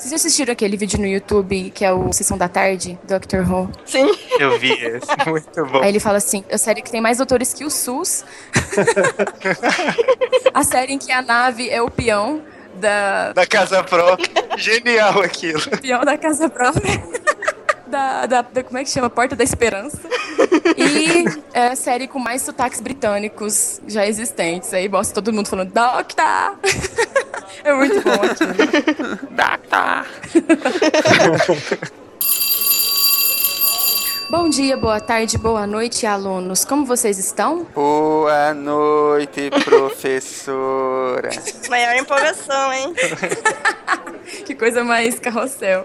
[0.00, 3.46] Vocês já assistiram aquele vídeo no YouTube que é o Sessão da Tarde, Dr.
[3.46, 3.70] Who?
[3.84, 4.10] Sim.
[4.38, 5.82] Eu vi esse, muito bom.
[5.82, 8.24] Aí ele fala assim: a série que tem mais doutores que o SUS.
[10.54, 12.40] a série em que a nave é o peão
[12.76, 13.34] da.
[13.34, 14.26] Da casa própria.
[14.56, 15.60] Genial aquilo.
[15.82, 17.04] Peão da casa própria.
[17.86, 19.10] Da, da, da, como é que chama?
[19.10, 20.00] Porta da Esperança.
[20.78, 24.72] E é a série com mais sotaques britânicos já existentes.
[24.72, 26.56] Aí mostra todo mundo falando, Doctor!
[27.64, 28.54] É muito bom aquilo.
[29.30, 30.06] Doctor!
[34.30, 36.64] Bom dia, boa tarde, boa noite, alunos.
[36.64, 37.64] Como vocês estão?
[37.74, 41.30] Boa noite, professora.
[41.68, 42.94] Maior empolgação, hein?
[44.46, 45.84] que coisa mais carrossel.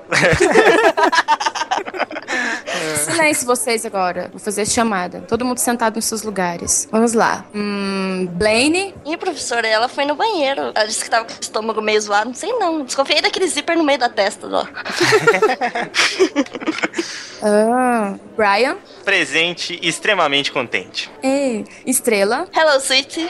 [3.05, 4.29] Silêncio vocês agora.
[4.31, 5.21] Vou fazer chamada.
[5.21, 6.87] Todo mundo sentado nos seus lugares.
[6.91, 7.45] Vamos lá.
[7.53, 8.93] Hum, Blaine.
[9.05, 10.71] E professora, ela foi no banheiro.
[10.75, 12.27] Ela disse que tava com o estômago meio zoado.
[12.27, 12.83] Não sei não.
[12.83, 14.65] Desconfiei daquele zíper no meio da testa, ó.
[17.43, 18.77] ah, Brian.
[19.03, 21.11] Presente e extremamente contente.
[21.21, 22.47] Ei, Estrela.
[22.53, 23.29] Hello, sweetie.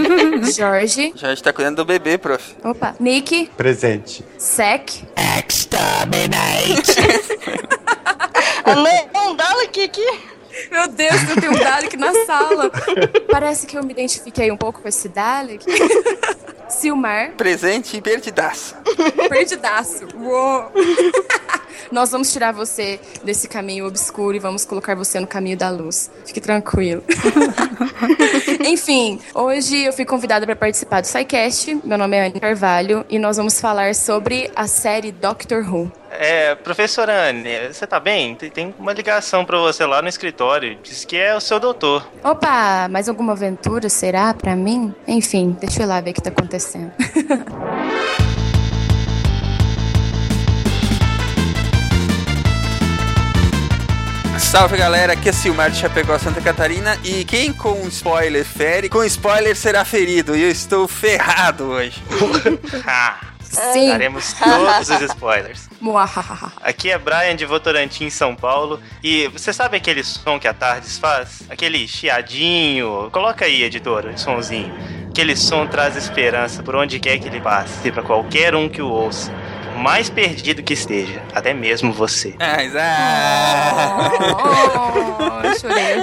[0.56, 1.12] Jorge.
[1.16, 2.54] Jorge tá cuidando do bebê, prof.
[2.62, 2.94] Opa.
[3.00, 3.50] Nick.
[3.56, 4.24] Presente.
[4.38, 5.02] Sec.
[5.38, 6.96] Exterminate!
[9.12, 10.20] não, um Dalek aqui.
[10.70, 12.70] Meu Deus, eu tenho um Dalek na sala.
[13.30, 15.64] Parece que eu me identifiquei um pouco com esse Dalek.
[16.68, 17.32] Silmar.
[17.36, 18.74] Presente e perdidaço.
[19.28, 20.06] Perdidaço.
[20.16, 20.72] Uou.
[21.90, 26.10] Nós vamos tirar você desse caminho obscuro e vamos colocar você no caminho da luz.
[26.24, 27.02] Fique tranquilo.
[28.64, 31.80] Enfim, hoje eu fui convidada para participar do SciCast.
[31.84, 35.90] Meu nome é Anne Carvalho e nós vamos falar sobre a série Doctor Who.
[36.10, 38.34] É, professora Anne, você tá bem?
[38.34, 40.78] Tem uma ligação para você lá no escritório.
[40.82, 42.08] Diz que é o seu doutor.
[42.24, 44.94] Opa, mais alguma aventura será para mim?
[45.06, 46.92] Enfim, deixa eu ir lá ver o que tá acontecendo.
[54.46, 59.02] Salve galera, aqui é Silmar de Chapecó, Santa Catarina e quem com spoiler fere, com
[59.02, 62.00] spoiler será ferido e eu estou ferrado hoje.
[63.42, 63.88] Sim.
[63.88, 65.68] Daremos todos os spoilers.
[66.62, 68.80] Aqui é Brian de Votorantim, São Paulo.
[69.02, 71.42] E você sabe aquele som que a Tardes faz?
[71.50, 73.08] Aquele chiadinho.
[73.10, 74.72] Coloca aí, editora, o somzinho.
[75.08, 78.88] Aquele som traz esperança por onde quer que ele passe, para qualquer um que o
[78.88, 79.32] ouça.
[79.76, 82.34] Mais perdido que esteja, até mesmo você.
[82.38, 84.16] Ah, exato.
[85.38, 86.02] Oh, chorei.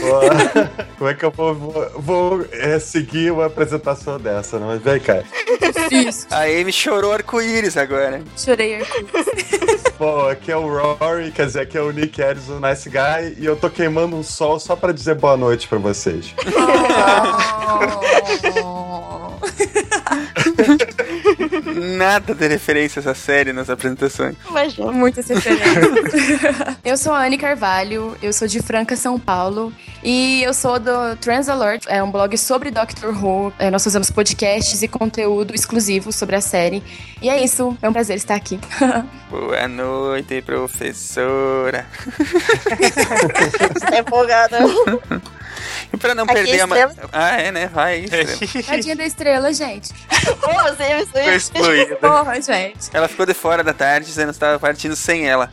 [0.00, 0.20] Pô,
[0.96, 4.68] Como é que eu vou, vou, vou, é, seguir uma apresentação dessa, não?
[4.68, 5.22] Mas vem cá.
[6.30, 8.22] A Amy chorou arco-íris agora.
[8.36, 8.82] Chorei.
[9.98, 13.36] Bom, aqui é o Rory, quer dizer, aqui é o Nick Harris, o Nice Guy,
[13.38, 16.34] e eu tô queimando um sol só pra dizer boa noite pra vocês.
[21.98, 24.36] Nada de referência a essa série nas apresentações.
[24.48, 24.92] Imagina.
[24.92, 26.76] Muitas referências.
[26.84, 29.72] eu sou a Anne Carvalho, eu sou de Franca, São Paulo.
[30.02, 33.52] E eu sou do Trans Alert, é um blog sobre Doctor Who.
[33.58, 36.84] É, nós fazemos podcasts e conteúdo exclusivo sobre a série.
[37.20, 38.60] E é isso, é um prazer estar aqui.
[39.28, 41.84] Boa noite, professora.
[43.90, 44.58] Tá empolgada.
[45.92, 46.66] E pra não Aqui perder é a.
[46.66, 46.78] Ma...
[46.78, 47.08] estrela.
[47.12, 47.66] Ah, é, né?
[47.72, 48.62] Vai, estrela.
[48.66, 49.90] Tadinha da estrela, gente.
[50.08, 51.34] Você, Foi você.
[51.34, 51.96] excluída.
[51.96, 52.88] Porra, gente.
[52.92, 55.48] Ela ficou de fora da tarde dizendo que estava partindo sem ela.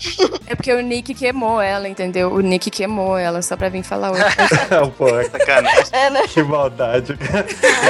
[0.47, 2.31] É porque o Nick queimou ela, entendeu?
[2.31, 4.23] O Nick queimou ela só pra vir falar hoje.
[4.97, 5.85] Pô, Sacanagem.
[5.91, 6.27] É, né?
[6.27, 7.17] que maldade.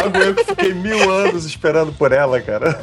[0.03, 2.79] Logo eu que fiquei mil anos esperando por ela, cara.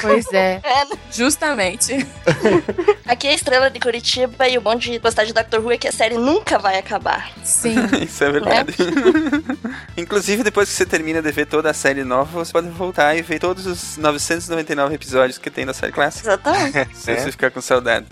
[0.00, 0.98] pois é, É, né?
[1.10, 2.06] justamente.
[3.06, 5.78] Aqui é a estrela de Curitiba e o bom de gostar de Doctor Who é
[5.78, 7.30] que a série nunca vai acabar.
[7.44, 7.74] Sim.
[8.02, 8.39] Isso é verdade.
[9.96, 13.22] Inclusive, depois que você termina de ver toda a série nova, você pode voltar e
[13.22, 16.28] ver todos os 999 episódios que tem da série clássica.
[16.30, 16.96] Exatamente.
[16.96, 18.06] Se você ficar com saudade.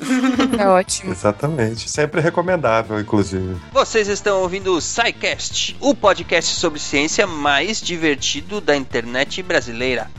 [0.58, 1.12] É ótimo.
[1.12, 1.88] Exatamente.
[1.88, 3.56] Sempre recomendável, inclusive.
[3.72, 10.10] Vocês estão ouvindo o SciCast, o podcast sobre ciência mais divertido da internet brasileira.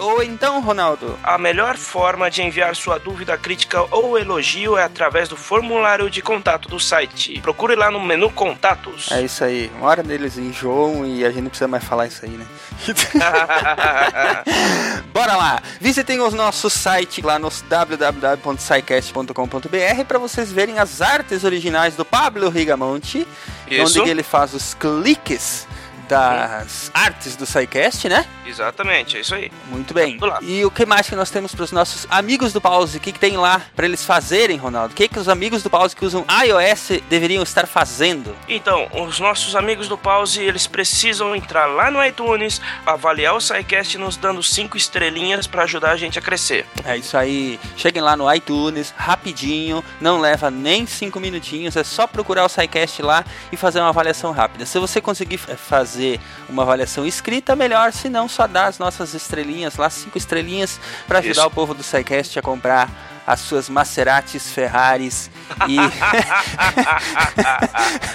[0.00, 3.07] ou então, Ronaldo, a melhor forma de enviar sua dúvida,
[3.40, 7.40] crítica ou elogio é através do formulário de contato do site.
[7.40, 9.10] Procure lá no menu Contatos.
[9.10, 9.70] É isso aí.
[9.76, 12.46] Uma hora deles enjoam e a gente não precisa mais falar isso aí, né?
[15.12, 15.62] Bora lá!
[15.80, 22.48] Visitem o nosso site lá no www.sicast.com.br para vocês verem as artes originais do Pablo
[22.48, 23.26] Rigamonte,
[23.68, 24.00] Isso.
[24.00, 25.66] onde ele faz os cliques
[26.08, 28.24] das artes do SciCast, né?
[28.46, 29.52] Exatamente, é isso aí.
[29.66, 30.18] Muito bem.
[30.42, 32.96] E o que mais que nós temos para os nossos amigos do Pause?
[32.96, 34.92] O que, que tem lá para eles fazerem, Ronaldo?
[34.92, 38.34] O que, que os amigos do Pause que usam iOS deveriam estar fazendo?
[38.48, 43.98] Então, os nossos amigos do Pause, eles precisam entrar lá no iTunes, avaliar o SciCast
[43.98, 46.64] nos dando cinco estrelinhas para ajudar a gente a crescer.
[46.84, 47.60] É isso aí.
[47.76, 53.02] Cheguem lá no iTunes, rapidinho, não leva nem cinco minutinhos, é só procurar o SciCast
[53.02, 54.64] lá e fazer uma avaliação rápida.
[54.64, 55.56] Se você conseguir fa-
[55.98, 60.78] fazer uma avaliação escrita, melhor, se não, só dá as nossas estrelinhas lá, cinco estrelinhas,
[61.08, 61.48] para ajudar Isso.
[61.48, 62.88] o povo do SciCast a comprar
[63.26, 65.30] as suas Maseratis, Ferraris
[65.68, 65.76] e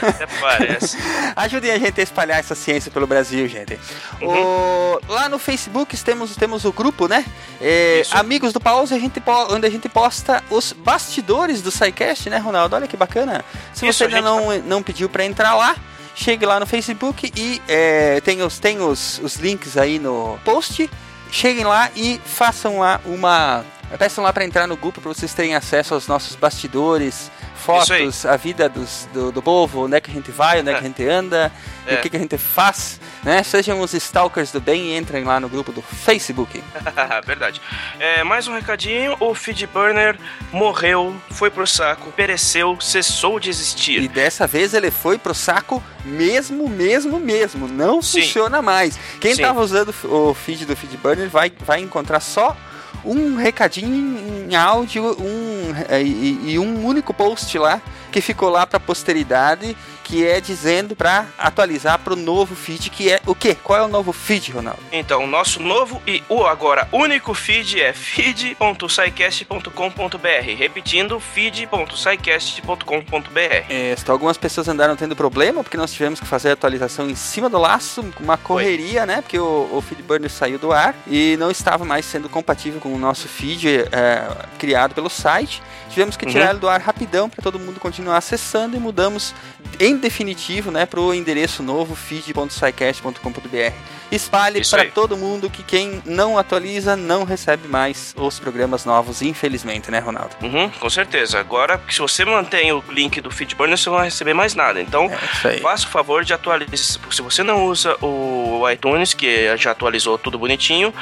[0.02, 0.98] Até parece.
[1.36, 3.80] Ajudem a gente a espalhar essa ciência pelo Brasil, gente.
[4.22, 7.24] O- lá no Facebook temos, temos o grupo, né?
[7.62, 8.02] É.
[8.12, 9.22] Amigos do Pause, a gente
[9.52, 12.76] onde a gente posta os bastidores do SciCast, né, Ronaldo?
[12.76, 13.46] Olha que bacana.
[13.72, 15.76] Se Isso, você ainda gente não, não pediu para entrar lá,
[16.16, 20.90] chegue lá no Facebook e é, tem, os, tem os, os links aí no post.
[21.32, 23.66] Cheguem lá e façam lá uma.
[23.98, 27.32] Peçam lá para entrar no grupo para vocês terem acesso aos nossos bastidores,
[27.64, 30.74] fotos, a vida dos, do, do povo, onde é que a gente vai, onde é,
[30.74, 31.52] que a gente anda,
[31.88, 31.96] e É.
[31.98, 33.42] o que, que a gente faz, né?
[33.44, 36.64] Sejam os stalkers do bem e entrem lá no grupo do Facebook.
[37.26, 37.62] Verdade.
[38.00, 40.18] É, mais um recadinho: o Feedburner
[40.52, 44.08] morreu, foi pro saco, pereceu, cessou de E existir.
[44.08, 47.68] dessa vez ele foi pro saco mesmo, mesmo, mesmo.
[47.68, 48.22] Não Sim.
[48.22, 48.98] funciona mais.
[49.20, 49.42] Quem Sim.
[49.42, 52.56] tava usando o feed do Feedburner vai, vai encontrar só
[53.04, 57.82] um recadinho em áudio um, é, e, e um único post lá
[58.12, 63.20] que ficou lá pra posteridade, que é dizendo pra atualizar pro novo feed, que é
[63.26, 63.56] o quê?
[63.64, 64.80] Qual é o novo feed, Ronaldo?
[64.92, 70.56] Então, o nosso novo e o agora único feed é feed.sicast.com.br.
[70.58, 73.66] Repetindo, feed.sicast.com.br.
[73.70, 77.16] É, só algumas pessoas andaram tendo problema porque nós tivemos que fazer a atualização em
[77.16, 79.22] cima do laço, com uma correria, né?
[79.22, 82.98] Porque o, o Feedburner saiu do ar e não estava mais sendo compatível com o
[82.98, 84.28] nosso feed é,
[84.60, 85.62] criado pelo site.
[85.90, 86.50] Tivemos que tirar Uhum.
[86.52, 89.34] ele do ar rapidão para todo mundo continuar acessando e mudamos
[89.80, 93.74] em definitivo, né, para o endereço novo feed.sicast.com.br.
[94.16, 99.90] Espalhe para todo mundo que quem não atualiza não recebe mais os programas novos, infelizmente,
[99.90, 100.36] né, Ronaldo?
[100.42, 101.40] Uhum, com certeza.
[101.40, 104.82] Agora, se você mantém o link do Feedburner, você não vai receber mais nada.
[104.82, 105.10] Então,
[105.46, 106.76] É faça o favor de atualizar.
[106.76, 110.94] Se você não usa o iTunes, que já atualizou tudo bonitinho,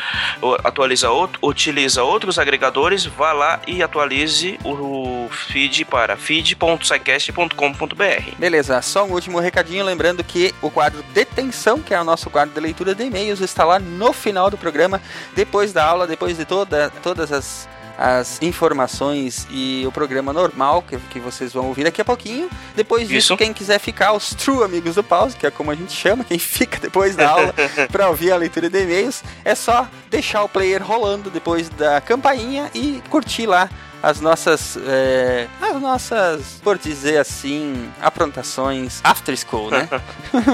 [0.64, 8.36] atualiza outro, utiliza outros agregadores, vá lá e atualize o feed para feed.sicast.com.br.
[8.38, 12.54] Beleza, só um último recadinho, lembrando que o quadro Detenção, que é o nosso quadro
[12.54, 15.02] de leitura de e-mails, está lá no final do programa,
[15.36, 17.68] depois da aula, depois de toda, todas as,
[17.98, 22.50] as informações e o programa normal que, que vocês vão ouvir daqui a pouquinho.
[22.76, 23.38] Depois disso, Isso.
[23.38, 26.38] quem quiser ficar, os true amigos do pause, que é como a gente chama, quem
[26.40, 27.54] fica depois da aula
[27.92, 32.70] para ouvir a leitura de e-mails, é só deixar o player rolando depois da campainha
[32.74, 33.70] e curtir lá
[34.02, 39.88] as nossas, é, as nossas, por dizer assim, aprontações after school, né?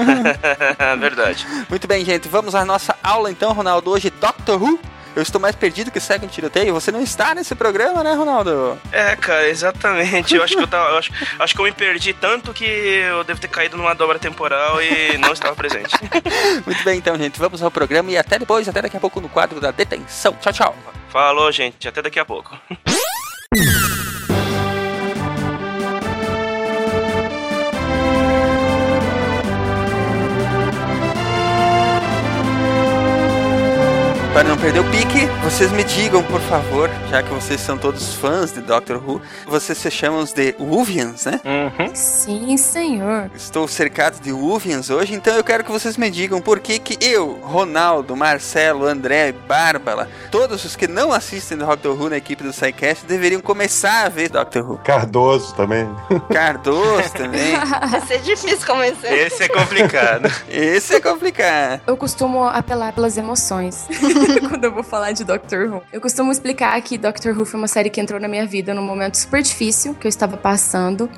[0.98, 1.46] Verdade.
[1.68, 3.90] Muito bem, gente, vamos à nossa aula então, Ronaldo.
[3.90, 4.78] Hoje, Doctor Who.
[5.16, 6.72] Eu estou mais perdido que segue um tiroteio.
[6.74, 8.78] Você não está nesse programa, né, Ronaldo?
[8.92, 10.36] É, cara, exatamente.
[10.36, 10.90] Eu acho que eu tava.
[10.90, 14.16] eu acho, acho que eu me perdi tanto que eu devo ter caído numa dobra
[14.20, 15.92] temporal e não estava presente.
[16.64, 19.28] Muito bem, então, gente, vamos ao programa e até depois, até daqui a pouco no
[19.28, 20.36] quadro da detenção.
[20.40, 20.76] Tchau, tchau.
[21.08, 21.88] Falou, gente.
[21.88, 22.56] Até daqui a pouco.
[23.54, 23.87] Thank you.
[34.38, 38.14] Para não perder o pique, vocês me digam, por favor, já que vocês são todos
[38.14, 41.40] fãs de Doctor Who, vocês se chamam de Wuvians, né?
[41.44, 41.90] Uhum.
[41.92, 43.32] Sim, senhor.
[43.34, 47.04] Estou cercado de Wuvians hoje, então eu quero que vocês me digam por que que
[47.04, 52.52] eu, Ronaldo, Marcelo, André, Bárbara, todos os que não assistem Doctor Who na equipe do
[52.52, 54.78] SciCast deveriam começar a ver Doctor Who.
[54.84, 55.84] Cardoso também.
[56.32, 57.56] Cardoso também.
[57.90, 59.12] Vai ser difícil convencer.
[59.12, 60.30] Esse é complicado.
[60.48, 61.80] Esse é complicado.
[61.88, 63.88] Eu costumo apelar pelas emoções
[64.48, 65.82] quando eu vou falar de Doctor Who.
[65.92, 68.82] Eu costumo explicar que Doctor Who foi uma série que entrou na minha vida num
[68.82, 71.10] momento super difícil que eu estava passando.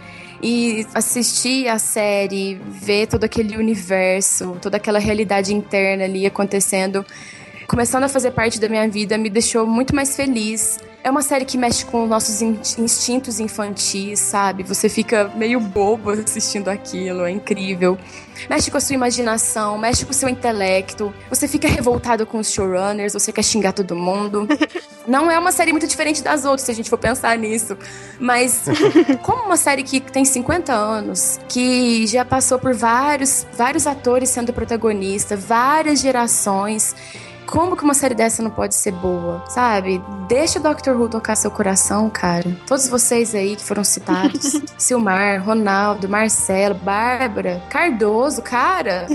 [0.42, 7.04] E assistir a série, ver todo aquele universo, toda aquela realidade interna ali acontecendo,
[7.70, 10.76] começando a fazer parte da minha vida, me deixou muito mais feliz.
[11.04, 14.64] É uma série que mexe com nossos in- instintos infantis, sabe?
[14.64, 17.96] Você fica meio bobo assistindo aquilo, é incrível.
[18.50, 21.14] Mexe com a sua imaginação, mexe com o seu intelecto.
[21.28, 24.48] Você fica revoltado com os showrunners, você quer xingar todo mundo.
[25.06, 27.78] Não é uma série muito diferente das outras, se a gente for pensar nisso.
[28.18, 28.64] Mas,
[29.22, 34.52] como uma série que tem 50 anos, que já passou por vários, vários atores sendo
[34.52, 36.96] protagonista, várias gerações.
[37.50, 40.00] Como que uma série dessa não pode ser boa, sabe?
[40.28, 42.56] Deixa o Doctor Who tocar seu coração, cara.
[42.64, 44.60] Todos vocês aí que foram citados.
[44.78, 49.08] Silmar, Ronaldo, Marcelo, Bárbara, Cardoso, cara.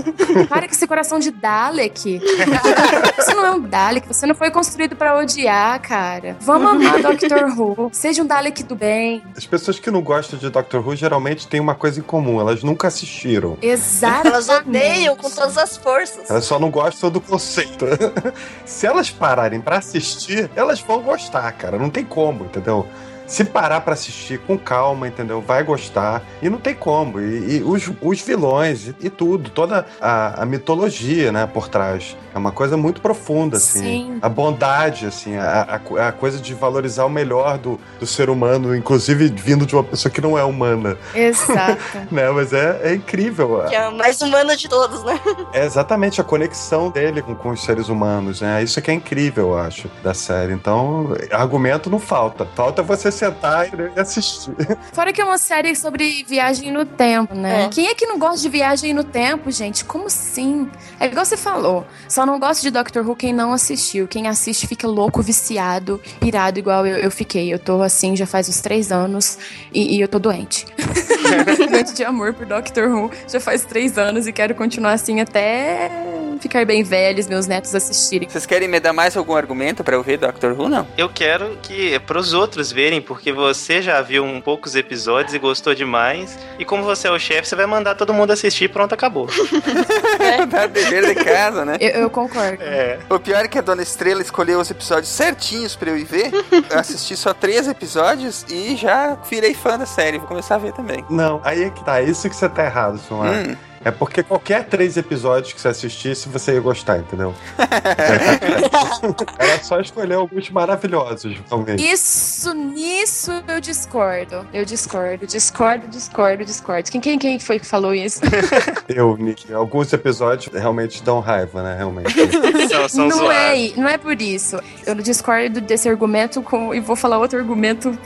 [0.50, 2.20] Para com esse coração de Dalek.
[3.16, 6.36] Você não é um Dalek, você não foi construído pra odiar, cara.
[6.40, 7.90] Vamos amar Doctor Who.
[7.92, 9.22] Seja um Dalek do bem.
[9.36, 12.62] As pessoas que não gostam de Doctor Who geralmente têm uma coisa em comum, elas
[12.62, 13.56] nunca assistiram.
[13.62, 14.28] Exato.
[14.28, 16.28] Elas odeiam com todas as forças.
[16.30, 17.86] Elas só não gostam do conceito.
[18.64, 21.78] Se elas pararem pra assistir, elas vão gostar, cara.
[21.78, 22.86] Não tem como, entendeu?
[23.26, 25.40] Se parar pra assistir com calma, entendeu?
[25.40, 26.22] Vai gostar.
[26.40, 27.20] E não tem como.
[27.20, 32.16] E, e os, os vilões e, e tudo, toda a, a mitologia, né, por trás.
[32.34, 33.80] É uma coisa muito profunda, assim.
[33.80, 34.18] Sim.
[34.22, 38.74] A bondade, assim, a, a a coisa de valorizar o melhor do, do ser humano,
[38.74, 41.78] inclusive vindo de uma pessoa que não é humana, Exato.
[42.10, 42.30] né?
[42.30, 43.64] Mas é, é incrível.
[43.68, 45.20] Que é a mais humana de todos, né?
[45.52, 48.62] É exatamente a conexão dele com, com os seres humanos, né?
[48.62, 50.52] Isso que é incrível, eu acho, da série.
[50.52, 52.46] Então, argumento não falta.
[52.54, 54.54] Falta você sentar e assistir.
[54.92, 57.64] Fora que é uma série sobre viagem no tempo, né?
[57.64, 57.68] É.
[57.68, 59.84] Quem é que não gosta de viagem no tempo, gente?
[59.84, 60.70] Como assim?
[61.00, 61.86] É igual você falou.
[62.08, 64.06] Só não gosta de Doctor Who quem não assistiu.
[64.06, 67.52] Quem assiste fica louco, viciado, pirado, igual eu, eu fiquei.
[67.52, 69.38] Eu tô assim já faz uns três anos
[69.72, 70.66] e, e eu tô doente.
[71.70, 75.90] doente de amor por Doctor Who já faz três anos e quero continuar assim até
[76.40, 78.28] ficar bem velhos, meus netos assistirem.
[78.28, 80.86] Vocês querem me dar mais algum argumento pra eu ver Doctor Who, não?
[80.96, 85.74] Eu quero que pros outros verem, porque você já viu um poucos episódios e gostou
[85.74, 86.38] demais.
[86.58, 89.28] E como você é o chefe, você vai mandar todo mundo assistir e pronto, acabou.
[90.50, 91.76] Dá dever de casa, né?
[91.80, 92.62] Eu, eu concordo.
[92.62, 92.98] É.
[93.08, 96.30] O pior é que a Dona Estrela escolheu os episódios certinhos pra eu ir ver.
[96.70, 100.18] Eu assisti só três episódios e já virei fã da série.
[100.18, 101.04] Vou começar a ver também.
[101.10, 102.00] Não, aí é que tá.
[102.02, 103.32] Isso que você tá errado, Sumar.
[103.32, 103.56] Hum.
[103.86, 107.32] É porque qualquer três episódios que você assistisse, você ia gostar, entendeu?
[109.38, 111.88] Era só escolher alguns maravilhosos, realmente.
[111.88, 114.44] Isso, nisso eu discordo.
[114.52, 116.90] Eu discordo, discordo, discordo, discordo.
[116.90, 118.22] Quem, quem, quem foi que falou isso?
[118.88, 121.76] Eu, Nick, alguns episódios realmente dão raiva, né?
[121.76, 122.12] Realmente.
[122.68, 123.76] São, são não, zoados.
[123.76, 124.58] é, não é por isso.
[124.84, 127.96] Eu discordo desse argumento com, e vou falar outro argumento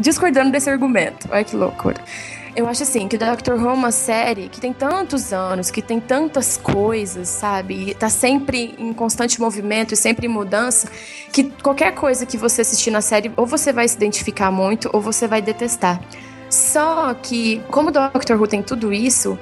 [0.00, 1.28] discordando desse argumento.
[1.30, 2.02] Olha que loucura.
[2.54, 5.98] Eu acho assim que Doctor Who é uma série que tem tantos anos, que tem
[5.98, 7.90] tantas coisas, sabe?
[7.90, 10.86] E tá sempre em constante movimento e sempre em mudança,
[11.32, 15.00] que qualquer coisa que você assistir na série, ou você vai se identificar muito, ou
[15.00, 15.98] você vai detestar.
[16.50, 19.38] Só que, como Doctor Who tem tudo isso,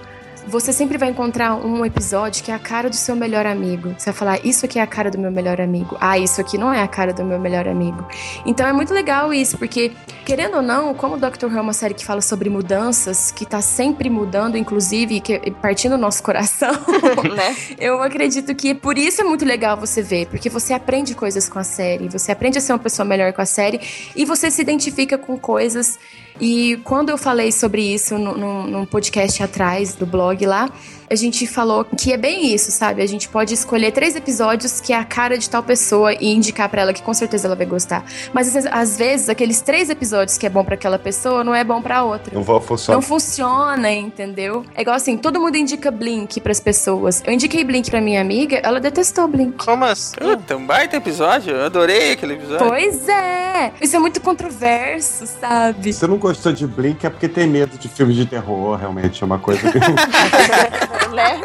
[0.47, 3.95] você sempre vai encontrar um episódio que é a cara do seu melhor amigo.
[3.97, 5.97] Você vai falar, isso aqui é a cara do meu melhor amigo.
[6.01, 8.07] Ah, isso aqui não é a cara do meu melhor amigo.
[8.45, 9.93] Então é muito legal isso, porque,
[10.25, 13.61] querendo ou não, como Doctor Who é uma série que fala sobre mudanças, que tá
[13.61, 16.73] sempre mudando, inclusive, que, partindo do nosso coração,
[17.35, 17.57] né?
[17.79, 21.59] eu acredito que por isso é muito legal você ver, porque você aprende coisas com
[21.59, 23.81] a série, você aprende a ser uma pessoa melhor com a série
[24.15, 25.99] e você se identifica com coisas.
[26.39, 30.71] E quando eu falei sobre isso no- num podcast atrás do blog lá,
[31.11, 33.03] a gente falou que é bem isso, sabe?
[33.03, 36.69] A gente pode escolher três episódios que é a cara de tal pessoa e indicar
[36.69, 38.05] pra ela que com certeza ela vai gostar.
[38.33, 41.83] Mas às vezes, aqueles três episódios que é bom pra aquela pessoa não é bom
[41.83, 42.33] pra outra.
[42.33, 42.97] Não vou funcionar.
[42.97, 44.65] Não funciona, entendeu?
[44.73, 47.21] É igual assim, todo mundo indica Blink pras pessoas.
[47.27, 49.65] Eu indiquei Blink pra minha amiga, ela detestou Blink.
[49.65, 50.15] Como assim?
[50.15, 51.57] Puta, um baita episódio.
[51.57, 52.69] Eu adorei aquele episódio.
[52.69, 53.73] Pois é!
[53.81, 55.93] Isso é muito controverso, sabe?
[55.93, 59.21] Se você não gostou de Blink é porque tem medo de filmes de terror, realmente.
[59.21, 59.81] É uma coisa que.
[61.13, 61.41] né?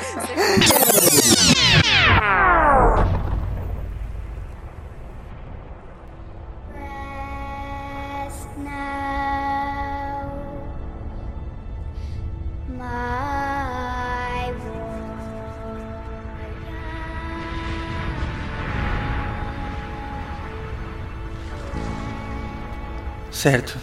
[23.46, 23.78] Certo.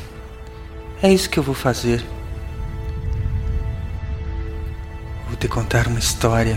[1.00, 2.02] É isso que eu vou fazer.
[5.42, 6.56] Te contar uma história.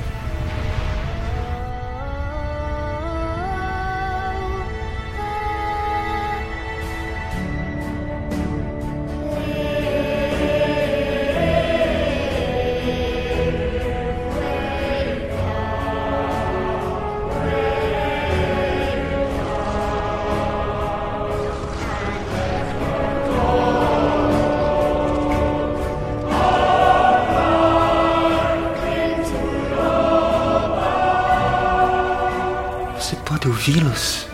[33.66, 34.28] Ouvi-los.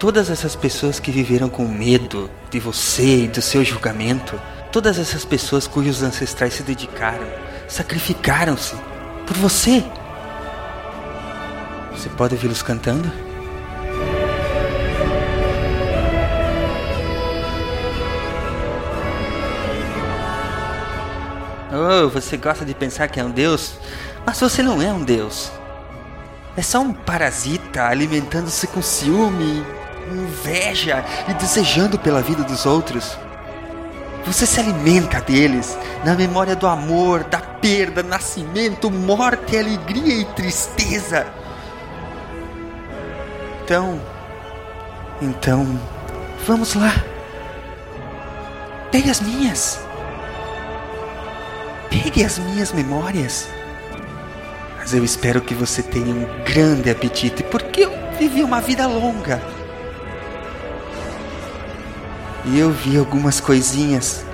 [0.00, 4.40] Todas essas pessoas que viveram com medo de você e do seu julgamento,
[4.72, 7.26] todas essas pessoas cujos ancestrais se dedicaram,
[7.68, 8.74] sacrificaram-se
[9.26, 9.84] por você.
[11.92, 13.10] Você pode ouvi-los cantando?
[21.72, 23.74] Oh, você gosta de pensar que é um deus?
[24.26, 25.55] Mas você não é um deus.
[26.56, 29.64] É só um parasita alimentando-se com ciúme,
[30.10, 33.18] inveja e desejando pela vida dos outros.
[34.24, 41.26] Você se alimenta deles na memória do amor, da perda, nascimento, morte, alegria e tristeza.
[43.62, 44.00] Então,
[45.20, 45.78] então,
[46.46, 46.92] vamos lá.
[48.90, 49.78] Pegue as minhas.
[51.90, 53.48] Pegue as minhas memórias.
[54.86, 59.42] Mas eu espero que você tenha um grande apetite, porque eu vivi uma vida longa.
[62.44, 64.24] E eu vi algumas coisinhas.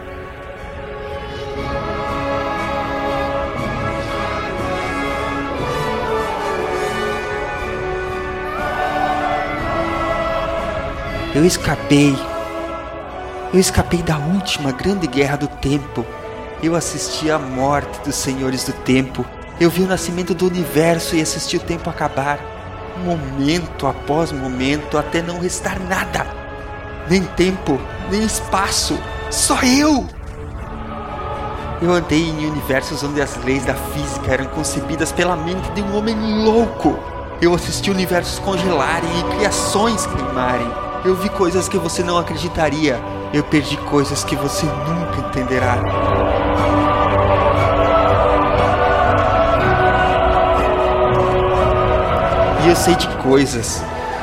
[11.35, 12.15] Eu escapei.
[13.55, 16.05] Eu escapei da última grande guerra do tempo.
[16.63, 19.25] Eu assisti à morte dos senhores do tempo.
[19.61, 22.39] Eu vi o nascimento do universo e assisti o tempo acabar.
[23.05, 26.27] Momento após momento, até não restar nada.
[27.09, 27.81] Nem tempo,
[28.11, 28.99] nem espaço.
[29.31, 30.07] Só eu!
[31.81, 35.97] Eu andei em universos onde as leis da física eram concebidas pela mente de um
[35.97, 36.97] homem louco.
[37.41, 40.71] Eu assisti universos congelarem e criações queimarem.
[41.05, 43.01] Eu vi coisas que você não acreditaria.
[43.35, 46.22] Eu perdi coisas que você nunca entenderá.
[52.64, 53.83] E eu sei de coisas,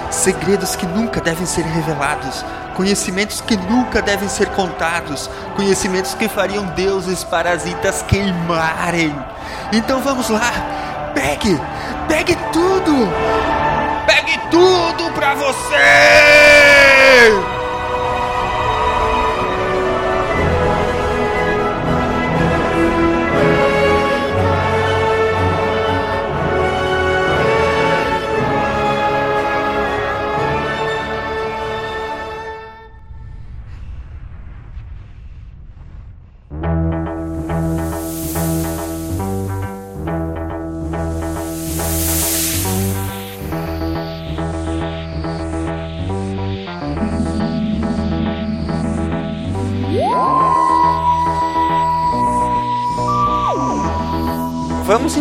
[0.09, 6.65] segredos que nunca devem ser revelados, conhecimentos que nunca devem ser contados, conhecimentos que fariam
[6.67, 9.13] deuses parasitas queimarem.
[9.73, 10.51] Então vamos lá,
[11.13, 11.59] pegue,
[12.07, 13.09] pegue tudo,
[14.07, 15.75] pegue tudo pra você!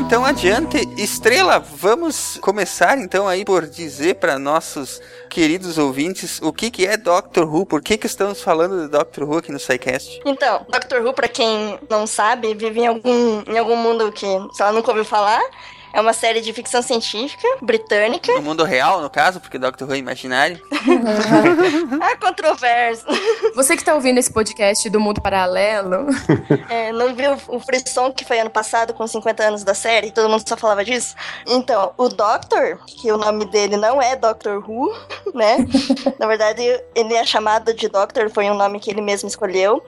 [0.09, 0.79] Então adiante.
[0.97, 6.97] Estrela, vamos começar então aí por dizer para nossos queridos ouvintes o que, que é
[6.97, 10.23] Doctor Who, por que, que estamos falando de Doctor Who aqui no SciCast.
[10.25, 14.65] Então, Doctor Who, pra quem não sabe, vive em algum, em algum mundo que, sei
[14.65, 15.43] lá, nunca ouviu falar.
[15.93, 18.33] É uma série de ficção científica britânica.
[18.35, 20.61] No mundo real, no caso, porque Doctor Who é imaginário.
[22.01, 23.07] Há controvérsia.
[23.55, 26.07] Você que tá ouvindo esse podcast do mundo paralelo,
[26.69, 30.11] É, não viu o frisson que foi ano passado com 50 anos da série?
[30.11, 31.15] Todo mundo só falava disso?
[31.47, 34.95] Então, o Doctor, que o nome dele não é Doctor Who,
[35.35, 35.59] né?
[36.19, 36.63] Na verdade,
[36.95, 39.83] ele é chamado de Doctor, foi um nome que ele mesmo escolheu.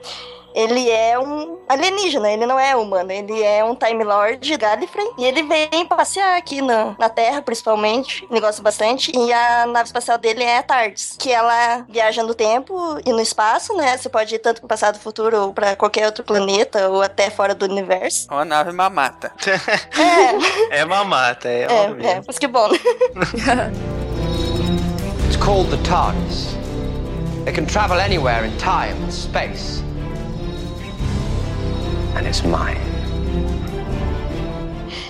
[0.53, 5.09] Ele é um alienígena, ele não é humano, ele é um Time Lord Gallifrey.
[5.17, 8.27] E ele vem passear aqui na, na Terra, principalmente.
[8.29, 9.11] Ele gosta bastante.
[9.15, 13.21] E a nave espacial dele é a TARDIS, que ela viaja no tempo e no
[13.21, 13.97] espaço, né?
[13.97, 17.55] Você pode ir tanto pro passado, futuro, ou pra qualquer outro planeta, ou até fora
[17.55, 18.27] do universo.
[18.29, 19.31] Uma nave mamata.
[20.69, 22.07] É, É mamata, é, é, óbvio.
[22.07, 22.77] é, mas que bom, né?
[25.27, 26.55] It's called the TARDIS.
[27.47, 29.81] It can travel anywhere in time and space.
[32.15, 32.79] And it's mine.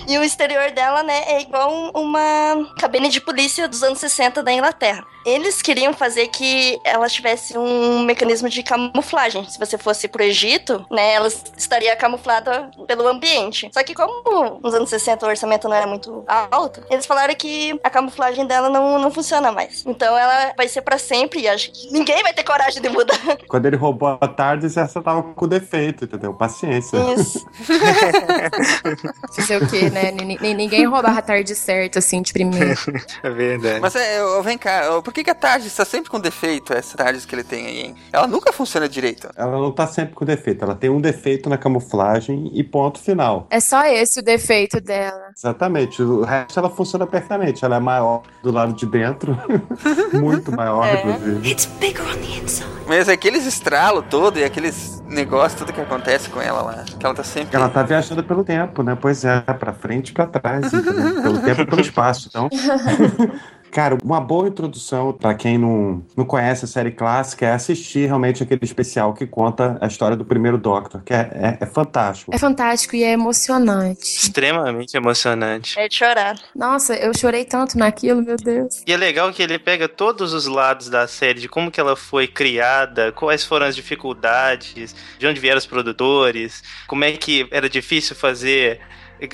[0.08, 4.42] E o exterior dela, né, é igual um- uma cabine de polícia dos anos 60
[4.42, 5.04] da Inglaterra.
[5.24, 9.48] Eles queriam fazer que ela tivesse um mecanismo de camuflagem.
[9.48, 13.70] Se você fosse pro Egito, né, ela estaria camuflada pelo ambiente.
[13.72, 17.78] Só que como nos anos 60 o orçamento não era muito alto, eles falaram que
[17.84, 19.84] a camuflagem dela não, não funciona mais.
[19.86, 23.18] Então ela vai ser pra sempre e acho que ninguém vai ter coragem de mudar.
[23.48, 26.34] Quando ele roubou a tarde, essa tava com defeito, entendeu?
[26.34, 26.96] Paciência.
[27.16, 27.46] Isso.
[29.38, 30.10] não sei o que, né?
[30.10, 32.72] Ni- Ninguém roubava a tarde certa, assim, de primeiro.
[33.22, 33.80] É verdade.
[33.80, 36.72] Mas é, eu- vem cá, eu- por que, que a TARDIS está sempre com defeito,
[36.72, 37.94] essa TARDIS que ele tem aí, hein?
[38.10, 39.28] Ela nunca funciona direito.
[39.36, 43.46] Ela não tá sempre com defeito, ela tem um defeito na camuflagem e ponto final.
[43.50, 45.28] É só esse o defeito dela.
[45.36, 47.62] Exatamente, o resto ela funciona perfeitamente.
[47.62, 49.38] Ela é maior do lado de dentro,
[50.18, 50.94] muito maior, É.
[51.02, 51.50] inclusive.
[51.50, 52.66] It's bigger on the inside.
[52.88, 56.84] Mas aqueles estralos todo e aqueles negócios, tudo que acontece com ela lá.
[56.98, 57.54] Que ela tá sempre.
[57.54, 58.96] Ela tá viajando pelo tempo, né?
[58.98, 62.28] Pois é, pra frente e pra trás, pelo tempo e pelo espaço.
[62.30, 62.48] Então,
[63.72, 68.42] cara, uma boa introdução pra quem não, não conhece a série clássica é assistir realmente
[68.42, 72.32] aquele especial que conta a história do primeiro Doctor, que é, é, é fantástico.
[72.34, 74.02] É fantástico e é emocionante.
[74.02, 75.78] Extremamente emocionante.
[75.78, 76.38] É de chorar.
[76.54, 78.82] Nossa, eu chorei tanto naquilo, meu Deus.
[78.86, 81.96] E é legal que ele pega todos os lados da série, de como que ela
[81.96, 87.70] foi criada, quais foram as dificuldades, de onde vieram os produtores, como é que era
[87.70, 88.80] difícil fazer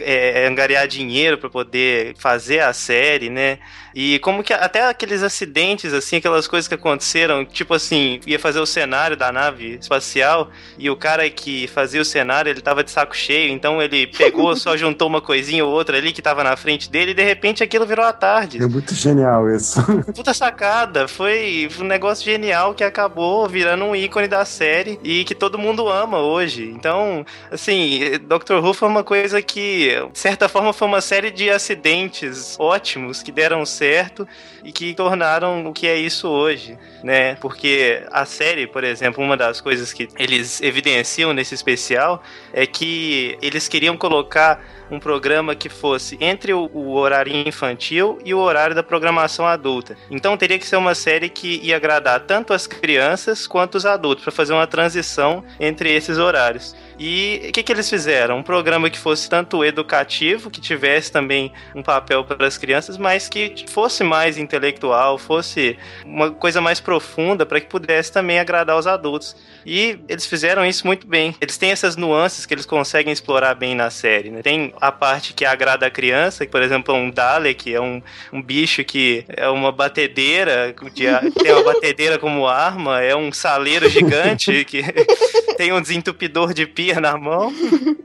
[0.00, 3.58] é, angariar dinheiro para poder fazer a série, né?
[4.00, 8.60] E como que até aqueles acidentes, assim, aquelas coisas que aconteceram, tipo assim, ia fazer
[8.60, 12.92] o cenário da nave espacial e o cara que fazia o cenário, ele tava de
[12.92, 16.56] saco cheio, então ele pegou, só juntou uma coisinha ou outra ali que tava na
[16.56, 18.62] frente dele e de repente aquilo virou a tarde.
[18.62, 19.82] É muito genial isso.
[20.14, 25.34] Puta sacada, foi um negócio genial que acabou virando um ícone da série e que
[25.34, 26.72] todo mundo ama hoje.
[26.72, 31.50] Então, assim, Doctor Who foi uma coisa que, de certa forma, foi uma série de
[31.50, 33.87] acidentes ótimos que deram certo
[34.64, 37.34] e que tornaram o que é isso hoje, né?
[37.36, 42.22] Porque a série, por exemplo, uma das coisas que eles evidenciam nesse especial
[42.52, 48.34] é que eles queriam colocar um programa que fosse entre o, o horário infantil e
[48.34, 49.96] o horário da programação adulta.
[50.10, 54.24] Então teria que ser uma série que ia agradar tanto as crianças quanto os adultos,
[54.24, 56.74] para fazer uma transição entre esses horários.
[56.98, 58.38] E o que, que eles fizeram?
[58.38, 63.28] Um programa que fosse tanto educativo, que tivesse também um papel para as crianças, mas
[63.28, 68.86] que fosse mais intelectual, fosse uma coisa mais profunda, para que pudesse também agradar os
[68.86, 69.36] adultos.
[69.64, 71.36] E eles fizeram isso muito bem.
[71.40, 74.30] Eles têm essas nuances que eles conseguem explorar bem na série.
[74.30, 74.42] Né?
[74.42, 78.42] Tem a parte que agrada a criança, que, por exemplo, um Dalek é um, um
[78.42, 84.64] bicho que é uma batedeira, de- tem uma batedeira como arma, é um saleiro gigante
[84.66, 84.82] que
[85.56, 87.52] tem um desentupidor de pia na mão.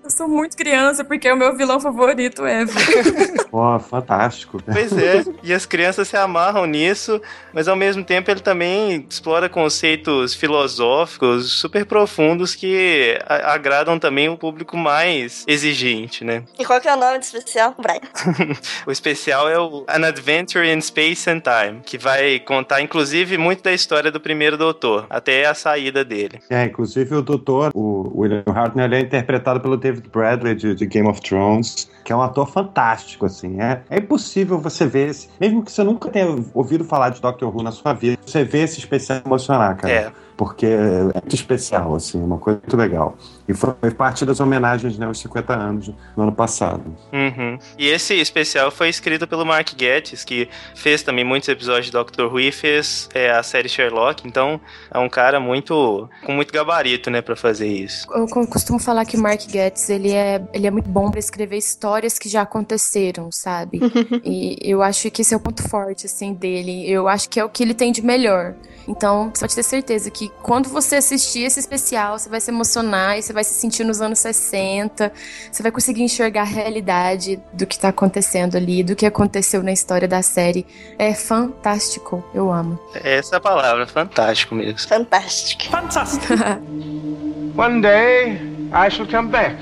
[0.03, 2.73] Eu sou muito criança porque é o meu vilão favorito ever.
[3.49, 4.61] Pô, fantástico.
[4.65, 7.21] Pois é, e as crianças se amarram nisso,
[7.53, 14.37] mas ao mesmo tempo ele também explora conceitos filosóficos super profundos que agradam também o
[14.37, 16.43] público mais exigente, né?
[16.63, 17.75] E qual que é o nome do especial?
[17.77, 17.99] Brian.
[18.87, 23.61] O especial é o An Adventure in Space and Time, que vai contar inclusive muito
[23.61, 26.39] da história do primeiro doutor, até a saída dele.
[26.49, 30.85] É, inclusive o doutor, o William Hartnell, ele é interpretado pelo David Bradley de, de
[30.85, 33.59] Game of Thrones, que é um ator fantástico, assim.
[33.59, 37.53] É, é impossível você ver, esse, mesmo que você nunca tenha ouvido falar de Doctor
[37.53, 39.93] Who na sua vida, você vê esse especial emocionar, cara.
[39.93, 40.11] É.
[40.35, 43.15] Porque é muito especial, assim, uma coisa muito legal.
[43.47, 46.83] E foi parte das homenagens, né, aos 50 anos no ano passado.
[47.11, 47.57] Uhum.
[47.77, 52.31] E esse especial foi escrito pelo Mark Gatiss, que fez também muitos episódios de Doctor
[52.31, 54.27] Who e fez é, a série Sherlock.
[54.27, 54.59] Então
[54.91, 58.07] é um cara muito com muito gabarito, né, para fazer isso.
[58.11, 61.57] Eu co- costumo falar que Mark Getz, ele é, ele é muito bom pra escrever
[61.57, 63.79] histórias que já aconteceram, sabe?
[64.23, 66.89] e eu acho que esse é o ponto forte, assim, dele.
[66.89, 68.55] Eu acho que é o que ele tem de melhor.
[68.87, 73.17] Então, você pode ter certeza que quando você assistir esse especial, você vai se emocionar
[73.17, 75.11] e você vai se sentir nos anos 60.
[75.51, 79.71] Você vai conseguir enxergar a realidade do que tá acontecendo ali, do que aconteceu na
[79.71, 80.65] história da série.
[80.97, 82.23] É fantástico.
[82.33, 82.79] Eu amo.
[82.93, 84.79] Essa é a palavra, fantástico mesmo.
[84.79, 85.63] Fantástico.
[87.55, 88.39] One day
[88.73, 89.55] I shall come back.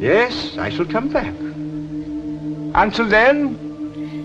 [0.00, 1.34] Yes, I shall come back.
[2.74, 3.56] Until then,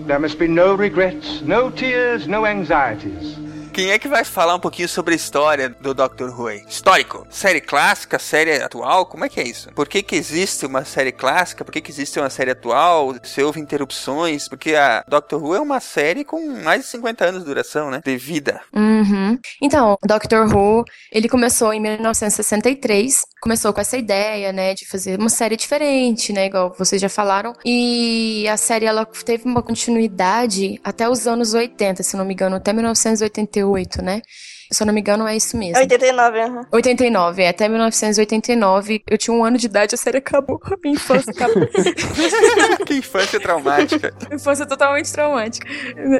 [0.06, 3.45] there must be no regrets, no tears, no anxieties.
[3.76, 6.50] Quem é que vai falar um pouquinho sobre a história do Doctor Who?
[6.66, 7.26] Histórico.
[7.28, 9.04] Série clássica, série atual?
[9.04, 9.70] Como é que é isso?
[9.74, 11.62] Por que que existe uma série clássica?
[11.62, 13.14] Por que que existe uma série atual?
[13.22, 14.48] Se houve interrupções?
[14.48, 18.00] Porque a Doctor Who é uma série com mais de 50 anos de duração, né?
[18.02, 18.62] De vida.
[18.74, 19.38] Uhum.
[19.60, 25.28] Então, Doctor Who, ele começou em 1963, começou com essa ideia, né, de fazer uma
[25.28, 31.08] série diferente, né, igual vocês já falaram, e a série, ela teve uma continuidade até
[31.08, 33.65] os anos 80, se não me engano, até 1988,
[34.02, 34.22] né,
[34.70, 35.78] se eu não me engano é isso mesmo.
[35.78, 36.66] 89, aham.
[36.72, 40.94] 89, é, até 1989, eu tinha um ano de idade, a série acabou, a minha
[40.94, 41.66] infância acabou.
[42.84, 44.12] que infância traumática.
[44.32, 45.68] Infância totalmente traumática.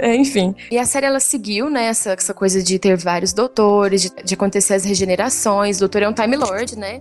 [0.01, 0.55] É, enfim.
[0.71, 4.35] E a série ela seguiu, né, essa, essa coisa de ter vários doutores, de, de
[4.35, 5.79] acontecer as regenerações.
[5.79, 7.01] O doutor é um Time Lord, né?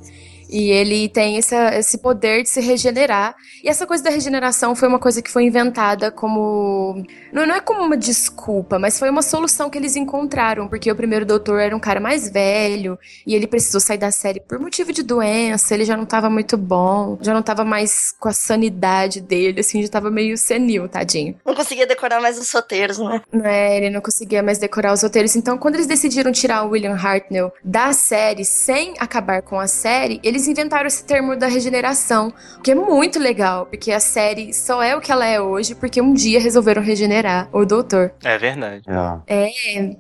[0.50, 3.36] E ele tem essa, esse poder de se regenerar.
[3.64, 7.04] E essa coisa da regeneração foi uma coisa que foi inventada como.
[7.32, 10.96] Não, não é como uma desculpa, mas foi uma solução que eles encontraram, porque o
[10.96, 14.94] primeiro doutor era um cara mais velho e ele precisou sair da série por motivo
[14.94, 19.22] de doença, ele já não tava muito bom, já não tava mais com a sanidade
[19.22, 21.36] dele, assim, já tava meio senil, tadinho.
[21.46, 23.22] Não conseguia decorar mais os roteiros, né?
[23.44, 25.36] É, ele não conseguia mais decorar os roteiros.
[25.36, 30.20] Então, quando eles decidiram tirar o William Hartnell da série sem acabar com a série,
[30.36, 34.84] eles inventaram esse termo da regeneração, o que é muito legal, porque a série só
[34.84, 38.12] é o que ela é hoje porque um dia resolveram regenerar o doutor.
[38.24, 38.84] É verdade.
[39.28, 39.50] É,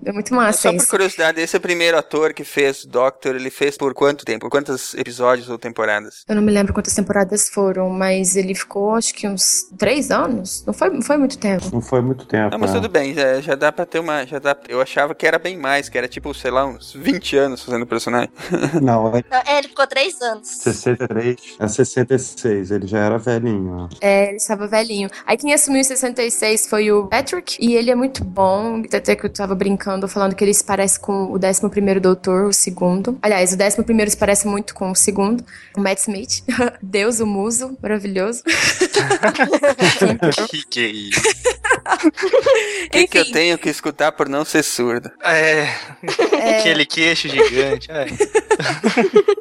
[0.05, 0.89] é muito massa Só por isso.
[0.89, 4.41] curiosidade, esse primeiro ator que fez o Doctor, ele fez por quanto tempo?
[4.41, 6.23] Por quantos episódios ou temporadas?
[6.27, 10.63] Eu não me lembro quantas temporadas foram, mas ele ficou acho que uns três anos.
[10.65, 11.69] Não foi, não foi muito tempo.
[11.71, 12.51] Não foi muito tempo.
[12.51, 12.75] Não, mas né?
[12.79, 14.25] tudo bem, já, já dá pra ter uma.
[14.25, 17.37] Já dá, eu achava que era bem mais, que era tipo, sei lá, uns 20
[17.37, 18.29] anos fazendo o personagem.
[18.81, 20.24] Não, é Não, é, ele ficou três anos.
[20.43, 23.89] 63, é 66, ele já era velhinho.
[24.01, 25.09] É, ele estava velhinho.
[25.25, 28.81] Aí quem assumiu em 66 foi o Patrick, e ele é muito bom.
[28.93, 32.53] Até que eu tava brincando, falando que ele se parece com o 11 Doutor, o
[32.53, 33.17] segundo.
[33.21, 35.43] Aliás, o 11 se parece muito com o segundo,
[35.75, 36.43] o Matt Smith.
[36.81, 38.43] Deus, o muso, maravilhoso.
[40.49, 41.21] que que é isso?
[42.85, 45.09] O que, que eu tenho que escutar por não ser surdo?
[45.23, 45.67] É.
[46.59, 47.89] Aquele queixo gigante.
[47.91, 48.05] é.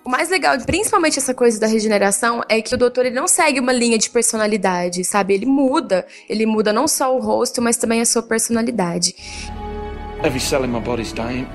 [0.05, 3.61] O mais legal, principalmente essa coisa da regeneração, é que o doutor ele não segue
[3.61, 5.35] uma linha de personalidade, sabe?
[5.35, 6.07] Ele muda.
[6.29, 9.15] Ele muda não só o rosto, mas também a sua personalidade.
[10.23, 11.47] Every cell in my body's dying.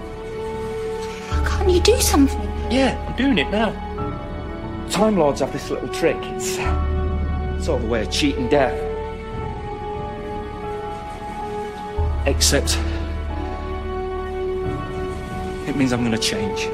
[1.46, 2.38] Can't you do something?
[2.72, 3.74] Yeah, I'm doing it now.
[4.90, 6.18] Time Lords have this little trick.
[6.36, 6.58] It's,
[7.58, 8.74] it's all the way of cheating death.
[12.26, 12.78] Except.
[15.68, 16.66] It means I'm gonna change.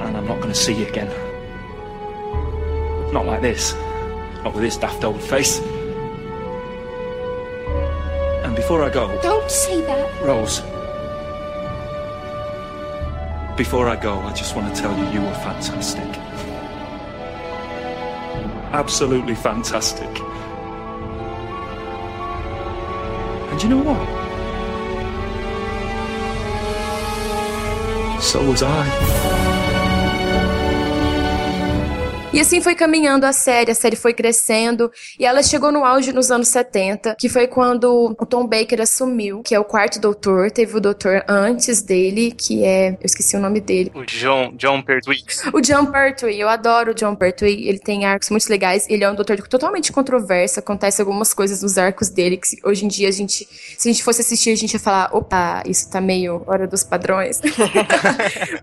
[0.00, 1.10] And I'm not gonna see you again.
[3.12, 3.74] Not like this.
[4.44, 5.60] Not with this daft old face.
[8.44, 10.22] And before I go, Don't say that.
[10.22, 10.60] Rose.
[13.56, 16.08] Before I go, I just want to tell you you were fantastic.
[18.72, 20.08] Absolutely fantastic.
[23.60, 24.06] And you know what?
[28.22, 29.37] So was I.
[32.30, 36.12] E assim foi caminhando a série, a série foi crescendo e ela chegou no auge
[36.12, 40.50] nos anos 70, que foi quando o Tom Baker assumiu, que é o quarto doutor,
[40.50, 43.90] teve o doutor antes dele, que é, eu esqueci o nome dele.
[43.94, 45.24] O John, John Pertwee.
[45.54, 49.10] O John Pertwee, eu adoro o John Pertwee, ele tem arcos muito legais, ele é
[49.10, 53.12] um doutor totalmente controverso, acontece algumas coisas nos arcos dele que hoje em dia a
[53.12, 56.66] gente, se a gente fosse assistir, a gente ia falar, opa, isso tá meio hora
[56.66, 57.40] dos padrões.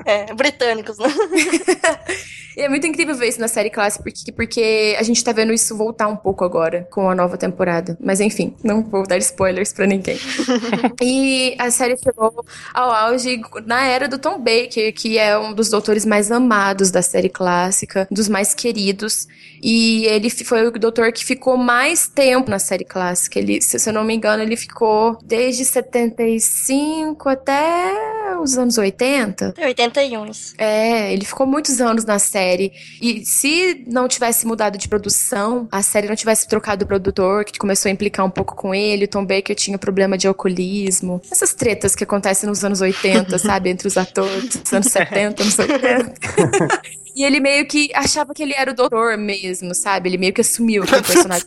[0.06, 1.08] É, britânicos, né?
[2.56, 5.54] E é muito incrível ver isso na série clássica, porque, porque a gente tá vendo
[5.54, 7.98] isso voltar um pouco agora, com a nova temporada.
[8.02, 10.18] Mas enfim, não vou dar spoilers pra ninguém.
[11.02, 15.70] e a série chegou ao auge na era do Tom Baker, que é um dos
[15.70, 19.28] doutores mais amados da série clássica, dos mais queridos.
[19.64, 23.40] E ele foi o doutor que ficou mais tempo na série clássica.
[23.40, 27.94] Ele, se eu não me engano, ele ficou desde 75 até
[28.42, 29.52] os anos 80.
[29.54, 30.32] Tem 81.
[30.58, 32.72] É, ele ficou muitos anos na série.
[33.02, 37.58] E se não tivesse mudado de produção, a série não tivesse trocado o produtor, que
[37.58, 41.22] começou a implicar um pouco com ele, o Tom Baker tinha problema de alcoolismo.
[41.32, 43.70] Essas tretas que acontecem nos anos 80, sabe?
[43.70, 46.96] Entre os atores, nos anos 70, anos 80.
[47.16, 50.10] E ele meio que achava que ele era o doutor mesmo, sabe?
[50.10, 51.46] Ele meio que assumiu aquele personagem.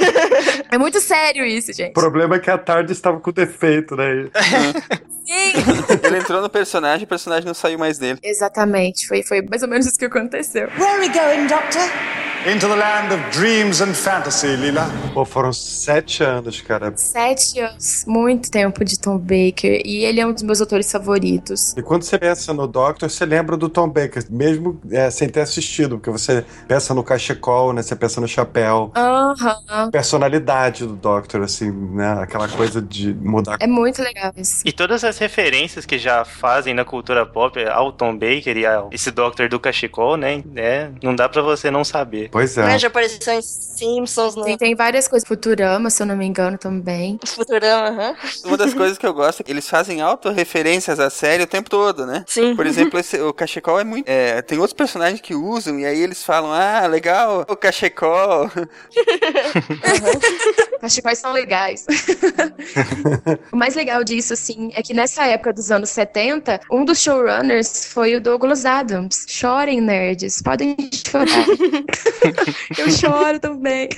[0.70, 1.90] é muito sério isso, gente.
[1.90, 4.28] O problema é que a tarde estava com defeito, né?
[5.28, 8.18] Ele entrou no personagem e o personagem não saiu mais dele.
[8.22, 10.68] Exatamente, foi, foi mais ou menos isso que aconteceu.
[10.78, 12.25] Where are we going, Doctor?
[12.46, 14.88] Into the land of dreams and fantasy, Lila.
[15.12, 16.92] Pô, foram sete anos, cara.
[16.96, 21.76] Sete anos, muito tempo de Tom Baker, e ele é um dos meus autores favoritos.
[21.76, 25.40] E quando você pensa no Doctor, você lembra do Tom Baker, mesmo é, sem ter
[25.40, 27.82] assistido, porque você pensa no cachecol, né?
[27.82, 28.92] Você pensa no chapéu.
[28.94, 29.90] Aham.
[29.90, 32.12] Personalidade do Doctor, assim, né?
[32.20, 33.56] Aquela coisa de mudar.
[33.58, 34.62] É muito legal isso.
[34.64, 38.88] E todas as referências que já fazem na cultura pop ao Tom Baker e ao
[38.92, 40.44] esse Doctor do Cachecol, né?
[40.54, 42.30] É, não dá pra você não saber.
[42.36, 42.74] Pois Né?
[42.74, 42.78] é.
[42.78, 45.26] Já apareceu em Simpsons, no Tem, tem várias coisas.
[45.26, 47.18] Futurama, se eu não me engano, também.
[47.26, 48.14] Futurama, aham.
[48.44, 51.70] Uma das coisas que eu gosto é que eles fazem autorreferências à série o tempo
[51.70, 52.24] todo, né?
[52.26, 52.54] Sim.
[52.54, 54.06] Por exemplo, esse- o Cachecol é muito.
[54.08, 58.50] é, tem outros personagens que usam, e aí eles falam, ah, legal, o Cachecol.
[60.80, 61.86] Cachecóis são legais.
[63.52, 67.86] o mais legal disso, assim, é que nessa época dos anos 70, um dos showrunners
[67.86, 69.24] foi o Douglas Adams.
[69.28, 70.42] Chorem, nerds.
[70.42, 71.26] Podem chorar.
[72.76, 73.88] Eu choro também.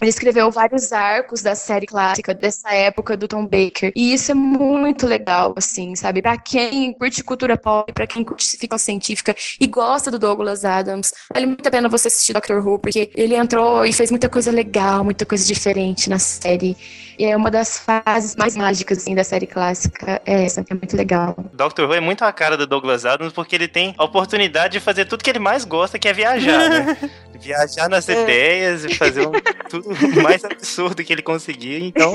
[0.00, 3.92] Ele escreveu vários arcos da série clássica dessa época do Tom Baker.
[3.94, 6.22] E isso é muito legal, assim, sabe?
[6.22, 11.12] Pra quem curte cultura pop, pra quem curte ficção científica e gosta do Douglas Adams,
[11.32, 14.50] vale muito a pena você assistir Doctor Who, porque ele entrou e fez muita coisa
[14.50, 16.76] legal, muita coisa diferente na série.
[17.18, 20.20] E é uma das fases mais mágicas, assim, da série clássica.
[20.24, 21.36] É essa, que é muito legal.
[21.52, 24.80] Doctor Who é muito a cara do Douglas Adams porque ele tem a oportunidade de
[24.80, 26.96] fazer tudo que ele mais gosta, que é viajar, né?
[27.40, 29.32] Viajar nas ideias e fazer um-
[29.68, 31.82] tudo o mais absurdo que ele conseguir.
[31.82, 32.12] Então,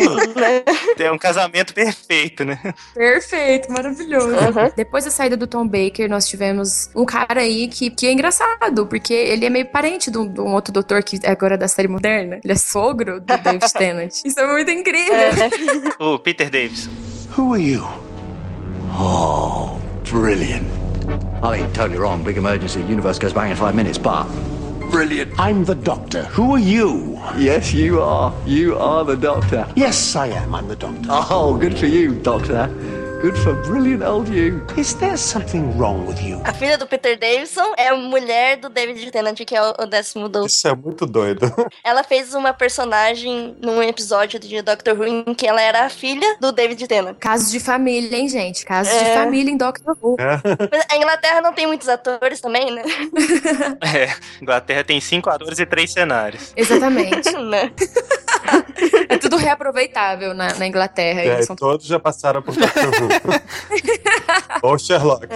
[0.99, 2.60] é um casamento perfeito, né?
[2.93, 4.29] Perfeito, maravilhoso.
[4.75, 8.86] Depois da saída do Tom Baker, nós tivemos um cara aí que, que é engraçado,
[8.86, 11.67] porque ele é meio parente de um, de um outro doutor que é agora da
[11.67, 12.39] série moderna.
[12.43, 14.13] Ele é sogro do David Tennant.
[14.23, 15.17] Isso é muito incrível.
[15.99, 16.91] O Peter Davidson.
[17.38, 17.83] Who are you?
[18.99, 19.77] Oh,
[20.10, 20.63] brilliant.
[21.43, 22.23] I mean, totally wrong.
[22.23, 22.79] Big emergency.
[22.81, 24.25] Universe goes bang in five minutes, but.
[24.91, 25.38] Brilliant.
[25.39, 26.23] I'm the Doctor.
[26.26, 27.19] Who are you?
[27.38, 28.34] Yes, you are.
[28.45, 29.67] You are the Doctor.
[29.76, 30.56] Yes, I am.
[30.56, 31.10] I'm the Doctor.
[31.10, 32.67] Oh, good for you, Doctor.
[33.21, 34.62] Good for brilliant old you.
[34.77, 36.39] Is there something wrong with you?
[36.45, 40.30] A filha do Peter Davidson é a mulher do David Tennant, que é o, décimo
[40.30, 40.47] doutor.
[40.47, 41.51] Isso é muito doido.
[41.84, 46.38] Ela fez uma personagem num episódio de Doctor Who em que ela era a filha
[46.39, 47.17] do David Tennant.
[47.17, 48.63] Casos de família, hein, gente?
[48.63, 49.15] Casos de É.
[49.15, 50.15] família em Doctor Who.
[50.71, 52.84] Mas a Inglaterra não tem muitos atores também, né?
[53.82, 56.53] É, Inglaterra tem cinco atores e três cenários.
[56.56, 57.32] Exatamente.
[57.38, 57.71] né?
[59.09, 61.21] É tudo reaproveitável na, na Inglaterra.
[61.21, 63.09] É, são todos já passaram por Doctor Who.
[64.63, 65.27] Ou Sherlock.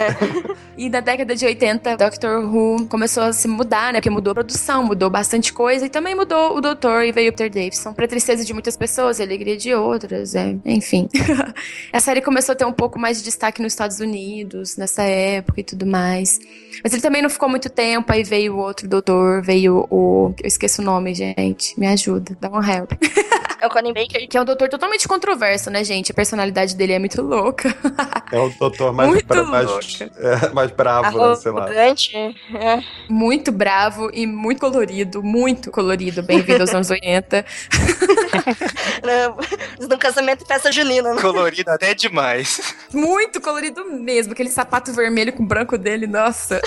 [0.77, 3.99] E na década de 80, Doctor Who começou a se mudar, né?
[3.99, 7.33] Porque mudou a produção, mudou bastante coisa e também mudou o doutor e veio o
[7.33, 7.93] Peter Davidson.
[7.93, 11.07] Pra tristeza de muitas pessoas alegria de outras, é, enfim.
[11.93, 15.61] a série começou a ter um pouco mais de destaque nos Estados Unidos, nessa época
[15.61, 16.39] e tudo mais.
[16.83, 20.33] Mas ele também não ficou muito tempo, aí veio o outro doutor, veio o...
[20.41, 21.79] Eu esqueço o nome, gente.
[21.79, 22.91] Me ajuda, dá uma help.
[23.61, 24.27] É o Colin Baker.
[24.27, 26.11] Que é um doutor totalmente controverso, né, gente?
[26.11, 27.73] A personalidade dele é muito louca.
[28.31, 30.11] É o doutor mais, Muito bra- mais, louca.
[30.17, 31.69] é, mais bravo, né, sei lá.
[31.73, 32.83] É.
[33.07, 36.23] Muito bravo e muito colorido, muito colorido.
[36.23, 37.45] Bem-vindo aos anos 80.
[39.01, 41.13] No, no casamento e festa junina.
[41.13, 41.21] né?
[41.21, 42.75] Colorido até demais.
[42.93, 44.33] Muito colorido mesmo.
[44.33, 46.61] Aquele sapato vermelho com branco dele, nossa.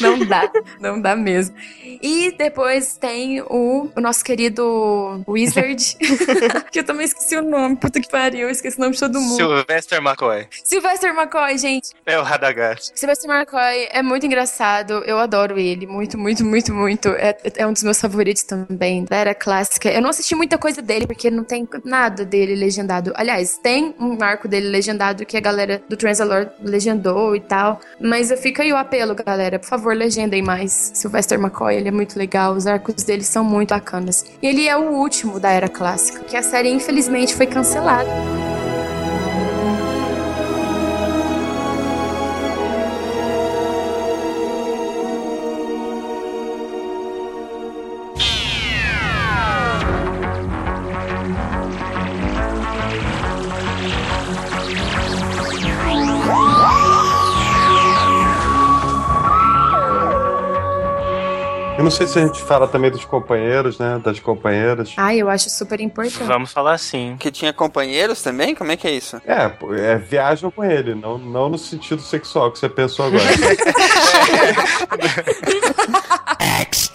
[0.00, 1.54] não dá, não dá mesmo.
[2.00, 5.22] E depois tem o, o nosso querido
[5.62, 5.96] Wizard,
[6.70, 9.20] que eu também esqueci o nome, puta que pariu, eu esqueci o nome de todo
[9.20, 9.36] mundo.
[9.36, 10.46] Sylvester McCoy.
[10.64, 11.90] Sylvester McCoy, gente.
[12.06, 12.92] É o Radagast.
[12.94, 17.08] Sylvester McCoy é muito engraçado, eu adoro ele, muito, muito, muito, muito.
[17.10, 19.90] É, é um dos meus favoritos também, da era clássica.
[19.90, 23.12] Eu não assisti muita coisa dele, porque não tem nada dele legendado.
[23.16, 28.32] Aliás, tem um arco dele legendado que a galera do Transalore legendou e tal, mas
[28.40, 30.92] fica aí o apelo, galera, por favor, legendem mais.
[30.94, 34.24] Sylvester McCoy, ele é muito legal, os arcos dele são muito bacanas.
[34.40, 38.08] E ele é o último da era clássica, que a série infelizmente foi cancelada.
[61.92, 64.00] Sei se a gente fala também dos companheiros, né?
[64.02, 64.94] Das companheiras.
[64.96, 66.24] Ai, eu acho super importante.
[66.24, 67.16] Vamos falar assim.
[67.18, 68.54] Que tinha companheiros também?
[68.54, 69.20] Como é que é isso?
[69.26, 73.22] É, é, viajam com ele, não, não no sentido sexual que você pensou agora.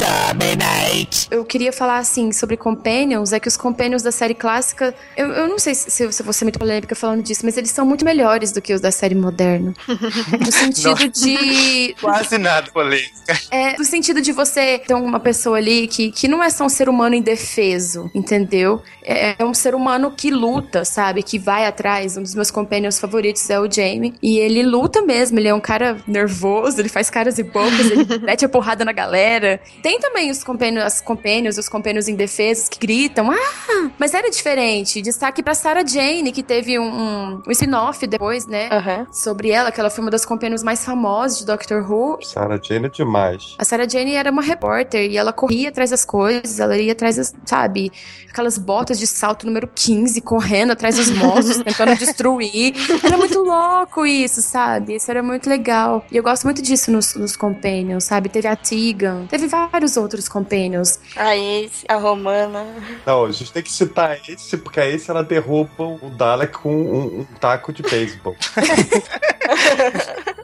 [0.08, 1.28] Exterminate!
[1.30, 5.48] Eu queria falar assim sobre Companions, é que os Companions da série clássica, eu, eu
[5.50, 8.06] não sei se, se eu vou ser muito polêmica falando disso, mas eles são muito
[8.06, 9.74] melhores do que os da série moderna.
[10.38, 11.10] No sentido Nossa.
[11.10, 11.96] de.
[12.00, 13.38] Quase nada polêmica.
[13.52, 16.70] É, no sentido de você ter uma pessoa ali que, que não é só um
[16.70, 18.82] ser humano indefeso, entendeu?
[19.04, 21.24] É, é um ser humano que luta, sabe?
[21.24, 22.17] Que vai atrás.
[22.17, 24.13] Um dos meus companions favoritos é o Jamie.
[24.22, 28.20] E ele luta mesmo, ele é um cara nervoso, ele faz caras e bocas, ele
[28.24, 29.60] mete a porrada na galera.
[29.82, 33.91] Tem também os companions, as companions companions, os companions indefesos que gritam, ah!
[33.97, 35.01] Mas era diferente.
[35.01, 38.69] Destaque pra Sarah Jane, que teve um, um, um spin-off depois, né?
[39.11, 42.19] Sobre ela, que ela foi uma das companions mais famosas de Doctor Who.
[42.24, 43.55] Sarah Jane é demais.
[43.57, 47.15] A Sarah Jane era uma repórter e ela corria atrás das coisas, ela ia atrás
[47.15, 47.91] das, sabe,
[48.30, 52.74] aquelas botas de salto número 15, correndo atrás dos monstros, tentando destruir.
[53.03, 54.95] Era muito louco isso, sabe?
[54.95, 56.05] Isso era muito legal.
[56.11, 58.30] E eu gosto muito disso nos, nos Companions, sabe?
[58.30, 60.99] Teve a Tegan, teve vários outros Companions.
[61.15, 62.65] A Ace, a Romana.
[63.05, 66.75] Não, a gente tem que citar esse, porque a esse ela derruba o Dalek com
[66.75, 68.35] um, um taco de beisebol.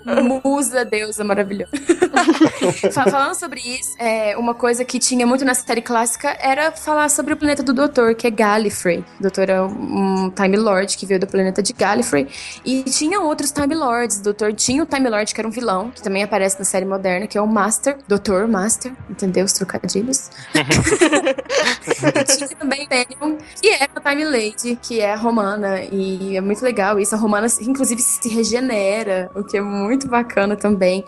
[0.44, 1.72] Musa deusa maravilhosa.
[2.92, 7.10] Fa- Falando sobre isso, é, uma coisa que tinha muito na série clássica era falar
[7.10, 9.00] sobre o planeta do Doutor, que é Gallifrey.
[9.20, 12.28] O Doutor é um Time Lord que veio do planeta de Gallifrey.
[12.66, 14.18] E tinha outros Time Lords.
[14.20, 16.86] O Doutor tinha o Time Lord, que era um vilão, que também aparece na série
[16.86, 17.98] moderna, que é o Master.
[18.08, 18.92] Doutor Master.
[19.10, 20.30] Entendeu os trocadilhos?
[20.54, 25.82] E tinha também Penion, que é a Time Lady, que é a romana.
[25.92, 27.16] E é muito legal isso.
[27.16, 31.04] A romana, inclusive, se regenera, o que é muito bacana também.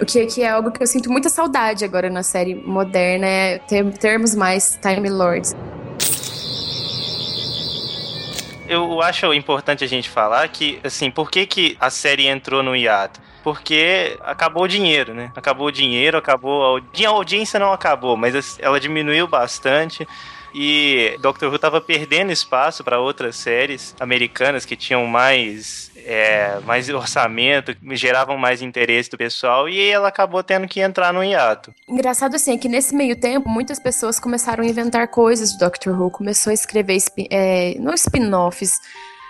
[0.00, 3.58] O que, que é algo que eu sinto muita saudade agora na série moderna, é
[3.58, 5.54] ter, termos mais Time Lords.
[8.68, 12.76] Eu acho importante a gente falar que, assim, por que, que a série entrou no
[12.76, 13.20] hiato?
[13.42, 15.32] Porque acabou o dinheiro, né?
[15.34, 16.76] Acabou o dinheiro, acabou.
[16.76, 20.06] A a audiência não acabou, mas as- ela diminuiu bastante.
[20.54, 26.88] E Doctor Who tava perdendo espaço para outras séries americanas que tinham mais, é, mais
[26.88, 31.74] orçamento, geravam mais interesse do pessoal, e ela acabou tendo que entrar no hiato.
[31.88, 36.00] Engraçado assim, é que nesse meio tempo, muitas pessoas começaram a inventar coisas de Doctor
[36.00, 36.98] Who, começou a escrever,
[37.30, 38.78] é, não spin-offs,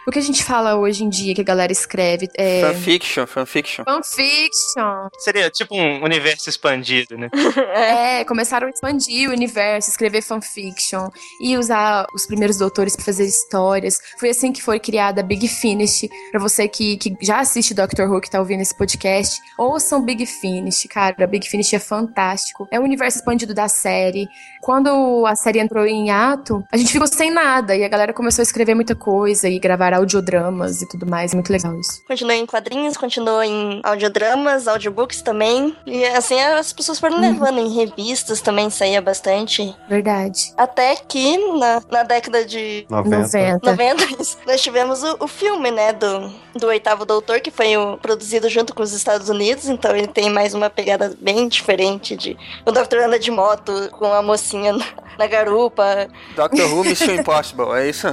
[0.06, 2.62] o que a gente fala hoje em dia que a galera escreve é...
[2.62, 3.84] Fanfiction, fanfiction.
[3.84, 5.08] Fanfiction.
[5.18, 7.28] Seria tipo um universo expandido, né?
[7.70, 11.08] É, começaram a expandir o universo, escrever fanfiction
[11.40, 13.98] e usar os primeiros doutores pra fazer histórias.
[14.18, 16.08] Foi assim que foi criada a Big Finish.
[16.30, 20.24] Pra você que, que já assiste Doctor Who, que tá ouvindo esse podcast, ouçam Big
[20.26, 21.26] Finish, cara.
[21.26, 22.66] Big Finish é fantástico.
[22.70, 24.28] É o universo expandido da série.
[24.62, 28.42] Quando a série entrou em ato, a gente ficou sem nada e a galera começou
[28.42, 31.34] a escrever muita coisa e gravar audiodramas e tudo mais.
[31.34, 32.02] Muito legal isso.
[32.06, 35.76] Continuou em quadrinhos, continuou em audiodramas, audiobooks também.
[35.86, 39.74] E assim as pessoas foram levando em revistas também, saía bastante.
[39.88, 40.52] Verdade.
[40.56, 43.60] Até que na, na década de 90.
[43.62, 47.96] 90, isso, nós tivemos o, o filme, né, do, do Oitavo Doutor, que foi o-
[47.98, 52.36] produzido junto com os Estados Unidos, então ele tem mais uma pegada bem diferente de...
[52.66, 54.84] O Doutor anda de moto com a mocinha na,
[55.18, 56.08] na garupa.
[56.36, 58.06] Doctor Who Mission Impossible, é isso?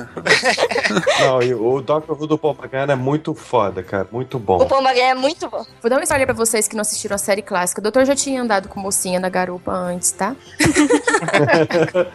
[1.20, 4.08] Não, e o Doctor Who do Paul McGann é muito foda, cara.
[4.12, 4.58] Muito bom.
[4.58, 5.66] O Paul McGann é muito bom.
[5.82, 7.80] Vou dar uma história pra vocês que não assistiram a série clássica.
[7.80, 10.36] O doutor já tinha andado com mocinha na garupa antes, tá?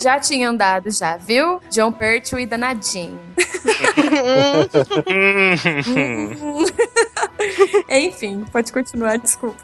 [0.00, 1.60] já tinha andado já, viu?
[1.70, 3.18] John Pertwee danadinho.
[7.88, 9.56] Enfim, pode continuar, desculpa.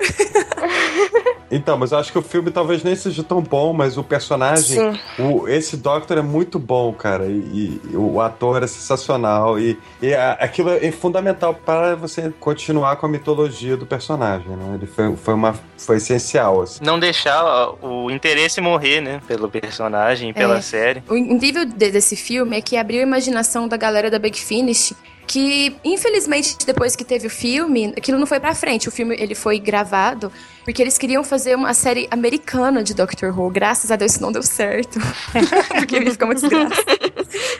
[1.51, 4.78] Então, mas eu acho que o filme talvez nem seja tão bom, mas o personagem,
[4.92, 4.98] Sim.
[5.18, 7.26] o, esse Doctor é muito bom, cara.
[7.26, 9.59] E, e o ator é sensacional.
[9.59, 14.74] E, e a- aquilo é fundamental para você continuar com a mitologia do personagem, né?
[14.76, 16.84] Ele foi, foi, uma, foi essencial, assim.
[16.84, 19.20] Não deixar ó, o interesse morrer, né?
[19.26, 20.61] Pelo personagem, pela É.
[20.61, 21.03] série.
[21.09, 24.92] O incrível de- desse filme é que abriu a imaginação da galera da Big Finish.
[25.26, 28.88] Que, infelizmente, depois que teve o filme, aquilo não foi pra frente.
[28.88, 30.32] O filme ele foi gravado
[30.65, 33.51] porque eles queriam fazer uma série americana de Doctor Who.
[33.51, 34.99] Graças a Deus isso não deu certo.
[35.75, 36.83] porque ia ficar uma desgraça.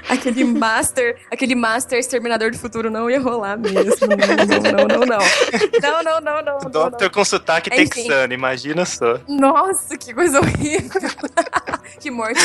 [0.09, 4.07] aquele Master, aquele Master Exterminador do Futuro não ia rolar mesmo.
[4.07, 5.19] Não, não, não, não.
[5.81, 6.59] Não, não, não, não.
[6.59, 7.89] não, Doctor com sotaque Enfim.
[7.89, 9.19] texano, imagina só.
[9.29, 11.01] nossa, que coisa horrível.
[11.99, 12.41] que morte.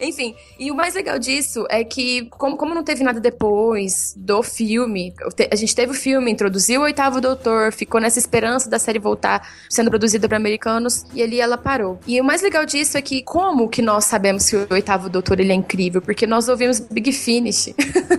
[0.00, 4.42] Enfim, e o mais legal disso é que, como, como não teve nada depois do
[4.42, 5.14] filme,
[5.50, 9.48] a gente teve o filme, introduziu o oitavo doutor, ficou nessa esperança da série voltar
[9.68, 12.00] sendo produzida para americanos, e ali ela parou.
[12.06, 15.38] E o mais legal disso é que, como que nós sabemos que o oitavo doutor
[15.38, 16.00] ele é incrível?
[16.00, 17.74] Porque nós ouvimos Big Finish.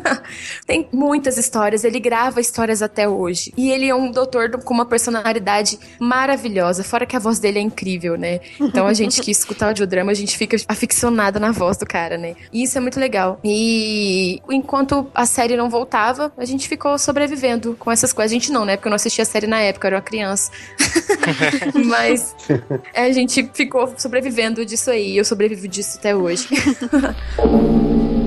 [0.67, 3.51] Tem muitas histórias, ele grava histórias até hoje.
[3.57, 7.57] E ele é um doutor do- com uma personalidade maravilhosa, fora que a voz dele
[7.57, 8.39] é incrível, né?
[8.59, 12.19] Então a gente que escuta o audiodrama, a gente fica aficionada na voz do cara,
[12.19, 12.35] né?
[12.53, 13.39] E isso é muito legal.
[13.43, 18.31] E enquanto a série não voltava, a gente ficou sobrevivendo com essas coisas.
[18.31, 18.75] A gente não, né?
[18.77, 20.51] Porque eu não assistia a série na época, eu era uma criança.
[21.85, 22.35] Mas
[22.93, 25.13] a gente ficou sobrevivendo disso aí.
[25.13, 26.47] e Eu sobrevivo disso até hoje.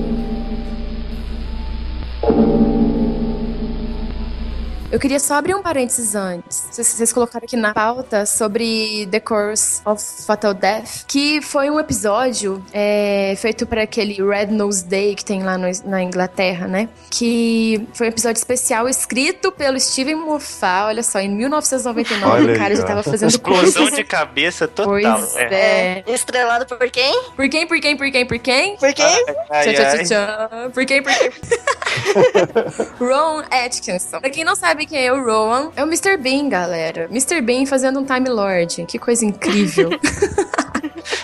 [4.89, 6.65] Eu queria só abrir um parênteses antes.
[6.71, 11.77] Vocês, vocês colocaram aqui na pauta sobre The Course of Fatal Death, que foi um
[11.77, 16.87] episódio é, feito para aquele Red Nose Day que tem lá no- na Inglaterra, né?
[17.11, 22.51] Que foi um episódio especial escrito pelo Steven Moffat, olha só, em 1999 Olha o
[22.51, 23.93] aí, cara já tava fazendo Explosão coisas.
[23.97, 24.85] de cabeça total.
[24.93, 26.01] Pois é.
[26.07, 27.23] Estrelado por quem?
[27.35, 28.77] Por quem, por quem, por quem, por quem?
[28.77, 29.25] Por quem?
[29.49, 30.69] Ai, ai.
[30.73, 31.31] Por quem, por quem?
[32.99, 34.21] Ron Atkinson.
[34.21, 36.17] Pra quem não sabe quem é o Rowan, é o Mr.
[36.17, 37.05] Bean, galera.
[37.05, 37.41] Mr.
[37.41, 38.85] Bean fazendo um Time Lord.
[38.85, 39.89] Que coisa incrível.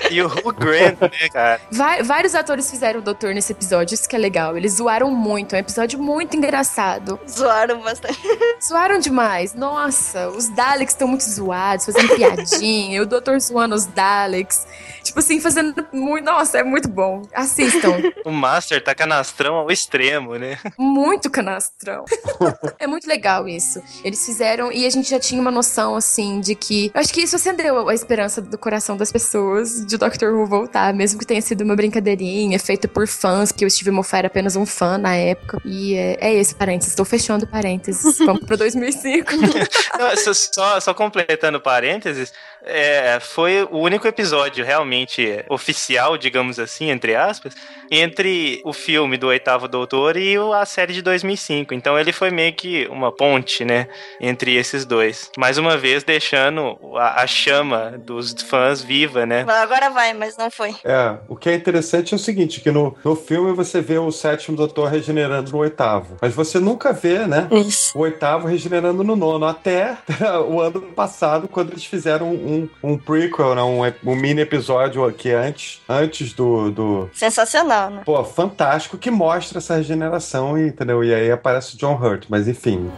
[0.09, 1.59] E o Hugh Grant, né, cara?
[1.71, 4.55] Vai- vários atores fizeram o doutor nesse episódio, isso que é legal.
[4.55, 7.19] Eles zoaram muito, é um episódio muito engraçado.
[7.27, 8.19] Zoaram bastante.
[8.63, 9.53] Zoaram demais.
[9.55, 12.97] Nossa, os Daleks estão muito zoados, fazendo piadinha.
[12.97, 14.65] e o doutor zoando os Daleks.
[15.03, 16.23] Tipo assim, fazendo muito.
[16.23, 17.23] Nossa, é muito bom.
[17.33, 18.01] Assistam.
[18.25, 20.57] O Master tá canastrão ao extremo, né?
[20.77, 22.05] Muito canastrão.
[22.79, 23.83] é muito legal isso.
[24.03, 26.89] Eles fizeram e a gente já tinha uma noção assim de que.
[26.93, 30.93] Eu acho que isso acendeu a esperança do coração das pessoas de Doctor Who voltar,
[30.93, 34.55] mesmo que tenha sido uma brincadeirinha feita por fãs, que o Steve Moffat era apenas
[34.55, 35.61] um fã na época.
[35.65, 36.93] E é, é esse parênteses.
[36.93, 38.17] Estou fechando parênteses.
[38.19, 39.31] Vamos pro 2005.
[39.99, 42.31] Não, só, só completando parênteses,
[42.65, 47.55] é, foi o único episódio realmente oficial, digamos assim, entre aspas,
[47.93, 51.73] entre o filme do Oitavo Doutor e a série de 2005.
[51.75, 53.87] Então ele foi meio que uma ponte, né,
[54.19, 55.29] entre esses dois.
[55.37, 59.45] Mais uma vez deixando a, a chama dos fãs viva, né?
[59.47, 60.75] Agora vai, mas não foi.
[60.83, 64.11] É, o que é interessante é o seguinte, que no, no filme você vê o
[64.11, 67.47] sétimo doutor regenerando no oitavo, mas você nunca vê, né,
[67.93, 69.97] o oitavo regenerando no nono, até
[70.47, 75.31] o ano passado, quando eles fizeram um, um prequel, né, um, um mini episódio aqui
[75.31, 77.09] antes, antes do, do...
[77.13, 78.01] Sensacional, né?
[78.05, 81.03] Pô, fantástico, que mostra essa regeneração, e, entendeu?
[81.03, 82.91] E aí aparece o John Hurt, mas enfim...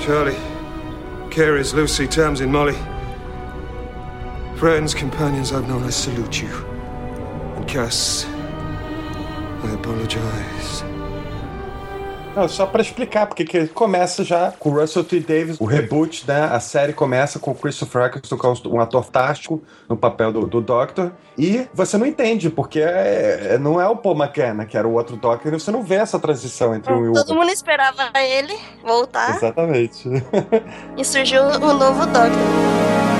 [0.00, 0.36] Charlie,
[1.30, 2.76] Carey's, Lucy, Tamsin, Molly.
[4.56, 6.50] Friends, companions I've known, I salute you.
[7.56, 8.26] And Cass,
[9.62, 10.87] I apologize.
[12.36, 15.18] Não, só pra explicar, porque que começa já com o Russell T.
[15.18, 16.44] Davis, o reboot, né?
[16.44, 20.46] A série começa com o Christopher Eccleston, que é um ator fantástico no papel do,
[20.46, 21.10] do Doctor.
[21.36, 24.92] E você não entende, porque é- é- não é o Paul McKenna, que era o
[24.94, 27.34] outro Doctor, e você não vê essa transição entre um e o Todo outro.
[27.34, 30.08] mundo esperava ele voltar Exatamente.
[30.96, 33.17] e surgiu o novo Doctor.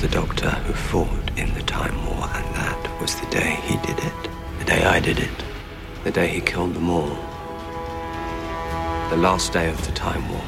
[0.00, 3.98] The doctor who fought in the Time War, and that was the day he did
[3.98, 4.30] it.
[4.58, 5.44] The day I did it.
[6.04, 7.18] The day he killed them all.
[9.10, 10.42] The last day of the Time War.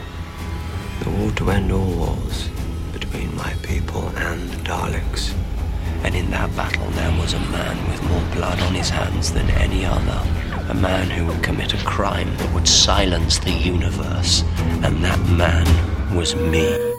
[1.05, 2.49] The war to end all wars
[2.95, 5.35] between my people and the Daleks.
[6.03, 9.51] And in that battle, there was a man with more blood on his hands than
[9.51, 10.23] any other.
[10.71, 14.45] A man who would commit a crime that would silence the universe.
[14.83, 16.92] And that man was me.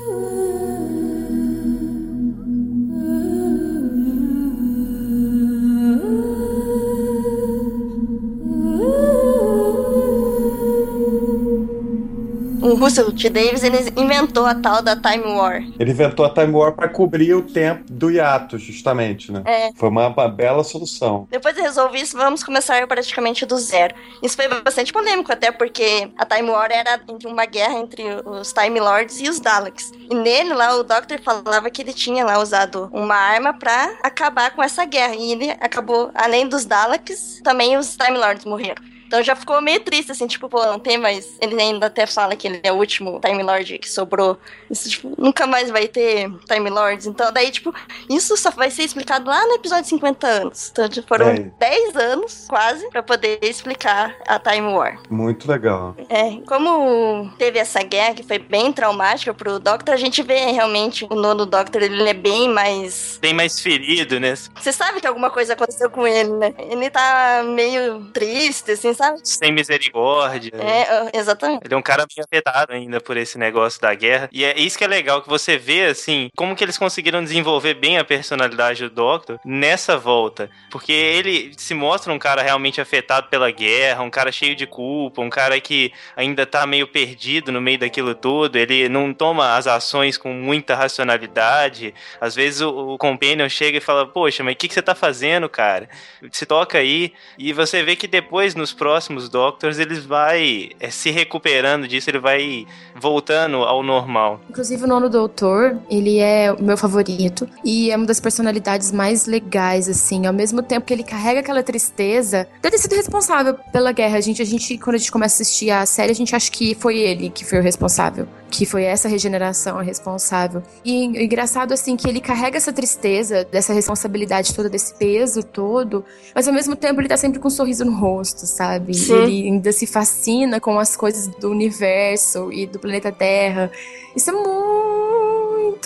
[12.83, 13.29] Russell T.
[13.29, 15.63] Davis, ele inventou a tal da Time War.
[15.79, 19.41] Ele inventou a Time War pra cobrir o tempo do hiato, justamente, né?
[19.45, 19.71] É.
[19.73, 21.25] Foi uma, uma bela solução.
[21.31, 23.95] Depois de resolver isso, vamos começar praticamente do zero.
[24.21, 28.51] Isso foi bastante polêmico, até porque a Time War era entre uma guerra entre os
[28.51, 29.93] Time Lords e os Daleks.
[30.11, 34.51] E nele lá, o Doctor falava que ele tinha lá usado uma arma pra acabar
[34.51, 35.15] com essa guerra.
[35.15, 38.83] E ele acabou, além dos Daleks, também os Time Lords morreram.
[39.13, 41.37] Então já ficou meio triste, assim, tipo, pô, não tem mais.
[41.39, 44.39] Ele ainda até fala que ele é o último Time Lord que sobrou.
[44.71, 47.05] Isso, tipo, nunca mais vai ter Time Lords.
[47.05, 47.71] Então, daí, tipo,
[48.09, 50.69] isso só vai ser explicado lá no episódio 50 anos.
[50.71, 51.51] Então, tipo, foram É.
[51.59, 54.99] 10 anos, quase, pra poder explicar a Time War.
[55.11, 55.95] Muito legal.
[56.09, 61.05] É, como teve essa guerra que foi bem traumática pro Doctor, a gente vê realmente
[61.07, 63.19] o nono Doctor, ele é bem mais.
[63.21, 64.33] Bem mais ferido, né?
[64.59, 66.51] Você sabe que alguma coisa aconteceu com ele, né?
[66.57, 69.02] Ele tá meio triste, assim, sabe?
[69.03, 69.19] Sabe?
[69.23, 70.51] Sem misericórdia.
[70.55, 71.61] É, exatamente.
[71.65, 74.29] Ele é um cara bem afetado ainda por esse negócio da guerra.
[74.31, 77.73] E é isso que é legal, que você vê, assim, como que eles conseguiram desenvolver
[77.73, 80.49] bem a personalidade do Doctor nessa volta.
[80.71, 85.21] Porque ele se mostra um cara realmente afetado pela guerra, um cara cheio de culpa,
[85.21, 88.55] um cara que ainda tá meio perdido no meio daquilo tudo.
[88.55, 91.93] Ele não toma as ações com muita racionalidade.
[92.19, 94.95] Às vezes o, o Companion chega e fala: Poxa, mas o que, que você tá
[94.95, 95.89] fazendo, cara?
[96.31, 97.13] Se toca aí.
[97.37, 102.19] E você vê que depois, nos próximos Doctors, ele vai é, se recuperando disso, ele
[102.19, 104.41] vai voltando ao normal.
[104.49, 107.47] Inclusive, o nono doutor, ele é o meu favorito.
[107.63, 110.25] E é uma das personalidades mais legais, assim.
[110.27, 114.17] Ao mesmo tempo que ele carrega aquela tristeza, deve ter sido responsável pela guerra.
[114.17, 116.51] A gente, a gente, quando a gente começa a assistir a série, a gente acha
[116.51, 118.27] que foi ele que foi o responsável.
[118.55, 120.61] Que foi essa regeneração a responsável.
[120.85, 126.47] E engraçado, assim, que ele carrega essa tristeza, dessa responsabilidade toda, desse peso todo, mas
[126.47, 128.93] ao mesmo tempo ele tá sempre com um sorriso no rosto, sabe?
[128.93, 129.15] Sim.
[129.15, 133.71] Ele ainda se fascina com as coisas do universo e do planeta Terra.
[134.15, 135.02] Isso é muito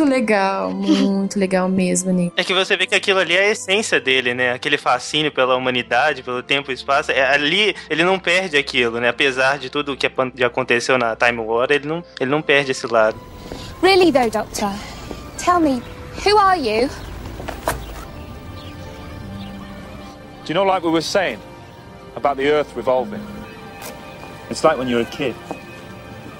[0.03, 2.33] legal, muito legal mesmo, Nick.
[2.35, 4.53] É que você vê que aquilo ali é a essência dele, né?
[4.53, 7.11] Aquele fascínio pela humanidade, pelo tempo e espaço.
[7.11, 9.09] É, ali ele não perde aquilo, né?
[9.09, 10.07] Apesar de tudo o que
[10.43, 13.17] aconteceu na Time War, ele não, ele não perde esse lado.
[13.81, 14.71] Really, though, Doctor,
[15.37, 15.81] tell me,
[16.25, 16.89] who are you?
[20.45, 21.39] Do you know, like we were saying
[22.15, 23.21] about the Earth revolving?
[24.49, 25.35] It's like when you're a kid.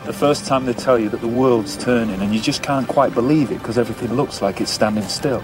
[0.08, 3.14] The first time they tell you that the world's turning and you just can't quite
[3.14, 5.44] believe it because everything looks like it's standing still.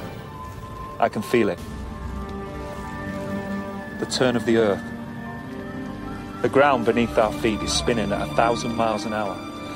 [1.02, 1.60] I can feel it.
[4.00, 4.82] The turn of the Earth.
[6.42, 9.36] The ground beneath our feet is spinning at a thousand miles an hour,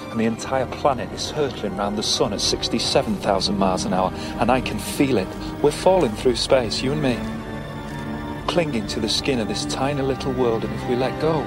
[0.10, 4.50] and the entire planet is hurtling around the sun at 67,000 miles an hour, and
[4.50, 5.28] I can feel it.
[5.62, 7.20] We're falling through space, you and me
[8.48, 11.42] clinging to the skin of this tiny little world, and if we let go,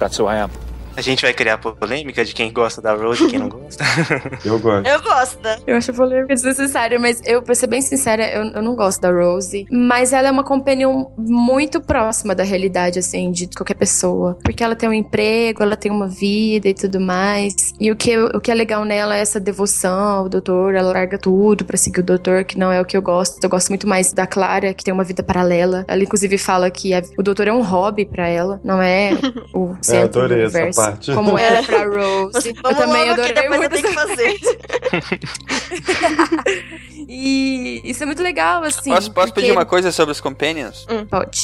[0.00, 0.50] that's who I am.
[0.96, 3.82] A gente vai criar polêmica de quem gosta da Rose e quem não gosta.
[4.44, 4.86] Eu gosto.
[4.86, 5.38] Eu gosto?
[5.66, 9.10] Eu acho polêmica desnecessária, mas eu, pra ser bem sincera, eu, eu não gosto da
[9.10, 9.66] Rose.
[9.70, 14.36] Mas ela é uma companion muito próxima da realidade, assim, de qualquer pessoa.
[14.42, 17.54] Porque ela tem um emprego, ela tem uma vida e tudo mais.
[17.80, 20.74] E o que, o que é legal nela é essa devoção ao doutor.
[20.74, 23.38] Ela larga tudo pra seguir o doutor, que não é o que eu gosto.
[23.42, 25.84] Eu gosto muito mais da Clara, que tem uma vida paralela.
[25.88, 29.10] Ela, inclusive, fala que a- o doutor é um hobby pra ela, não é
[29.54, 30.79] o centro do adorei essa universo.
[30.84, 31.12] Parte.
[31.12, 32.48] Como era pra Rose.
[32.48, 34.36] eu Vamos também logo que adorei eu muito tenho que fazer.
[37.12, 38.90] E isso é muito legal, assim.
[38.94, 40.86] Posso, posso porque- pedir uma coisa sobre os Companions?
[41.10, 41.40] Pode.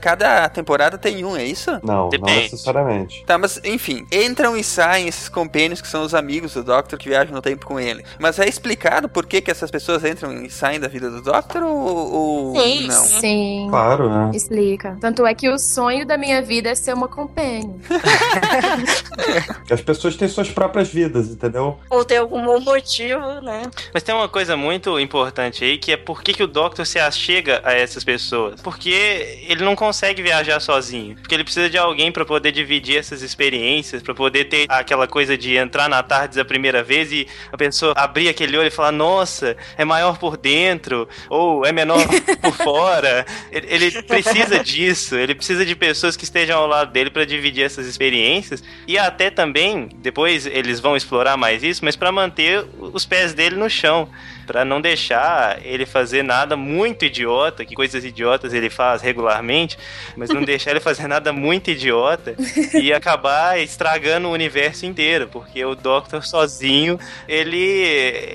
[0.00, 1.70] Cada temporada tem um, é isso?
[1.82, 3.22] Não, não necessariamente.
[3.26, 7.06] Tá, mas enfim, entram e saem esses companions que são os amigos do Doctor que
[7.10, 8.02] viajam no tempo com ele.
[8.18, 11.62] Mas é explicado por que, que essas pessoas entram e saem da vida do Doctor
[11.62, 13.04] ou, ou Sim, não?
[13.04, 13.66] sim.
[13.68, 14.30] Claro, né?
[14.34, 14.96] Explica.
[15.02, 17.74] Tanto é que o sonho da minha vida é ser uma companion.
[19.70, 21.78] As pessoas têm suas próprias vidas, entendeu?
[21.90, 23.62] Ou tem algum bom motivo, né?
[23.92, 26.98] Mas tem uma coisa muito importante aí, que é por que, que o Doctor se
[26.98, 28.60] achega a essas pessoas.
[28.62, 31.16] Porque ele não consegue viajar sozinho.
[31.16, 35.36] Porque ele precisa de alguém pra poder dividir essas experiências, pra poder ter aquela coisa
[35.36, 38.92] de entrar na tarde a primeira vez e a pessoa abrir aquele olho e falar,
[38.92, 42.00] nossa, é maior por dentro, ou é menor
[42.40, 43.26] por fora.
[43.50, 47.64] Ele, ele precisa disso, ele precisa de pessoas que estejam ao lado dele pra dividir
[47.64, 48.62] essas experiências.
[48.86, 53.56] E até também, depois eles vão explorar mais isso, mas pra manter os pés dele
[53.56, 54.08] no chão.
[54.46, 59.78] Pra não deixar ele fazer nada muito idiota, que coisas idiotas ele faz regularmente,
[60.16, 62.34] mas não deixar ele fazer nada muito idiota
[62.74, 67.58] e acabar estragando o universo inteiro, porque o Doctor sozinho, ele,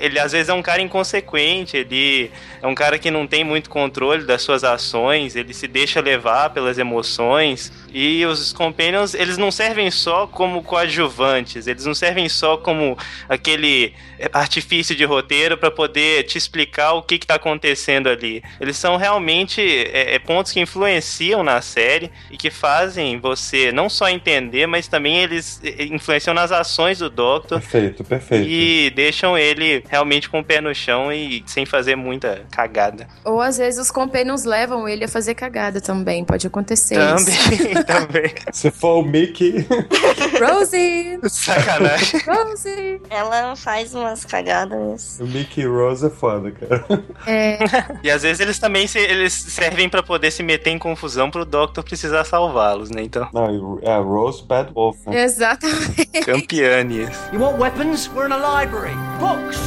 [0.00, 2.30] ele às vezes é um cara inconsequente, ele
[2.62, 6.50] é um cara que não tem muito controle das suas ações, ele se deixa levar
[6.50, 7.72] pelas emoções.
[7.92, 12.96] E os Companions, eles não servem só como coadjuvantes, eles não servem só como
[13.28, 13.94] aquele
[14.32, 18.42] artifício de roteiro para poder te explicar o que, que tá acontecendo ali.
[18.60, 23.88] Eles são realmente é, é, pontos que influenciam na série e que fazem você não
[23.88, 28.48] só entender, mas também eles é, influenciam nas ações do Doctor Perfeito, perfeito.
[28.48, 33.08] e deixam ele realmente com o pé no chão e sem fazer muita cagada.
[33.24, 36.24] Ou às vezes os companions levam ele a fazer cagada também.
[36.24, 38.34] Pode acontecer Também, também.
[38.52, 39.66] Se for o Mickey.
[40.40, 41.18] Rosie!
[41.28, 42.20] Sacanagem.
[42.26, 43.00] Rosie!
[43.10, 45.18] Ela faz umas cagadas.
[45.20, 46.84] o Mickey e Rose é foda, cara.
[47.26, 47.58] É.
[48.02, 51.44] E às vezes eles também se- eles servem pra poder se meter em confusão pro
[51.44, 53.02] Doctor precisar salvá-los, né?
[53.02, 54.96] Então, Não, é Rose Bad Wolf.
[55.06, 55.22] Né?
[55.22, 56.06] Exatamente.
[56.24, 57.10] campeanes.
[57.32, 58.08] You want weapons?
[58.14, 58.94] We're in a library.
[59.18, 59.58] Books.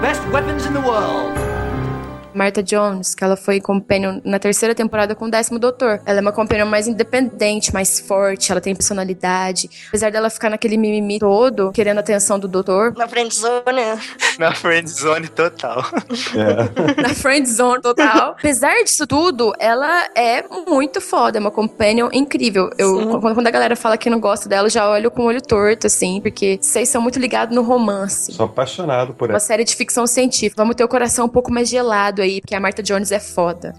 [0.00, 1.32] Best weapons in the world.
[2.38, 6.00] Martha Jones, que ela foi companion na terceira temporada com o décimo doutor.
[6.06, 9.68] Ela é uma companion mais independente, mais forte, ela tem personalidade.
[9.88, 12.94] Apesar dela ficar naquele mimimi todo, querendo a atenção do doutor.
[12.96, 13.98] Na friendzone.
[14.38, 15.84] Na friend zone total.
[16.96, 18.30] na friend zone total.
[18.38, 22.70] Apesar disso tudo, ela é muito foda, é uma companion incrível.
[22.78, 25.24] Eu, quando, quando a galera fala que não gosta dela, eu já olho com o
[25.26, 28.32] olho torto, assim, porque vocês são muito ligados no romance.
[28.32, 29.40] Sou apaixonado por Uma ela.
[29.40, 30.54] série de ficção científica.
[30.62, 33.74] Vamos ter o coração um pouco mais gelado aí, porque a Martha Jones é foda.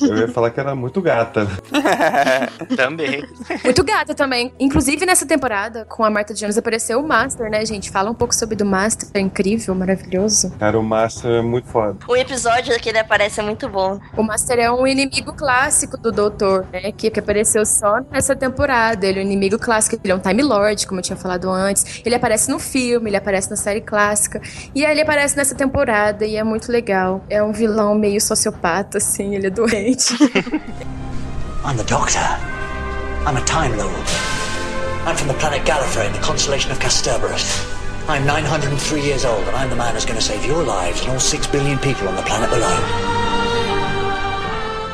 [0.00, 1.46] Eu ia falar que era muito gata.
[2.76, 3.24] Também.
[3.64, 4.52] Muito gata também.
[4.58, 7.90] Inclusive, nessa temporada, com a Martha Jones, apareceu o Master, né, gente?
[7.90, 9.08] Fala um pouco sobre do Master.
[9.14, 10.52] É incrível, maravilhoso.
[10.58, 11.98] Cara, o Master é muito foda.
[12.06, 13.98] O episódio que ele aparece é muito bom.
[14.16, 16.92] O Master é um inimigo clássico do Doutor, né?
[16.92, 19.06] Que, que apareceu só nessa temporada.
[19.06, 19.98] Ele é um inimigo clássico.
[20.02, 22.02] Ele é um Time Lord, como eu tinha falado antes.
[22.04, 24.40] Ele aparece no filme, ele aparece na série clássica.
[24.74, 27.24] E aí ele aparece nessa temporada e é muito legal.
[27.28, 29.34] É um vilão meio sociopata, assim.
[29.34, 30.14] Ele é doente.
[31.64, 32.20] I'm the Doctor.
[33.26, 34.08] I'm a Time Lord.
[35.06, 37.78] I'm from the planet Gallifrey in the constellation of Casterbarus.
[38.08, 41.10] I'm 903 years old, and I'm the man who's going to save your lives and
[41.10, 43.47] all six billion people on the planet below.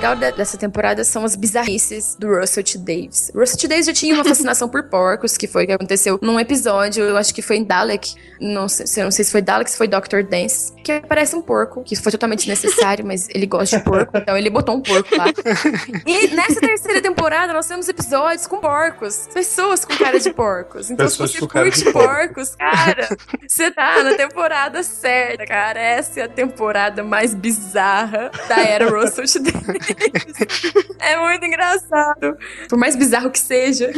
[0.05, 2.77] Legal de- dessa temporada são as bizarrices do Russell T.
[2.77, 3.33] Davis.
[3.35, 3.69] Russell T.
[3.69, 7.17] Davis já tinha uma fascinação por porcos, que foi o que aconteceu num episódio, eu
[7.17, 9.89] acho que foi em Dalek, não sei, se- não sei se foi Dalek, se foi
[9.89, 10.23] Dr.
[10.29, 14.37] Dance, que aparece um porco, que foi totalmente necessário, mas ele gosta de porco, então
[14.37, 15.25] ele botou um porco lá.
[16.07, 20.91] E nessa terceira temporada nós temos episódios com porcos, pessoas com cara de porcos.
[20.91, 22.09] Então Pessoas se você curte de porco.
[22.09, 23.09] porcos, cara,
[23.49, 25.81] você tá na temporada certa, cara.
[25.81, 29.39] Essa é a temporada mais bizarra da era Russell T.
[29.51, 29.94] Davis.
[31.01, 32.37] É muito engraçado.
[32.69, 33.91] Por mais bizarro que seja.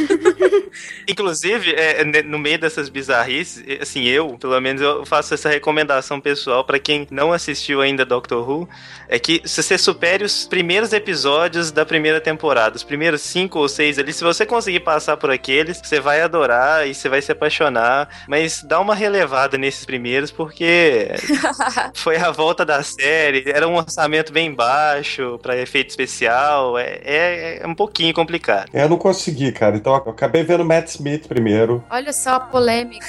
[1.07, 5.49] Inclusive, é, ne- no meio dessas bizarrices, é, assim, eu, pelo menos, eu faço essa
[5.49, 8.67] recomendação pessoal pra quem não assistiu ainda Doctor Who,
[9.07, 13.69] é que se você supere os primeiros episódios da primeira temporada, os primeiros cinco ou
[13.69, 17.31] seis ali, se você conseguir passar por aqueles, você vai adorar e você vai se
[17.31, 21.07] apaixonar, mas dá uma relevada nesses primeiros, porque
[21.95, 25.55] foi a volta da série, era um orçamento bem baixo pra
[25.87, 28.69] efeito especial, é, é, é um pouquinho complicado.
[28.73, 29.77] É, Eu não consegui, cara.
[29.77, 31.83] Então eu acabei vendo Matt Smith primeiro.
[31.89, 33.05] Olha só a polêmica.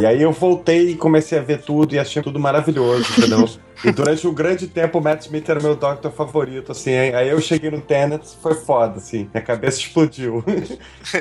[0.00, 3.48] E aí eu voltei e comecei a ver tudo e achei tudo maravilhoso, entendeu?
[3.82, 6.92] E durante um grande tempo o Matt Smith era o meu Doctor favorito, assim.
[6.94, 9.28] Aí aí eu cheguei no Tenet, foi foda, assim.
[9.32, 10.44] Minha cabeça explodiu.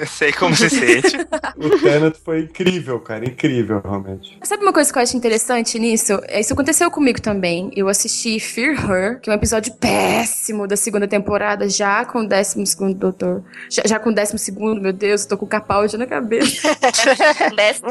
[0.07, 1.17] Sei como se sente.
[1.57, 3.25] o Tenet foi incrível, cara.
[3.25, 4.37] Incrível, realmente.
[4.43, 6.19] Sabe uma coisa que eu acho interessante nisso?
[6.27, 7.71] É, Isso aconteceu comigo também.
[7.75, 12.27] Eu assisti Fear Her, que é um episódio péssimo da segunda temporada, já com o
[12.27, 13.43] décimo segundo doutor.
[13.69, 16.73] Já, já com o décimo segundo, meu Deus, tô com o capaldi na cabeça.
[17.55, 17.89] Décimo.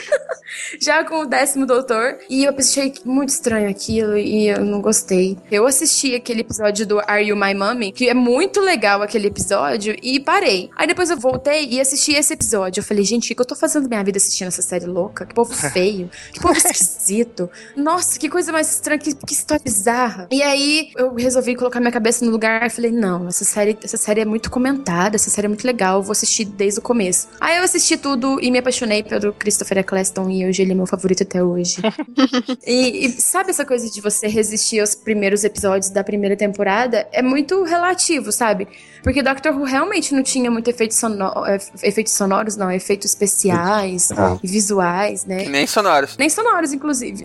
[0.80, 2.18] já com o décimo doutor.
[2.28, 5.36] E eu achei muito estranho aquilo e eu não gostei.
[5.50, 9.96] Eu assisti aquele episódio do Are You My Mommy, que é muito legal aquele episódio,
[10.02, 10.70] e parei.
[10.76, 12.80] Aí depois eu voltei e assisti esse episódio.
[12.80, 15.26] Eu falei, gente, o que eu tô fazendo minha vida assistindo essa série louca?
[15.26, 17.50] Que povo feio, que povo esquisito.
[17.76, 20.28] Nossa, que coisa mais estranha, que, que história bizarra.
[20.30, 23.96] E aí eu resolvi colocar minha cabeça no lugar e falei, não, essa série, essa
[23.96, 27.28] série é muito comentada, essa série é muito legal, eu vou assistir desde o começo.
[27.40, 30.86] Aí eu assisti tudo e me apaixonei pelo Christopher Eccleston e hoje ele é meu
[30.86, 31.76] favorito até hoje.
[32.66, 37.06] E, e sabe essa coisa de você resistir aos primeiros episódios da primeira temporada?
[37.12, 38.66] É muito relativo, sabe?
[39.02, 44.10] Porque Doctor Who realmente não tinha muito efeitos, sono eh, efeitos sonoros, não, efeitos especiais,
[44.12, 44.38] Ah.
[44.42, 45.46] visuais, né?
[45.48, 46.16] Nem sonoros.
[46.18, 47.24] Nem sonoros, inclusive.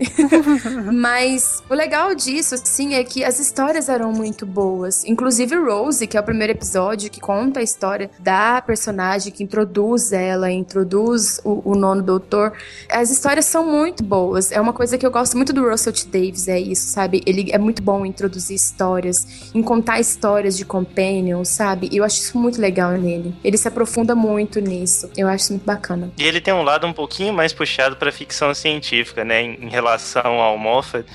[0.92, 5.04] Mas o legal disso, assim, é que as histórias eram muito boas.
[5.04, 10.12] Inclusive Rose, que é o primeiro episódio que conta a história da personagem, que introduz
[10.12, 12.52] ela, introduz o, o nono doutor.
[12.90, 14.50] As histórias são muito boas.
[14.52, 16.15] É uma coisa que eu gosto muito do Russell T.
[16.16, 17.22] Davis, é isso, sabe?
[17.26, 21.88] Ele é muito bom em introduzir histórias, em contar histórias de companions, sabe?
[21.92, 23.34] E eu acho isso muito legal nele.
[23.44, 25.10] Ele se aprofunda muito nisso.
[25.16, 26.10] Eu acho isso muito bacana.
[26.18, 29.42] E ele tem um lado um pouquinho mais puxado pra ficção científica, né?
[29.42, 31.06] Em relação ao Moffat.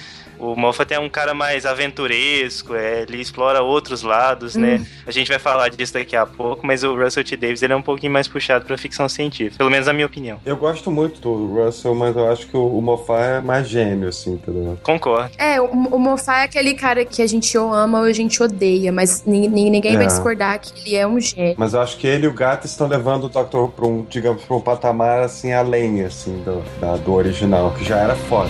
[0.44, 4.78] O Moffat é um cara mais aventuresco, é, ele explora outros lados, né?
[4.82, 4.86] Hum.
[5.06, 7.38] A gente vai falar disso daqui a pouco, mas o Russell T.
[7.38, 10.39] Davis ele é um pouquinho mais puxado pra ficção científica, pelo menos na minha opinião.
[10.44, 14.10] Eu gosto muito do Russell, mas eu acho que o, o Moffat é mais gênio,
[14.10, 14.80] assim, entendeu?
[14.82, 15.30] Concordo.
[15.38, 18.42] É, o, o Moffat é aquele cara que a gente ou ama ou a gente
[18.42, 20.08] odeia, mas ni- ni- ninguém vai É.
[20.08, 21.54] discordar que ele é um gênio.
[21.58, 24.44] Mas eu acho que ele e o gato estão levando o Doctor pra um, digamos,
[24.44, 28.50] pra um patamar, assim, além, assim, do, da- do original, que já era foda.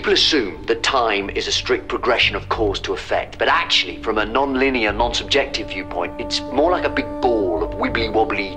[0.00, 4.16] People assume that time is a strict progression of cause to effect, but actually, from
[4.16, 8.56] a non linear, non subjective viewpoint, it's more like a big ball of wibbly wobbly,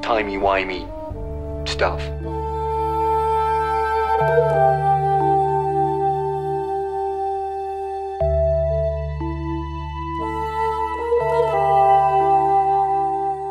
[0.00, 0.88] timey wimey
[1.68, 2.00] stuff.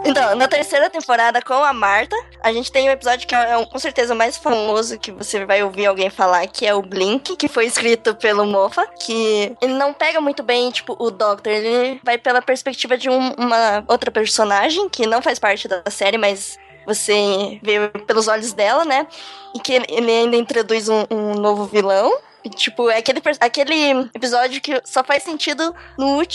[0.08, 3.66] Então, na terceira temporada com a Marta, a gente tem um episódio que é um-
[3.66, 7.36] com certeza o mais famoso que você vai ouvir alguém falar, que é o Blink,
[7.36, 12.00] que foi escrito pelo Moffat, que ele não pega muito bem, tipo, o Doctor, ele
[12.04, 16.58] vai pela perspectiva de um- uma outra personagem que não faz parte da série, mas
[16.86, 19.06] você vê pelos olhos dela, né?
[19.54, 22.18] E que ele, ainda introduz um, um novo vilão.
[22.46, 26.26] E, tipo, é aquele, aquele episódio que só faz sentido no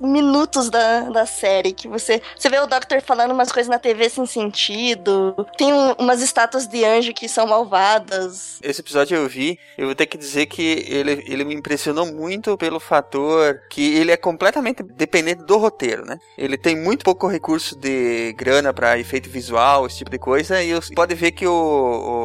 [0.00, 4.08] minutos da, da série, que você, você vê o Doctor falando umas coisas na TV
[4.08, 8.58] sem sentido, tem um- umas estátuas de anjo que são malvadas.
[8.62, 12.56] Esse episódio eu vi, eu vou ter que dizer que ele, ele me impressionou muito
[12.56, 16.18] pelo fator que ele é completamente dependente do roteiro, né?
[16.36, 20.78] Ele tem muito pouco recurso de grana para efeito visual, esse tipo de coisa, e
[20.94, 21.52] pode ver que o,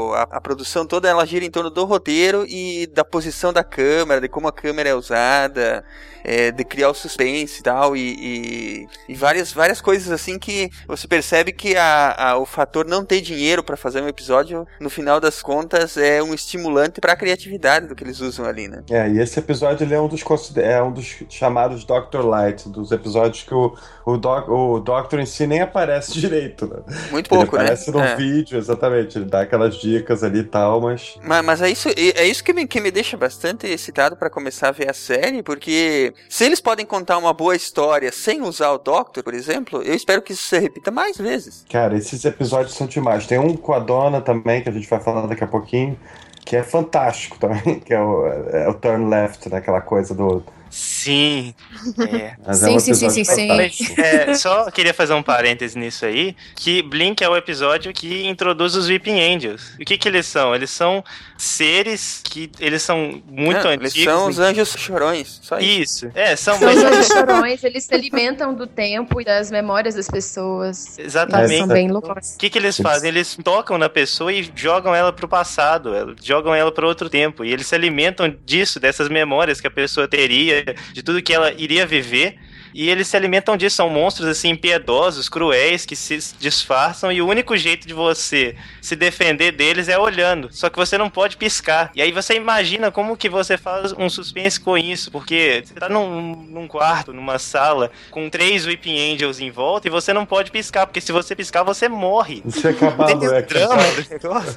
[0.09, 3.63] o- a, a produção toda ela gira em torno do roteiro e da posição da
[3.63, 5.84] câmera, de como a câmera é usada,
[6.24, 10.69] é, de criar o suspense e tal, e, e, e várias, várias coisas assim que
[10.88, 14.89] você percebe que a, a- o fator não ter dinheiro para fazer um episódio, no
[14.89, 18.84] final das contas, é um estimulante para a criatividade do que eles usam ali, né?
[18.89, 20.21] É, e esse episódio ele é um dos,
[20.57, 25.26] é um dos chamados Doctor Light, dos episódios que o, o, doc, o Doctor em
[25.26, 26.84] si nem aparece direito, né?
[27.09, 27.63] Muito Ele pouco, né?
[27.63, 28.15] aparece no É.
[28.15, 29.17] vídeo, exatamente.
[29.17, 31.17] Ele dá aquelas dicas ali e tal, mas.
[31.21, 34.69] Mas, mas é isso, é isso que, me, que me deixa bastante excitado para começar
[34.69, 38.78] a ver a série, porque se eles podem contar uma boa história sem usar o
[38.78, 41.66] Doctor, por exemplo, eu espero que isso se repita mais vezes.
[41.70, 43.26] Cara, esses episódios são demais.
[43.26, 45.97] Tem um com a Dona também, que a gente vai falar daqui a pouquinho,
[46.45, 49.57] que é fantástico também, que é o, é o Turn Left, né?
[49.57, 50.43] Aquela coisa do.
[50.74, 51.53] Sim.
[51.99, 52.34] É.
[52.43, 54.01] Mas é um Sim, sim, sim, sim, sim.
[54.01, 58.76] É, só queria fazer um parêntese nisso aí, que Blink é o episódio que introduz
[58.76, 59.76] os Weeping Angels.
[59.80, 60.55] O que que eles são?
[60.55, 61.03] Eles são
[61.38, 63.93] seres que eles são muito Não, antigos.
[63.95, 66.07] eles são os anjos chorões, só isso.
[66.07, 66.11] Isso.
[66.15, 70.07] É, são São os anjos chorões, eles se alimentam do tempo e das memórias das
[70.07, 70.97] pessoas.
[70.97, 71.51] Exatamente.
[71.51, 72.34] Eles são bem loucos.
[72.34, 73.09] O que, que eles fazem?
[73.09, 77.45] Eles tocam na pessoa e jogam ela pro passado, jogam ela para outro tempo.
[77.45, 80.62] E eles se alimentam disso, dessas memórias que a pessoa teria,
[80.93, 82.38] de tudo que ela iria viver.
[82.74, 87.11] E eles se alimentam disso, são monstros assim impiedosos, cruéis, que se disfarçam.
[87.11, 90.49] E o único jeito de você se defender deles é olhando.
[90.51, 91.91] Só que você não pode piscar.
[91.95, 95.88] E aí você imagina como que você faz um suspense com isso, porque você tá
[95.88, 100.49] num, num quarto, numa sala, com três Weeping Angels em volta e você não pode
[100.49, 102.41] piscar, porque se você piscar, você morre.
[102.45, 104.55] Isso é acabado, é drama do negócio.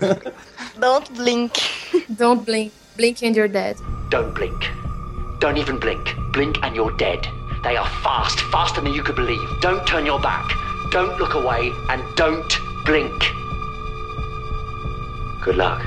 [0.78, 1.60] Don't blink.
[2.08, 2.72] Don't blink.
[2.96, 3.76] Blink and you're dead.
[4.08, 4.85] Don't blink.
[5.38, 6.14] Don't even blink.
[6.32, 7.28] Blink and you're dead.
[7.62, 9.48] They are fast, faster than you could believe.
[9.60, 10.50] Don't turn your back.
[10.90, 13.32] Don't look away and don't blink.
[15.42, 15.82] Good luck.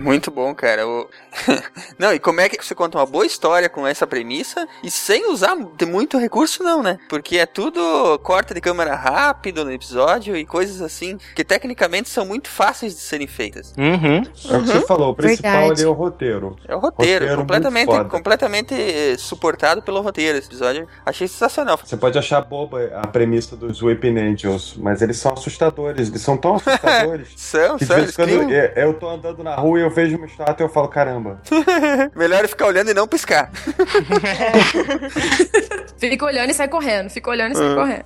[0.00, 0.86] Muito bom, cara.
[0.86, 1.08] O-
[1.98, 5.30] não, e como é que você conta uma boa história com essa premissa e sem
[5.30, 6.98] usar de muito recurso, não, né?
[7.08, 12.24] Porque é tudo corte de câmera rápido no episódio e coisas assim que tecnicamente são
[12.24, 13.72] muito fáceis de serem feitas.
[13.76, 14.22] Uhum.
[14.50, 16.56] É o que você falou, o principal ali é o roteiro.
[16.66, 18.04] É o roteiro, Roteiro completamente, foda.
[18.08, 20.86] completamente eh, suportado pelo roteiro esse episódio.
[21.04, 21.78] Achei sensacional.
[21.82, 26.36] Você pode achar boba a premissa dos Weeping Angels, mas eles são assustadores, eles são
[26.36, 27.28] tão assustadores.
[27.36, 29.82] São, que são, vez eles em quando criam- eu, eu tô andando na rua e
[29.82, 31.25] eu vejo uma estátua e eu falo, caramba.
[32.14, 33.50] Melhor é ficar olhando e não piscar.
[35.98, 37.10] Fica olhando e sai correndo.
[37.10, 37.74] Fica olhando e sai Uhum.
[37.74, 38.04] correndo.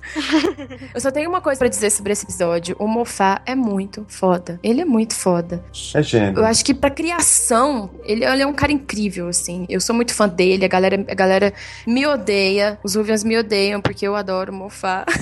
[0.93, 2.75] Eu só tenho uma coisa pra dizer sobre esse episódio.
[2.79, 4.59] O Mofá é muito foda.
[4.63, 5.63] Ele é muito foda.
[5.93, 6.39] É gênio.
[6.39, 9.65] Eu acho que pra criação, ele, ele é um cara incrível, assim.
[9.69, 11.53] Eu sou muito fã dele, a galera, a galera
[11.85, 15.05] me odeia, os Ruvians me odeiam, porque eu adoro o Mofá.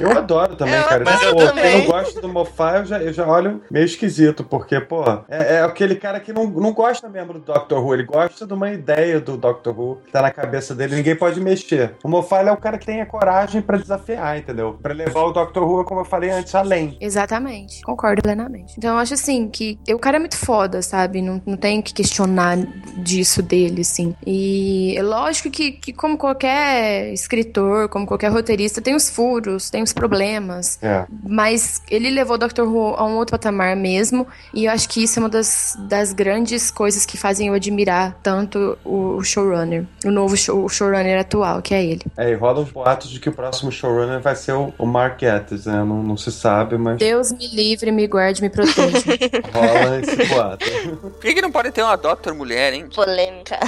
[0.00, 1.02] Eu adoro também, Eu cara.
[1.08, 1.78] adoro Pô, Quem também.
[1.78, 5.62] não gosta do Mofá, eu já, eu já olho meio esquisito, porque, pô, é, é
[5.62, 9.36] aquele cara que não, não gosta mesmo Doctor Who, ele gosta de uma ideia do
[9.36, 11.94] Doctor Who que tá na cabeça dele, ninguém pode mexer.
[12.02, 14.78] O ele é o cara que tem a coragem pra desafiar, entendeu?
[14.82, 16.96] Pra levar o Doctor Who, como eu falei antes, além.
[17.00, 17.82] Exatamente.
[17.82, 18.74] Concordo plenamente.
[18.76, 21.20] Então eu acho assim que o cara é muito foda, sabe?
[21.20, 22.56] Não, não tem que questionar
[22.96, 24.14] disso dele, assim.
[24.26, 29.82] E é lógico que, que, como qualquer escritor, como qualquer roteirista, tem os furos, tem
[29.82, 30.78] os problemas.
[30.82, 31.06] É.
[31.22, 34.26] Mas ele levou o Doctor Who a um outro patamar mesmo.
[34.52, 37.54] E eu acho que isso é uma das, das grandes coisas que faz fazem eu
[37.54, 42.02] admirar tanto o showrunner, o novo show, o showrunner atual, que é ele.
[42.16, 45.20] É, e rola uns boatos de que o próximo showrunner vai ser o, o Mark
[45.20, 45.78] Gatiss, né?
[45.78, 49.02] Não, não se sabe, mas Deus me livre, me guarde, me proteja.
[49.52, 50.64] rola esse boato.
[51.00, 52.86] Por que, que não pode ter uma Doctor mulher, hein?
[52.94, 53.58] Polêmica.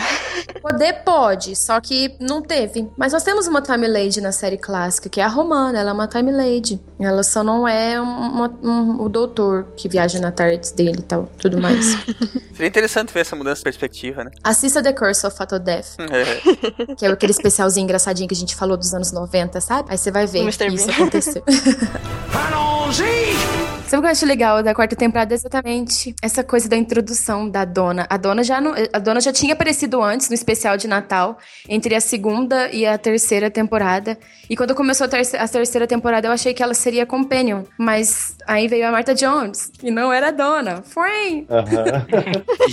[0.62, 2.88] Poder pode, só que não teve.
[2.96, 5.92] Mas nós temos uma Time Lady na série clássica, que é a Romana, ela é
[5.92, 6.80] uma Time Lady.
[7.00, 11.28] Ela só não é uma- um- o doutor que viaja na tarde dele e tal,
[11.38, 11.96] tudo mais.
[12.54, 14.30] Seria interessante ver essa mudança de perspectiva, né?
[14.42, 16.94] Assista The Curse of Fatal Death, É.
[16.96, 19.88] que é aquele especialzinho engraçadinho que a gente falou dos anos 90, sabe?
[19.90, 21.42] Aí você vai ver O que isso aconteceu.
[23.88, 25.32] Sabe o que eu acho legal da quarta temporada?
[25.32, 28.04] É exatamente essa coisa da introdução da dona.
[28.10, 31.94] A dona já não- a dona já tinha aparecido antes no especial de Natal, entre
[31.94, 34.18] a segunda e a terceira temporada.
[34.50, 37.62] E quando começou a, terce- a terceira temporada, eu achei que ela seria a companion.
[37.78, 40.82] Mas aí veio a Martha Jones, e não era a dona.
[40.84, 41.46] Foi!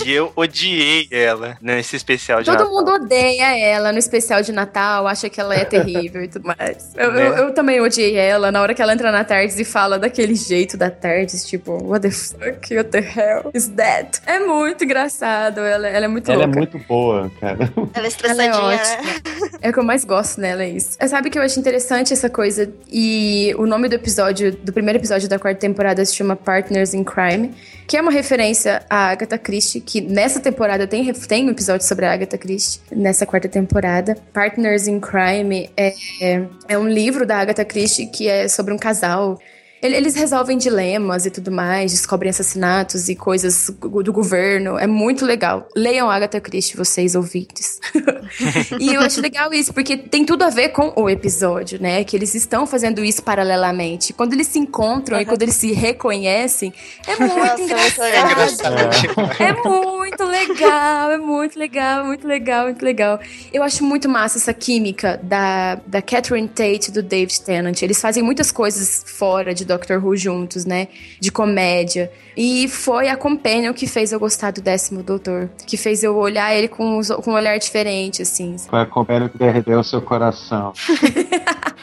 [0.04, 2.72] E eu odiei ela nesse especial de Todo Natal.
[2.74, 6.92] mundo odeia ela no especial de Natal, acha que ela é terrível e tudo mais.
[6.96, 7.28] Eu, Né?
[7.28, 10.34] eu- eu também odiei ela na hora que ela entra na Tardes e fala daquele
[10.34, 14.22] jeito da Tardes, tipo, what the fuck, what the hell is that?
[14.24, 16.58] É muito engraçado, ela, ela é muito Ela é louca.
[16.60, 17.58] muito boa, cara.
[17.76, 18.58] Ela é Ela é estressadinha, né?
[18.58, 19.58] ótima.
[19.60, 20.96] É o que eu mais gosto nela, é isso.
[20.98, 22.72] É, sabe que eu acho interessante essa coisa.
[22.90, 27.04] E o nome do episódio, do primeiro episódio da quarta temporada se chama Partners in
[27.04, 27.50] Crime,
[27.86, 32.06] que é uma referência à Agatha Christie, que nessa temporada tem, tem um episódio sobre
[32.06, 34.16] a Agatha Christie, nessa quarta temporada.
[34.32, 35.92] Partners in Crime é,
[36.22, 39.38] é, é um livro da Agatha Christie que é sobre um casal.
[39.84, 43.70] Ele- Eles resolvem dilemas e tudo mais, descobrem assassinatos e coisas
[44.02, 44.78] do governo.
[44.78, 45.68] É muito legal.
[45.76, 47.80] Leiam Agatha Christie, vocês ouvintes.
[48.80, 52.02] e eu acho legal isso, porque tem tudo a ver com o episódio, né?
[52.02, 54.12] Que eles estão fazendo isso paralelamente.
[54.12, 56.72] Quando eles se encontram e quando eles se reconhecem,
[57.06, 58.74] é muito Nossa, muito engraçado.
[58.74, 59.30] legal.
[59.38, 63.20] É muito legal, é muito legal, muito legal, muito legal.
[63.52, 67.82] Eu acho muito massa essa química da, da Catherine Tate e do David Tennant.
[67.82, 70.88] Eles fazem muitas coisas fora de Doctor Who juntos, né?
[71.20, 72.10] De comédia.
[72.36, 75.48] E foi a Companion que fez eu gostar do décimo Doutor.
[75.66, 78.56] Que fez eu olhar ele com, com um olhar diferente, assim.
[78.58, 80.72] Foi a companhia que derreteu o seu coração.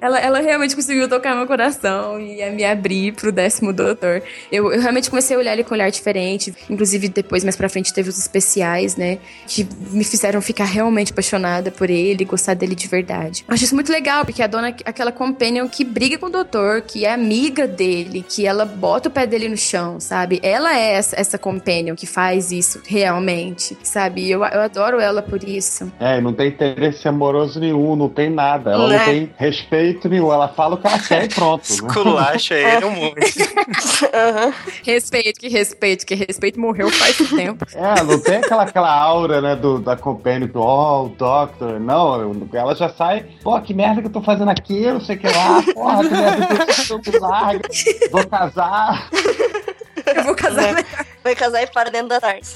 [0.00, 4.22] Ela, ela realmente conseguiu tocar meu coração e me abrir pro décimo doutor.
[4.50, 6.54] Eu, eu realmente comecei a olhar ele com um olhar diferente.
[6.68, 9.18] Inclusive, depois, mais pra frente, teve os especiais, né?
[9.46, 13.44] Que me fizeram ficar realmente apaixonada por ele, gostar dele de verdade.
[13.46, 16.30] Eu acho isso muito legal, porque a dona é aquela companion que briga com o
[16.30, 20.40] doutor, que é amiga dele, que ela bota o pé dele no chão, sabe?
[20.42, 24.30] Ela é essa, essa companion que faz isso realmente, sabe?
[24.30, 25.90] Eu, eu adoro ela por isso.
[26.00, 28.72] É, não tem interesse amoroso nenhum, não tem nada.
[28.72, 28.98] Ela Né?
[28.98, 30.32] não tem respeito nenhum.
[30.32, 31.62] Ela fala o que ela quer e pronto.
[31.68, 31.74] né?
[31.74, 33.34] Esculacha ele um monte.
[34.84, 37.64] Respeito, que respeito, que respeito morreu faz tempo.
[37.74, 41.80] É, não tem aquela, aquela aura, né, do, da Companion, do oh, o Doctor.
[41.80, 45.18] Não, ela já sai, pô, que merda que eu tô fazendo aqui, não sei o
[45.18, 47.68] que lá, porra, que merda que eu tô larga,
[48.10, 49.08] vou casar.
[50.14, 50.84] Eu vou casar.
[51.24, 52.46] Vai casar e para dentro da tarde.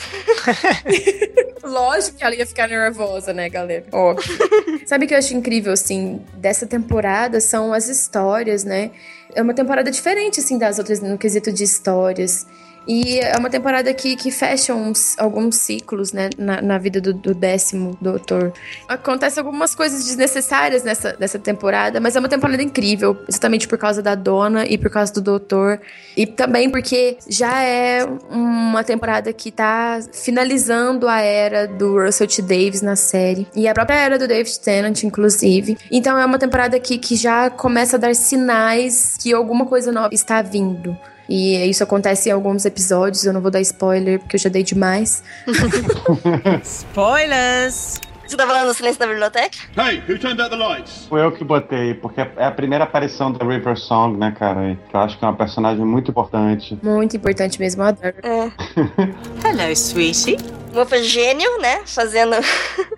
[1.65, 3.87] Lógico que ela ia ficar nervosa, né, galera?
[3.91, 4.39] Óbvio.
[4.87, 8.91] Sabe o que eu acho incrível, assim, dessa temporada são as histórias, né?
[9.35, 12.47] É uma temporada diferente, assim, das outras no quesito de histórias.
[12.89, 17.13] E é uma temporada que, que fecha uns, alguns ciclos, né, na, na vida do,
[17.13, 18.51] do décimo doutor.
[18.89, 24.03] Acontece algumas coisas desnecessárias nessa, nessa temporada, mas é uma temporada incrível, exatamente por causa
[24.03, 25.79] da dona e por causa do doutor.
[26.17, 32.41] E também porque já é uma temporada que tá finalizando a era do Russell T.
[32.41, 33.47] Davis na série.
[33.55, 35.77] E a própria era do David Tennant, inclusive.
[35.91, 40.15] Então é uma temporada que, que já começa a dar sinais que alguma coisa nova
[40.15, 40.97] está vindo.
[41.29, 44.63] E isso acontece em alguns episódios, eu não vou dar spoiler, porque eu já dei
[44.63, 45.23] demais.
[46.63, 48.01] Spoilers!
[48.29, 49.57] Você tá falando do silêncio da biblioteca?
[49.75, 51.07] Hey, who turned out the lights?
[51.09, 54.79] Foi eu que botei, porque é a primeira aparição da River Song, né, cara?
[54.91, 56.79] Que eu acho que é uma personagem muito importante.
[56.83, 58.15] Muito importante mesmo, eu adoro.
[58.23, 58.53] É.
[59.49, 60.37] Hello, sweetie.
[60.75, 61.81] Mofa gênio, né?
[61.87, 62.37] Fazendo.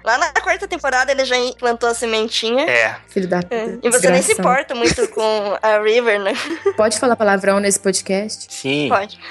[0.05, 2.64] Lá na quarta temporada ele já plantou a sementinha.
[2.64, 2.96] É.
[3.09, 3.78] Filho da É.
[3.82, 6.32] E você nem se importa muito com a River, né?
[6.76, 8.46] Pode falar palavrão nesse podcast?
[8.53, 8.88] Sim.
[8.88, 9.18] Pode.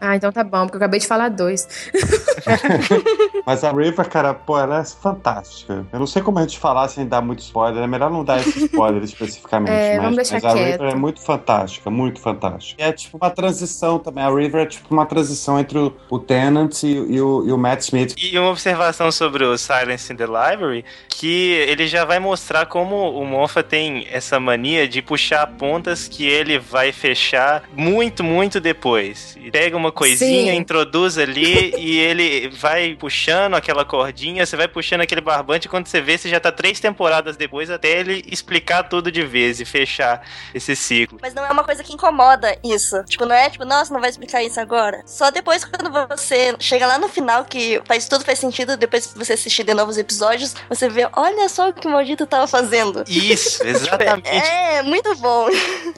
[0.00, 1.66] Ah, então tá bom, porque eu acabei de falar dois.
[3.46, 5.86] Mas a River, cara, pô, ela é fantástica.
[5.92, 7.82] Eu não sei como a gente falar sem dar muito spoiler.
[7.82, 9.72] É melhor não dar esse spoiler especificamente.
[9.72, 10.80] É, mas, vamos deixar mas a quieto.
[10.80, 12.82] River é muito fantástica, muito fantástica.
[12.82, 14.24] E é tipo uma transição também.
[14.24, 17.58] A River é tipo uma transição entre o, o Tennant e, e o, e o
[17.58, 18.14] Matt Smith.
[18.18, 23.10] E uma observação sobre o Silence in the Library, que ele já vai mostrar como
[23.10, 29.36] o Moffat tem essa mania de puxar pontas que ele vai fechar muito, muito depois.
[29.52, 30.58] Pega uma coisinha, Sim.
[30.58, 36.00] introduz ali e ele vai puxando aquela cordinha, você vai puxando aquele barbante, quando você
[36.00, 40.26] vê, você já tá três temporadas depois até ele explicar tudo de vez e fechar
[40.54, 41.18] esse ciclo.
[41.20, 43.02] Mas não é uma coisa que incomoda isso.
[43.04, 45.02] Tipo, não é tipo, nossa, não vai explicar isso agora.
[45.06, 49.18] Só depois, quando você chega lá no final, que faz tudo faz sentido, depois que
[49.18, 53.04] você assistir de novos episódios, você vê, olha só o que o maldito tava fazendo.
[53.08, 54.28] Isso, exatamente.
[54.28, 55.48] É, muito bom.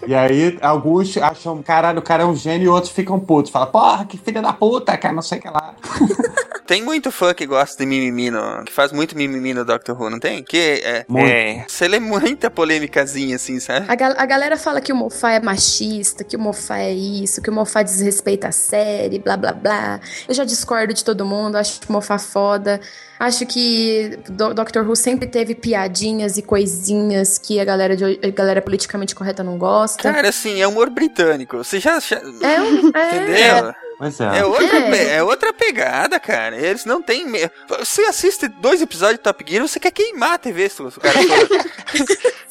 [0.07, 3.51] E aí, alguns acham, caralho, o cara é um gênio e outros ficam putos.
[3.51, 5.75] Fala, porra, que filha da puta, cara, não sei o que lá.
[6.67, 10.11] Tem muito fã que gosta de mimimi, no, que faz muito mimimi no Doctor Who,
[10.11, 10.43] não tem?
[10.43, 11.05] Que é.
[11.07, 11.25] Muito.
[11.29, 13.87] é você lê muita polêmicazinha, assim, sabe?
[13.89, 17.41] A, gal- a galera fala que o Mofá é machista, que o Mofá é isso,
[17.41, 20.01] que o Mofá desrespeita a série, blá blá blá.
[20.27, 22.81] Eu já discordo de todo mundo, acho que o Mofá foda.
[23.19, 28.31] Acho que Do Doctor Who sempre teve piadinhas e coisinhas que a galera, de, a
[28.31, 30.13] galera politicamente correta não gosta.
[30.13, 31.57] Cara, assim, é humor britânico.
[31.59, 31.99] Você já.
[31.99, 33.75] já- É um- é.
[33.99, 35.17] Pois É outra, É.
[35.17, 36.55] é outra pegada, cara.
[36.57, 37.27] Eles não têm.
[37.27, 37.51] Me...
[37.79, 41.15] Você assiste dois episódios de Top Gear, você quer queimar a TV se o cara
[41.23, 41.31] for,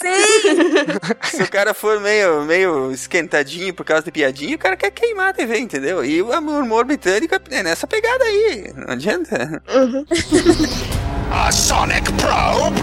[1.29, 5.29] se o cara for meio, meio esquentadinho por causa de piadinha, o cara quer queimar
[5.29, 6.03] a TV, entendeu?
[6.03, 8.73] E o humor britânico é nessa pegada aí.
[8.75, 9.61] Não adianta.
[11.31, 12.79] A sonic probe?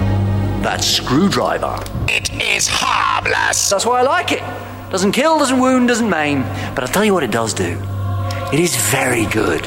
[0.63, 1.81] That screwdriver.
[2.09, 3.69] It is harmless.
[3.71, 4.43] That's why I like it.
[4.91, 6.45] Doesn't kill, doesn't wound, doesn't maim.
[6.75, 7.77] But I'll tell you what it does do.
[8.53, 9.65] It is very good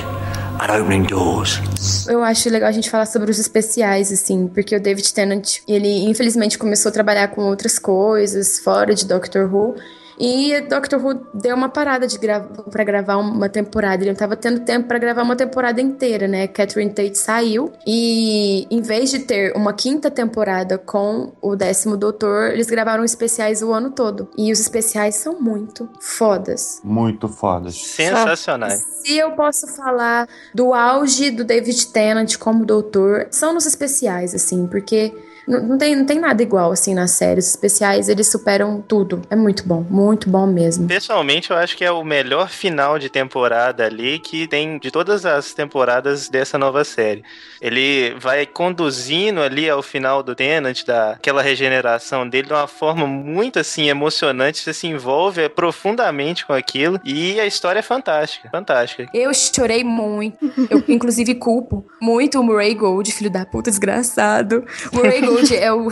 [0.59, 1.59] at opening doors.
[2.07, 6.07] Eu acho legal a gente falar sobre os especiais, assim, porque o David Tennant, ele
[6.07, 9.75] infelizmente começou a trabalhar com outras coisas fora de Doctor Who.
[10.20, 14.03] E Doctor Who deu uma parada de gra pra gravar uma temporada.
[14.03, 16.47] Ele não tava tendo tempo pra gravar uma temporada inteira, né?
[16.47, 17.72] Catherine Tate saiu.
[17.86, 23.61] E em vez de ter uma quinta temporada com o décimo doutor, eles gravaram especiais
[23.61, 24.30] o ano todo.
[24.38, 26.80] E os especiais são muito fodas.
[26.84, 27.76] Muito fodas.
[27.76, 28.86] Sensacionais.
[29.03, 34.66] Se eu posso falar do auge do David Tennant como doutor, são nos especiais, assim,
[34.68, 35.13] porque
[35.47, 37.45] não, não tem, não tem nada igual, assim, nas séries.
[37.45, 39.21] Os especiais, eles superam tudo.
[39.29, 40.87] É muito bom, muito bom mesmo.
[40.87, 45.25] Pessoalmente, eu acho que é o melhor final de temporada ali que tem de todas
[45.25, 47.23] as temporadas dessa nova série.
[47.61, 53.59] Ele vai conduzindo ali ao final do Tenant, daquela regeneração dele, de uma forma muito
[53.59, 54.59] assim emocionante.
[54.59, 59.07] Você se envolve profundamente com aquilo e a história é fantástica, fantástica.
[59.13, 60.37] Eu chorei muito.
[60.69, 64.65] Eu, inclusive, culpo muito o Murray Gold, filho da puta desgraçado.
[64.91, 65.88] O Murray Gold é o,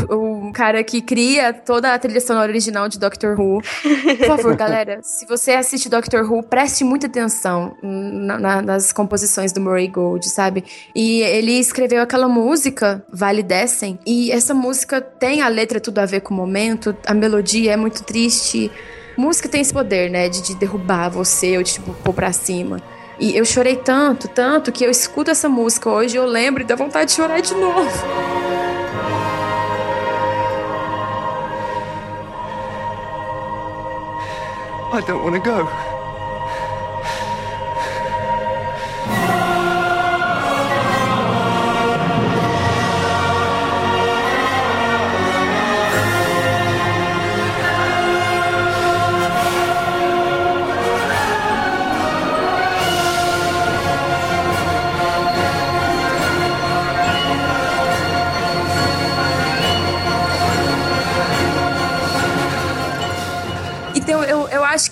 [0.48, 3.62] o cara que cria toda a trilha sonora original de Doctor Who.
[4.18, 9.52] Por favor, galera, se você assiste Doctor Who, preste muita atenção na- na- nas composições
[9.52, 10.64] do Murray Gold, sabe?
[10.96, 16.06] E ele escreveu aquela música, Vale Descem, e essa música tem a letra tudo a
[16.06, 18.72] ver com o momento, a melodia é muito triste.
[19.18, 22.82] Música tem esse poder, né, de, de derrubar você ou de tipo, pôr pra cima.
[23.20, 26.76] E eu chorei tanto, tanto, que eu escuto essa música hoje eu lembro e dá
[26.76, 28.53] vontade de chorar de novo.
[34.94, 35.93] I don't want to go.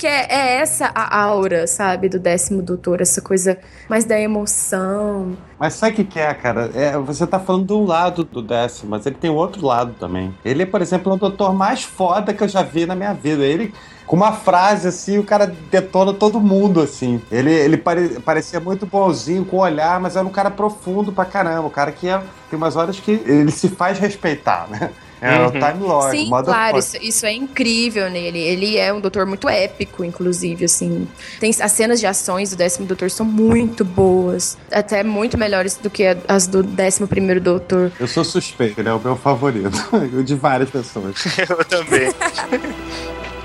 [0.02, 5.38] Que é, é essa a aura, sabe, do décimo doutor, essa coisa mais da emoção.
[5.60, 6.72] Mas sabe o que, que é, cara?
[6.74, 10.34] É, você tá falando de um lado do décimo, mas ele tem outro lado também.
[10.44, 13.44] Ele, por exemplo, é o doutor mais foda que eu já vi na minha vida.
[13.44, 13.72] Ele,
[14.08, 17.22] com uma frase assim, o cara detona todo mundo, assim.
[17.32, 21.26] Ele, ele pare- parecia muito bonzinho, com o olhar, mas era um cara profundo pra
[21.26, 21.68] caramba.
[21.68, 24.90] O cara que é, tem umas horas que ele se faz respeitar, né?
[25.22, 25.52] É o Uhum.
[25.52, 26.18] Time Lord.
[26.18, 26.44] Sim, motherfucker.
[26.46, 28.40] claro, isso, isso é incrível nele.
[28.40, 31.08] Ele é um doutor muito épico, inclusive, assim.
[31.40, 34.58] Tem, as cenas de ações do décimo doutor são muito boas.
[34.72, 37.92] Até muito melhores do que as do décimo primeiro doutor.
[38.00, 39.70] Eu sou suspeito, ele é o meu favorito.
[40.26, 41.16] de várias pessoas.
[41.48, 42.12] Eu também.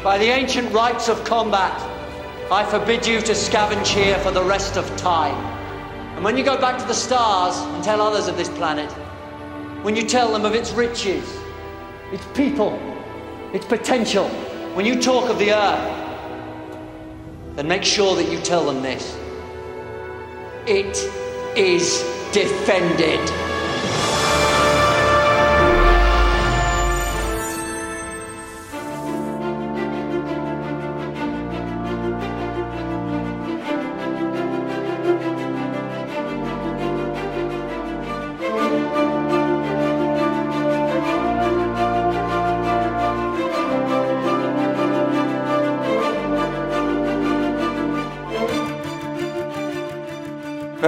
[0.03, 1.73] By the ancient rites of combat,
[2.51, 5.37] I forbid you to scavenge here for the rest of time.
[6.17, 8.89] And when you go back to the stars and tell others of this planet,
[9.83, 11.25] when you tell them of its riches,
[12.13, 12.79] its people,
[13.53, 14.29] its potential,
[14.75, 15.97] when you talk of the earth,
[17.57, 19.17] then make sure that you tell them this.
[20.67, 20.97] It
[21.57, 22.03] is
[22.33, 23.56] defended.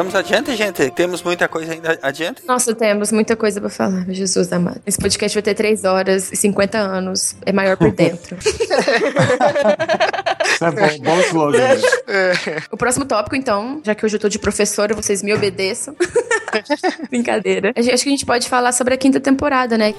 [0.08, 0.90] Vamos adiante, gente?
[0.92, 2.40] Temos muita coisa ainda adiante?
[2.46, 4.80] Nossa, temos muita coisa pra falar, Jesus amado.
[4.86, 7.36] Esse podcast vai ter 3 horas e 50 anos.
[7.44, 8.36] É maior por dentro.
[10.60, 11.58] É bom, bom slogan.
[11.58, 11.76] né?
[12.72, 15.94] o próximo tópico, então, já que hoje eu tô de professora, vocês me obedeçam.
[17.08, 17.72] Brincadeira.
[17.76, 19.94] Acho que a gente pode falar sobre a quinta temporada, né?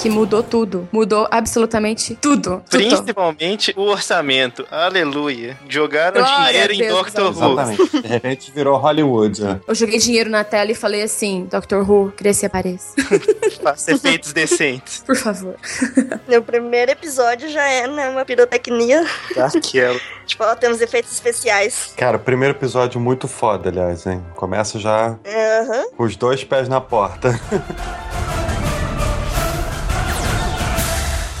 [0.00, 0.88] Que mudou tudo.
[0.92, 2.62] Mudou absolutamente tudo.
[2.70, 2.70] tudo.
[2.70, 4.64] Principalmente o orçamento.
[4.70, 5.58] Aleluia.
[5.68, 7.52] Jogaram Glória dinheiro em Doctor Who.
[7.52, 8.02] Exatamente.
[8.02, 9.42] De repente virou Hollywood.
[9.42, 9.60] né?
[9.66, 11.78] Eu joguei dinheiro na tela e falei assim: Dr.
[11.78, 12.94] Who, cresça e apareça.
[13.60, 15.02] Faça efeitos decentes.
[15.06, 15.56] Por favor.
[16.28, 19.04] No primeiro episódio já é, né, uma pirotecnia.
[19.30, 19.98] Aquela.
[20.26, 21.92] Tipo, ó, temos efeitos especiais.
[21.96, 24.22] Cara, o primeiro episódio muito foda, aliás, hein?
[24.36, 25.86] Começa já Aham.
[25.96, 27.38] com os dois pés na porta.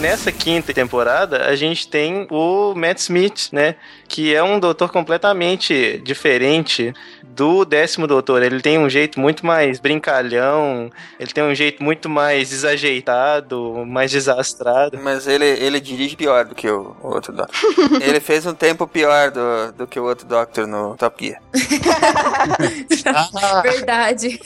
[0.00, 3.76] Nessa quinta temporada, a gente tem o Matt Smith, né?
[4.08, 6.92] Que é um doutor completamente diferente
[7.22, 8.42] do décimo doutor.
[8.42, 14.10] Ele tem um jeito muito mais brincalhão, ele tem um jeito muito mais desajeitado, mais
[14.10, 14.98] desastrado.
[15.02, 17.56] Mas ele, ele dirige pior do que o, o outro Doctor.
[18.02, 21.40] ele fez um tempo pior do, do que o outro Doctor no Top Gear.
[23.62, 24.40] Verdade.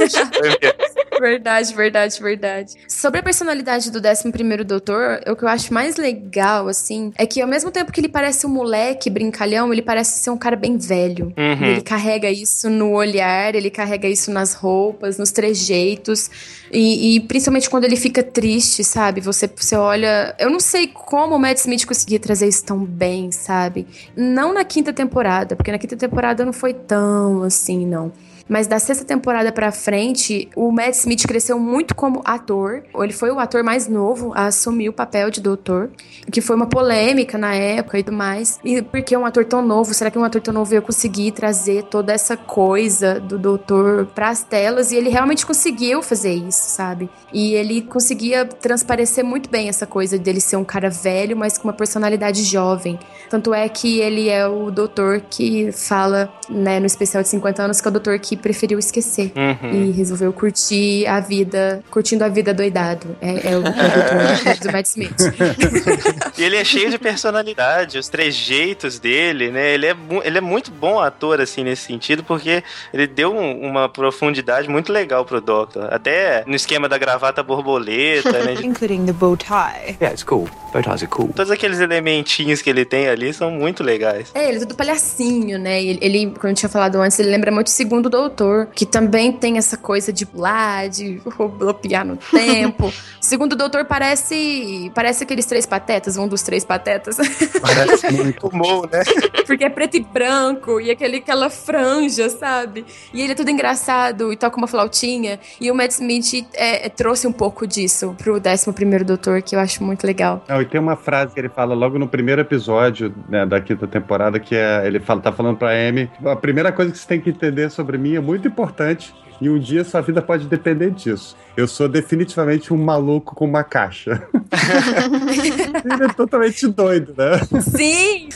[1.20, 2.74] Verdade, verdade, verdade.
[2.88, 7.40] Sobre a personalidade do 11 Doutor, o que eu acho mais legal, assim, é que
[7.40, 10.76] ao mesmo tempo que ele parece um moleque brincalhão, ele parece ser um cara bem
[10.76, 11.32] velho.
[11.36, 11.66] Uhum.
[11.66, 16.30] Ele carrega isso no olhar, ele carrega isso nas roupas, nos trejeitos.
[16.72, 19.20] E, e principalmente quando ele fica triste, sabe?
[19.20, 20.34] Você, você olha.
[20.38, 23.86] Eu não sei como o Matt Smith conseguia trazer isso tão bem, sabe?
[24.16, 28.12] Não na quinta temporada, porque na quinta temporada não foi tão assim, não.
[28.48, 32.82] Mas da sexta temporada pra frente, o Matt Smith cresceu muito como ator.
[32.98, 35.90] Ele foi o ator mais novo a assumir o papel de doutor,
[36.32, 38.58] que foi uma polêmica na época e tudo mais.
[38.64, 39.92] E por que um ator tão novo?
[39.92, 44.42] Será que um ator tão novo ia conseguir trazer toda essa coisa do doutor pras
[44.42, 44.92] telas?
[44.92, 47.10] E ele realmente conseguiu fazer isso, sabe?
[47.32, 51.68] E ele conseguia transparecer muito bem essa coisa dele ser um cara velho, mas com
[51.68, 52.98] uma personalidade jovem.
[53.28, 57.80] Tanto é que ele é o doutor que fala, né, no especial de 50 anos,
[57.80, 59.32] que é o doutor que preferiu esquecer.
[59.36, 59.70] Uhum.
[59.88, 63.16] E resolveu curtir a vida, curtindo a vida doidado.
[63.20, 65.14] É, é o, é o doutor do Matt Smith.
[66.38, 69.74] E ele é cheio de personalidade, os trejeitos dele, né?
[69.74, 72.62] Ele é, ele é muito bom ator, assim, nesse sentido, porque
[72.94, 75.92] ele deu um- uma profundidade muito legal pro Doctor.
[75.92, 78.54] Até no esquema da gravata borboleta, né?
[78.62, 79.96] Including the bow tie.
[80.00, 80.48] Yeah, it's cool.
[80.72, 81.28] Bow ties are cool.
[81.34, 84.30] Todos aqueles elementinhos que ele tem ali são muito legais.
[84.34, 85.82] É, ele é todo palhacinho, né?
[85.82, 89.32] Ele, ele, como eu tinha falado antes, ele lembra muito o segundo doutor, que também
[89.32, 91.20] tem essa coisa de pular, de
[91.58, 92.88] bloquear no tempo.
[92.88, 97.16] o segundo doutor parece parece aqueles três patetas, um dos três patetas.
[97.60, 99.02] Parece muito bom, né?
[99.46, 102.84] Porque é preto e branco, e aquele, aquela franja, sabe?
[103.12, 105.40] E ele é tudo engraçado e toca uma flautinha.
[105.60, 109.60] E o Matt Smith é, é, trouxe um pouco disso pro 11 Doutor, que eu
[109.60, 110.44] acho muito legal.
[110.48, 113.86] Não, e tem uma frase que ele fala logo no primeiro episódio né, da quinta
[113.86, 117.20] temporada, que é ele fala, tá falando pra Amy, a primeira coisa que você tem
[117.20, 121.36] que entender sobre mim é muito importante e um dia sua vida pode depender disso.
[121.56, 124.22] Eu sou definitivamente um maluco com uma caixa.
[125.84, 127.38] ele é totalmente doido, né?
[127.60, 128.28] Sim!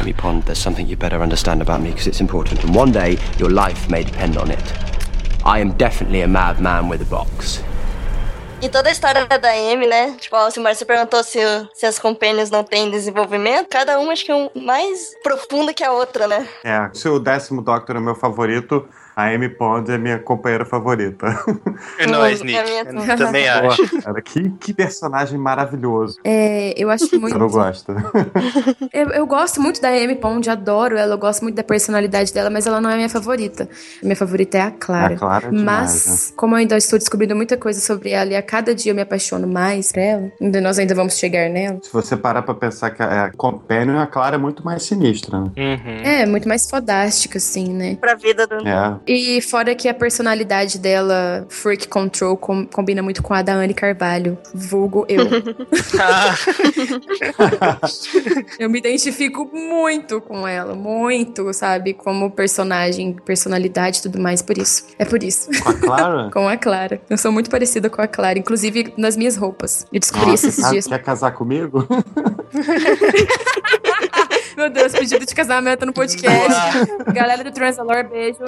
[0.00, 3.18] Amy Pond, there's something you better understand about me because it's important, and one day
[3.38, 4.74] your life may depend on it.
[5.44, 7.62] I am definitely a madman with a box.
[8.66, 10.16] E toda a história da Amy, né?
[10.18, 11.38] Tipo, ó, se o perguntou se,
[11.72, 15.84] se as companions não têm desenvolvimento, cada uma acho que é um mais profunda que
[15.84, 16.48] a outra, né?
[16.64, 18.84] É, se o décimo Doctor é meu favorito,
[19.16, 21.26] A Amy Pond é minha companheira favorita.
[21.98, 22.70] É Sneak.
[23.08, 24.02] Eu também acho.
[24.02, 26.18] Cara, que, que personagem maravilhoso.
[26.22, 27.32] É, eu acho muito.
[27.32, 27.96] Você não gosta?
[28.92, 32.48] Eu, eu gosto muito da Amy Pond, adoro ela, eu gosto muito da personalidade dela,
[32.48, 33.68] mas ela não é minha favorita.
[34.02, 35.14] Minha favorita é a Clara.
[35.14, 38.36] A Clara é demais, mas, como eu ainda estou descobrindo muita coisa sobre ela e
[38.36, 41.78] a cada dia eu me apaixono mais por ela, ainda nós ainda vamos chegar nela.
[41.82, 45.40] Se você parar pra pensar que a, a Companion, a Clara é muito mais sinistra.
[45.40, 45.50] Né?
[45.56, 45.96] Uhum.
[46.02, 47.96] É, muito mais fodástica, assim, né?
[48.00, 48.66] Pra vida do.
[48.66, 48.98] É.
[49.06, 53.72] E fora que a personalidade dela, Freak Control, com- combina muito com a da Anne
[53.72, 55.26] Carvalho, vulgo eu.
[58.58, 61.94] eu me identifico muito com ela, muito, sabe?
[61.94, 64.86] Como personagem, personalidade e tudo mais, por isso.
[64.98, 65.48] É por isso.
[65.62, 66.30] Com a Clara?
[66.32, 67.00] com a Clara.
[67.08, 69.86] Eu sou muito parecida com a Clara, inclusive nas minhas roupas.
[69.92, 70.86] Eu descobri isso esses ah, dias.
[70.86, 71.86] Quer casar comigo?
[74.56, 76.48] Meu Deus, pedido de casamento no podcast.
[77.12, 78.38] Galera do Transalor, beijo.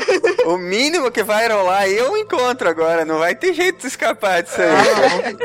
[0.46, 3.04] O mínimo que vai rolar eu encontro agora.
[3.04, 5.36] Não vai ter jeito de escapar disso aí.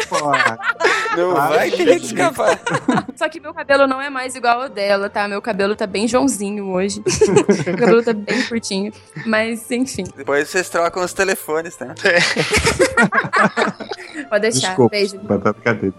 [1.17, 2.57] Não vai ter jeito de escapar.
[3.15, 5.27] Só que meu cabelo não é mais igual ao dela, tá?
[5.27, 7.03] Meu cabelo tá bem Joãozinho hoje.
[7.65, 8.93] meu cabelo tá bem curtinho.
[9.25, 10.05] Mas, enfim.
[10.15, 11.93] Depois vocês trocam os telefones, tá?
[14.29, 14.67] Pode deixar.
[14.69, 14.91] Desculpa.
[14.91, 15.19] Beijo.
[15.19, 15.95] Batata cadeira.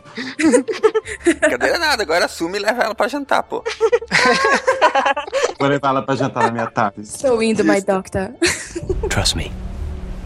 [1.40, 3.62] Cadeira nada, agora assume e leva ela pra jantar, pô.
[5.58, 7.02] Vou levar ela pra jantar na minha tarde.
[7.02, 8.30] Estou indo, my doctor.
[9.08, 9.52] Trust me,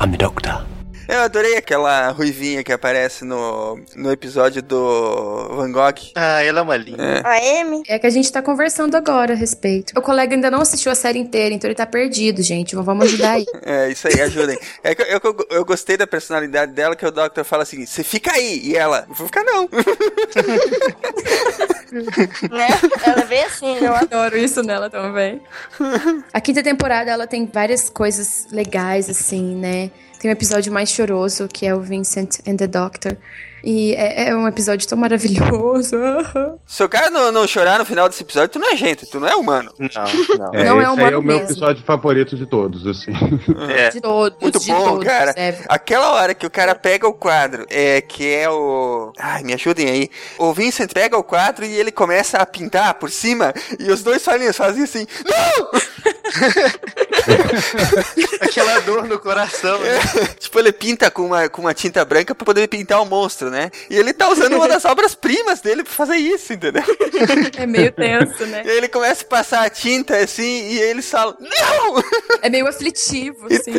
[0.01, 0.65] I'm the doctor.
[1.09, 6.13] Eu adorei aquela ruivinha que aparece no, no episódio do Van Gogh.
[6.15, 7.23] Ah, ela é uma linda.
[7.25, 7.83] A Amy?
[7.89, 9.99] É que a gente tá conversando agora a respeito.
[9.99, 12.77] O colega ainda não assistiu a série inteira, então ele tá perdido, gente.
[12.77, 13.47] Vamos ajudar aí.
[13.65, 14.59] É, isso aí, ajudem.
[14.83, 18.03] É que eu, eu, eu gostei da personalidade dela, que o Doctor fala assim, você
[18.03, 19.69] fica aí, e ela, não vou ficar não.
[21.91, 22.69] Né?
[23.07, 25.41] Ela é bem assim, Eu adoro isso nela também.
[26.33, 29.91] A quinta temporada, ela tem várias coisas legais, assim, né?
[30.19, 33.17] Tem um episódio mais choroso, que é o Vincent and the Doctor.
[33.65, 35.97] E é, é um episódio tão maravilhoso.
[36.67, 39.19] Se o cara não, não chorar no final desse episódio, tu não é gente, tu
[39.19, 39.73] não é humano.
[39.79, 39.89] Não,
[40.39, 40.55] não.
[40.55, 41.51] É, Não é esse humano aí é o meu mesmo.
[41.51, 43.13] episódio favorito de todos, assim.
[43.69, 43.91] É.
[43.91, 45.33] De todos, Muito de bom, todos, cara.
[45.37, 45.59] é.
[45.69, 49.13] Aquela hora que o cara pega o quadro, é, que é o.
[49.19, 50.11] Ai, me ajudem aí.
[50.39, 54.25] O Vincent pega o quadro e ele começa a pintar por cima, e os dois
[54.25, 55.69] falinhos fazem assim: Não!
[58.41, 59.79] Aquela dor no coração.
[59.81, 59.99] né?
[60.39, 63.71] tipo, ele pinta com uma, com uma tinta branca pra poder pintar o monstro, né?
[63.91, 66.83] E ele tá usando uma das obras-primas dele pra fazer isso, entendeu?
[67.57, 68.63] É meio tenso, né?
[68.65, 72.03] E aí ele começa a passar a tinta assim, e eles falam: Não!
[72.43, 73.73] É meio aflitivo, assim.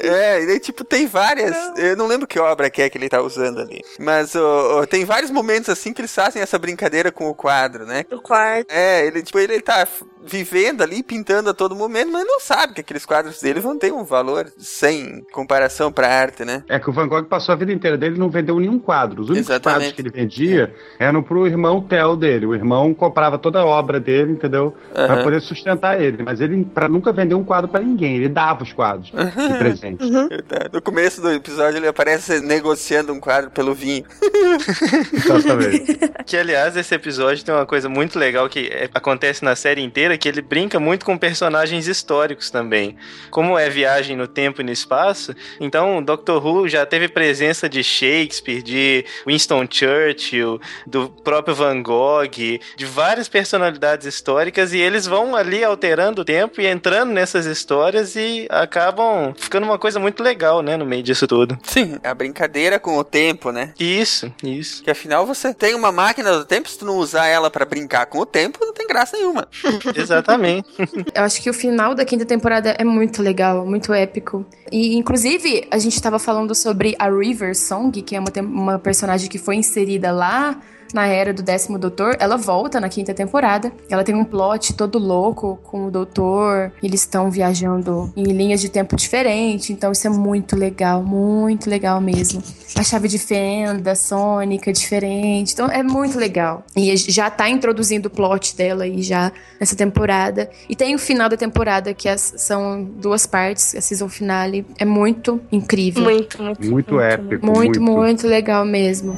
[0.00, 1.56] É, e daí, tipo, tem várias.
[1.76, 3.80] Eu não lembro que obra que é que ele tá usando ali.
[3.98, 7.86] Mas ó, ó, tem vários momentos assim que eles fazem essa brincadeira com o quadro,
[7.86, 8.04] né?
[8.08, 8.70] Do quarto.
[8.70, 9.86] É, ele, tipo, ele tá
[10.24, 13.92] vivendo ali, pintando a todo momento, mas não sabe que aqueles quadros dele vão ter
[13.92, 16.64] um valor sem comparação pra arte, né?
[16.68, 19.03] É que o Van Gogh passou a vida inteira dele e não vendeu nenhum quadro.
[19.12, 19.62] Os únicos Exatamente.
[19.78, 22.46] quadros que ele vendia eram pro irmão Theo dele.
[22.46, 24.74] O irmão comprava toda a obra dele, entendeu?
[24.92, 25.22] Pra Aham.
[25.22, 26.22] poder sustentar ele.
[26.22, 28.16] Mas ele pra nunca vender um quadro pra ninguém.
[28.16, 30.08] Ele dava os quadros de presente.
[30.10, 30.70] Verdade.
[30.72, 34.04] No começo do episódio ele aparece negociando um quadro pelo vinho.
[35.12, 35.98] Exatamente.
[36.24, 40.16] Que, aliás, esse episódio tem uma coisa muito legal que é- acontece na série inteira,
[40.16, 42.96] que ele brinca muito com personagens históricos também.
[43.30, 47.68] Como é viagem no tempo e no espaço, então o Doctor Who já teve presença
[47.68, 48.93] de Shakespeare, de
[49.26, 52.28] Winston Churchill, do próprio Van Gogh,
[52.76, 58.16] de várias personalidades históricas, e eles vão ali alterando o tempo e entrando nessas histórias
[58.16, 61.58] e acabam ficando uma coisa muito legal, né, no meio disso tudo.
[61.62, 63.72] Sim, é a brincadeira com o tempo, né?
[63.78, 64.82] Isso, isso.
[64.82, 68.06] Que afinal você tem uma máquina do tempo, se tu não usar ela pra brincar
[68.06, 69.48] com o tempo, não tem graça nenhuma.
[69.94, 70.68] Exatamente.
[71.14, 74.44] Eu acho que o final da quinta temporada é muito legal, muito épico.
[74.70, 79.28] E, inclusive, a gente tava falando sobre a River Song, que é uma, uma personagem
[79.28, 80.60] que foi inserida lá
[80.94, 82.16] na era do décimo doutor.
[82.20, 83.72] Ela volta na quinta temporada.
[83.90, 86.72] Ela tem um plot todo louco com o doutor.
[86.82, 89.68] Eles estão viajando em linhas de tempo diferentes.
[89.70, 92.42] Então, isso é muito legal, muito legal mesmo.
[92.78, 95.52] A chave de fenda, sônica, diferente.
[95.52, 96.64] Então, é muito legal.
[96.76, 100.48] E já tá introduzindo o plot dela aí já nessa temporada.
[100.68, 104.64] E tem o final da temporada, que as- são duas partes, a season finale.
[104.78, 106.04] É muito incrível.
[106.04, 106.70] Muito, muito.
[106.70, 107.44] Muito épico.
[107.46, 109.12] Muito, muito legal mesmo.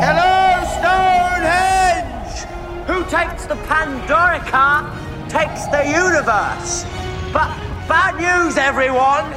[0.00, 0.27] Hello,
[3.08, 4.84] takes the Pandorica
[5.30, 6.84] takes the universe.
[7.32, 7.48] But
[7.88, 9.32] bad news, everyone!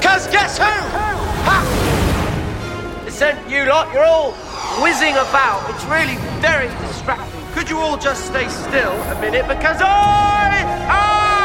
[0.00, 0.64] Cause guess who?
[0.64, 3.02] Ha!
[3.04, 4.32] Listen, you lot, you're all
[4.82, 5.68] whizzing about.
[5.74, 7.42] It's really very distracting.
[7.52, 9.46] Could you all just stay still a minute?
[9.46, 11.36] Because I am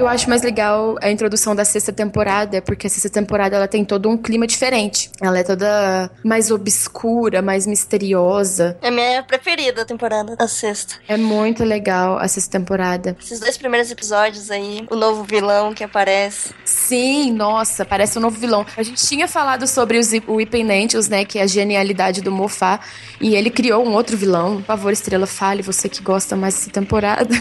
[0.00, 3.84] Eu acho mais legal a introdução da sexta temporada, porque a sexta temporada ela tem
[3.84, 5.10] todo um clima diferente.
[5.20, 8.78] Ela é toda mais obscura, mais misteriosa.
[8.80, 10.94] É a minha preferida temporada, a sexta.
[11.06, 13.14] É muito legal a sexta temporada.
[13.20, 16.54] Esses dois primeiros episódios aí, o novo vilão que aparece.
[16.64, 18.64] Sim, nossa, parece um novo vilão.
[18.78, 22.80] A gente tinha falado sobre os, o Angels, né, que é a genialidade do Mofá,
[23.20, 24.56] e ele criou um outro vilão.
[24.62, 27.28] Por favor, Estrela, fale, você que gosta mais dessa temporada.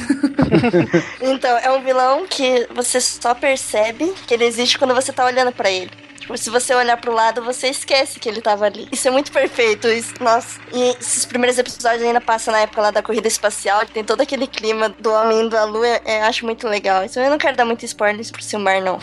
[1.22, 5.52] Então, é um vilão que você só percebe que ele existe quando você tá olhando
[5.52, 6.09] pra ele.
[6.30, 8.88] Tipo, se você olhar pro lado, você esquece que ele tava ali.
[8.92, 9.88] Isso é muito perfeito.
[9.88, 10.60] Isso, nossa.
[10.72, 13.82] E esses primeiros episódios ainda passam na época lá da corrida espacial.
[13.92, 15.88] Tem todo aquele clima do homem indo à lua.
[16.06, 17.04] É, acho muito legal.
[17.04, 19.00] Isso eu não quero dar muito spoilers pro Silmar, não.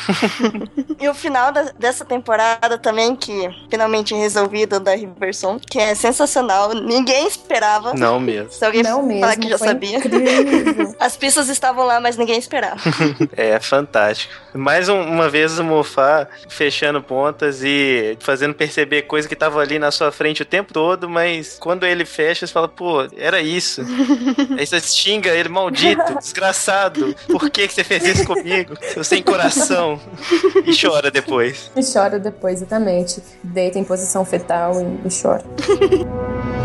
[1.01, 5.97] e o final da- dessa temporada também, que finalmente é resolvido da Riverson, que é
[5.97, 6.75] sensacional.
[6.75, 7.93] Ninguém esperava.
[7.95, 8.53] Não mesmo.
[8.53, 9.99] Se alguém Não falar mesmo, que já sabia.
[9.99, 10.95] incrível.
[11.01, 12.77] As pistas estavam lá, mas ninguém esperava.
[13.37, 14.33] É fantástico.
[14.55, 19.79] Mais um- uma vez o Mofá fechando pontas e fazendo perceber coisa que tava ali
[19.79, 23.81] na sua frente o tempo todo, mas quando ele fecha, você fala, pô, era isso.
[24.59, 27.17] Aí você xinga ele, maldito, desgraçado.
[27.27, 28.75] Por que, que você fez isso comigo?
[28.93, 29.99] Seu sem coração.
[30.67, 31.71] E chora depois.
[31.75, 33.23] E chora depois, exatamente.
[33.43, 35.43] Deita em posição fetal e, e chora.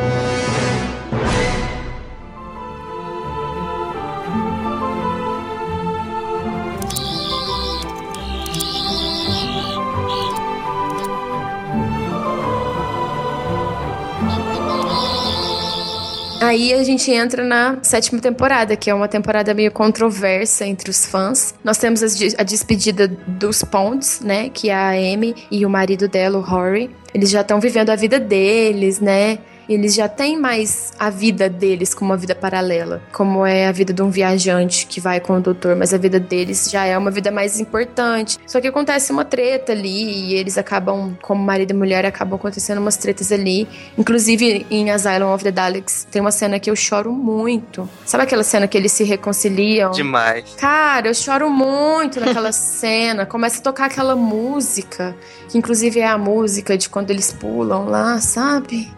[16.51, 21.05] Aí a gente entra na sétima temporada, que é uma temporada meio controversa entre os
[21.05, 21.53] fãs.
[21.63, 22.03] Nós temos
[22.37, 24.49] a despedida dos Ponds, né?
[24.49, 26.89] Que é a Amy e o marido dela, o Rory.
[27.13, 29.37] Eles já estão vivendo a vida deles, né?
[29.67, 33.93] Eles já têm mais a vida deles como uma vida paralela, como é a vida
[33.93, 37.11] de um viajante que vai com o doutor, mas a vida deles já é uma
[37.11, 38.37] vida mais importante.
[38.45, 42.79] Só que acontece uma treta ali e eles acabam, como marido e mulher, acabam acontecendo
[42.79, 43.67] umas tretas ali.
[43.97, 47.89] Inclusive em Asylum of the Daleks tem uma cena que eu choro muito.
[48.05, 49.91] Sabe aquela cena que eles se reconciliam?
[49.91, 50.55] Demais.
[50.57, 53.25] Cara, eu choro muito naquela cena.
[53.25, 55.15] Começa a tocar aquela música,
[55.49, 58.91] que inclusive é a música de quando eles pulam lá, sabe?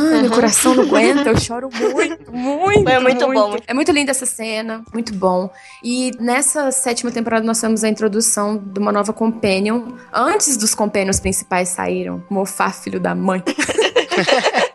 [0.00, 0.30] Ai, meu Uhum.
[0.30, 2.88] coração não aguenta, eu choro muito, muito.
[2.88, 3.56] É muito bom.
[3.66, 5.50] É muito linda essa cena, muito bom.
[5.82, 9.92] E nessa sétima temporada nós temos a introdução de uma nova companion.
[10.12, 13.42] Antes dos companions principais saíram, Mofá, filho da mãe.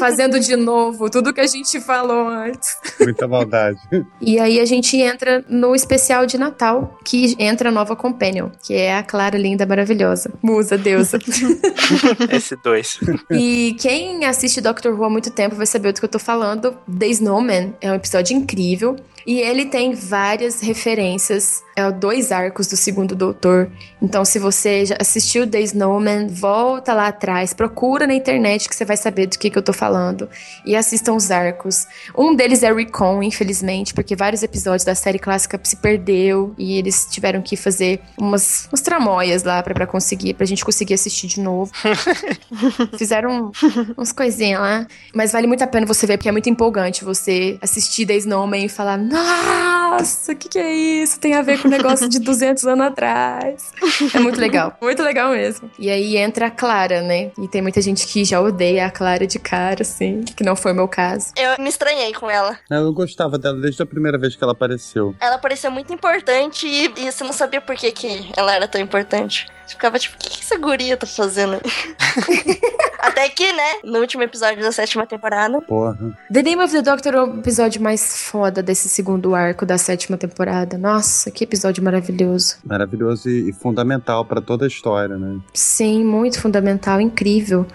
[0.00, 2.74] Fazendo de novo tudo que a gente falou antes.
[2.98, 3.78] Muita maldade.
[4.20, 8.74] E aí a gente entra no especial de Natal, que entra a nova companion, que
[8.74, 10.30] é a Clara linda, maravilhosa.
[10.42, 11.18] Musa, deusa.
[12.30, 12.98] S2.
[13.30, 16.76] e quem assiste Doctor Who há muito tempo vai saber do que eu tô falando.
[16.98, 18.96] The Snowman é um episódio incrível.
[19.26, 23.70] E ele tem várias referências a dois arcos do segundo Doutor.
[24.02, 28.84] Então, se você já assistiu The Snowman, volta lá atrás, procura na internet que você
[28.84, 30.28] vai saber do que, que eu tô falando.
[30.64, 31.86] E assistam os arcos.
[32.16, 37.06] Um deles é Recon, infelizmente, porque vários episódios da série clássica se perdeu e eles
[37.10, 41.40] tiveram que fazer umas, umas tramóias lá pra, pra conseguir, pra gente conseguir assistir de
[41.40, 41.72] novo.
[42.98, 43.52] Fizeram
[43.96, 44.86] umas coisinhas lá.
[45.14, 48.64] Mas vale muito a pena você ver, porque é muito empolgante você assistir The Snowman
[48.64, 51.18] e falar: Nossa, o que, que é isso?
[51.18, 53.72] Tem a ver com o negócio de 200 anos atrás.
[54.14, 54.76] É muito legal.
[54.80, 55.68] Muito legal mesmo.
[55.78, 57.32] E aí entra a Clara, né?
[57.36, 60.72] E tem muita gente que já odeia a Clara de cara, assim, que não foi
[60.72, 61.32] o meu caso.
[61.36, 62.56] Eu me estranhei com ela.
[62.70, 65.14] Eu gostava dela desde a primeira vez que ela apareceu.
[65.20, 68.80] Ela parecia muito importante e, e você não sabia por que, que ela era tão
[68.80, 69.48] importante.
[69.66, 71.54] Você ficava tipo, o que, que essa guria tá fazendo?
[71.54, 71.60] aí?"
[73.00, 75.96] Até que, né, no último episódio da sétima temporada, Porra.
[76.32, 80.18] The Name of the Doctor é o episódio mais foda desse segundo arco da sétima
[80.18, 80.76] temporada.
[80.76, 82.56] Nossa, que episódio maravilhoso.
[82.62, 85.38] Maravilhoso e, e fundamental pra toda a história, né?
[85.54, 87.66] Sim, muito fundamental, incrível.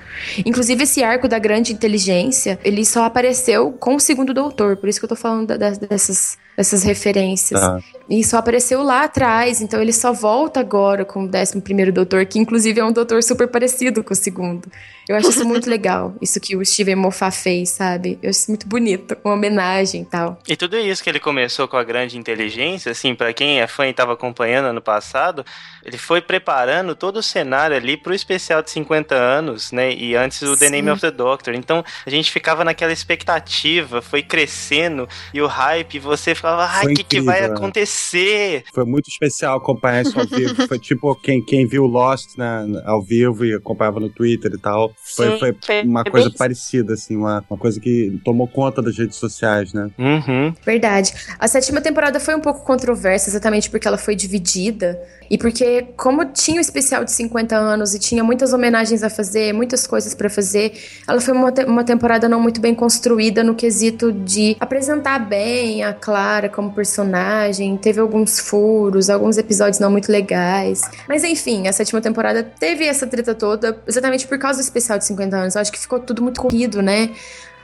[0.46, 5.00] Inclusive, esse arco da grande inteligência, ele só apareceu com o segundo doutor, por isso
[5.00, 7.60] que eu tô falando da- da- dessas, dessas referências.
[7.60, 7.80] Tá.
[8.10, 12.26] E só apareceu lá atrás, então ele só volta agora com o décimo primeiro doutor,
[12.26, 14.70] que inclusive é um doutor super parecido com o segundo.
[15.08, 18.20] Eu acho isso muito legal, isso que o Steven Moffat fez, sabe?
[18.22, 20.40] Eu acho isso muito bonito, uma homenagem e tal.
[20.48, 23.88] E tudo isso que ele começou com a grande inteligência, assim, pra quem é fã
[23.88, 25.46] e tava acompanhando ano passado,
[25.84, 29.94] ele foi preparando todo o cenário ali pro especial de 50 anos, né?
[29.94, 30.70] E antes o The.
[30.70, 31.54] Name of the Doctor.
[31.54, 36.86] Então a gente ficava naquela expectativa, foi crescendo e o hype, e você ficava, ai,
[36.88, 37.50] o que, que vai né?
[37.96, 38.64] Você!
[38.74, 40.68] Foi muito especial acompanhar isso ao vivo.
[40.68, 44.94] Foi tipo quem, quem viu Lost né, ao vivo e acompanhava no Twitter e tal.
[45.16, 46.38] Foi, Sim, foi foi uma bem coisa isso.
[46.38, 49.90] parecida, assim, uma, uma coisa que tomou conta das redes sociais, né?
[49.98, 50.54] Uhum.
[50.66, 51.14] Verdade.
[51.40, 55.00] A sétima temporada foi um pouco controversa, exatamente porque ela foi dividida.
[55.30, 59.54] E porque, como tinha o especial de 50 anos e tinha muitas homenagens a fazer,
[59.54, 60.74] muitas coisas pra fazer,
[61.08, 65.84] ela foi uma, te- uma temporada não muito bem construída no quesito de apresentar bem
[65.84, 67.74] a Clara como personagem.
[67.86, 70.82] Teve alguns furos, alguns episódios não muito legais.
[71.08, 75.06] Mas enfim, a sétima temporada teve essa treta toda exatamente por causa do especial de
[75.06, 75.54] 50 anos.
[75.54, 77.12] Eu acho que ficou tudo muito corrido, né?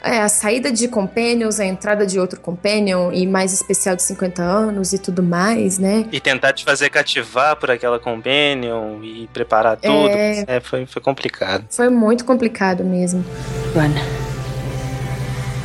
[0.04, 4.44] É, a saída de Companions, a entrada de outro Companion e mais especial de 50
[4.44, 6.06] anos e tudo mais, né?
[6.12, 10.08] E tentar te fazer cativar por aquela companion e preparar tudo.
[10.08, 10.46] É.
[10.46, 11.66] É, foi, foi complicado.
[11.72, 13.26] Foi muito complicado mesmo.
[13.74, 13.92] Run.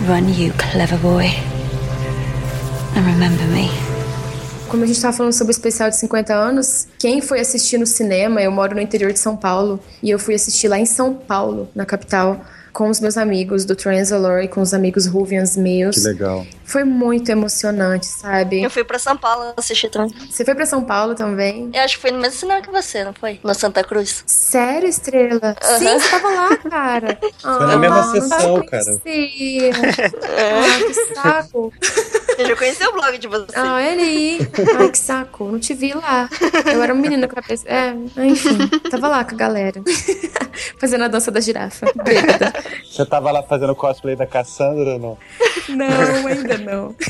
[0.09, 1.27] Run, you clever boy.
[2.97, 3.96] And remember me.
[4.77, 7.87] Como a gente tava falando sobre o especial de 50 anos, quem foi assistir no
[7.87, 11.15] cinema, eu moro no interior de São Paulo, e eu fui assistir lá em São
[11.15, 12.45] Paulo, na capital,
[12.75, 15.97] com os meus amigos do Transalor e com os amigos Ruvians meus.
[15.97, 16.47] Que legal.
[16.67, 18.63] Foi muito emocionante, sabe?
[18.63, 20.13] Eu fui pra São Paulo assistir também.
[20.29, 21.71] Você foi pra São Paulo também?
[21.73, 23.39] Eu acho que foi no mesmo cinema que você, não foi?
[23.45, 24.25] No Santa Cruz.
[24.27, 25.55] Sério, Estrela?
[25.79, 27.19] Sim, você tava lá, cara.
[27.41, 28.85] Foi na mesma Ah, não sessão, cara.
[28.85, 29.71] conhecia.
[30.25, 31.73] Ah, que saco.
[32.39, 33.47] Eu já conheci o blog de você.
[33.55, 34.49] Ah, ele aí.
[34.79, 35.45] Ai, que saco.
[35.45, 36.29] Não te vi lá.
[36.71, 37.65] Eu era uma menina com a cabeça.
[37.67, 37.95] É,
[38.25, 38.59] enfim.
[38.91, 39.81] Tava lá com a galera.
[40.79, 41.87] Fazendo a dança da girafa.
[42.05, 42.53] Bêbada.
[42.85, 45.19] Você tava lá fazendo cosplay da Cassandra ou não?
[45.69, 46.95] Não, ainda não.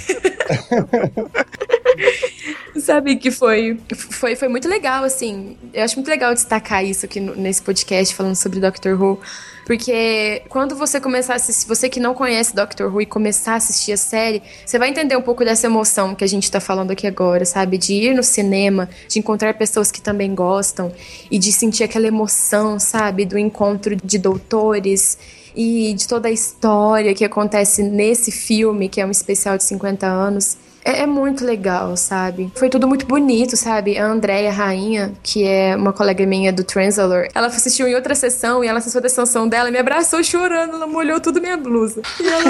[2.78, 5.56] Sabe que foi, foi, foi muito legal, assim.
[5.73, 9.18] Eu acho muito legal destacar isso aqui nesse podcast falando sobre Doctor Who.
[9.66, 13.56] Porque quando você começar a assistir, você que não conhece Doctor Who e começar a
[13.56, 16.93] assistir a série, você vai entender um pouco dessa emoção que a gente tá falando
[16.93, 17.77] aqui agora, sabe?
[17.77, 20.93] De ir no cinema, de encontrar pessoas que também gostam
[21.31, 23.24] e de sentir aquela emoção, sabe?
[23.24, 25.18] Do encontro de doutores
[25.57, 30.07] e de toda a história que acontece nesse filme, que é um especial de 50
[30.07, 30.59] anos.
[30.87, 32.53] É, é muito legal, sabe?
[32.55, 33.99] Foi tudo muito bonito, sabe?
[33.99, 38.63] A Andréia Rainha, que é uma colega minha do Transalor, ela assistiu em outra sessão
[38.63, 42.01] e ela assistiu da sessão dela e me abraçou chorando, ela molhou tudo minha blusa.
[42.21, 42.47] E ela.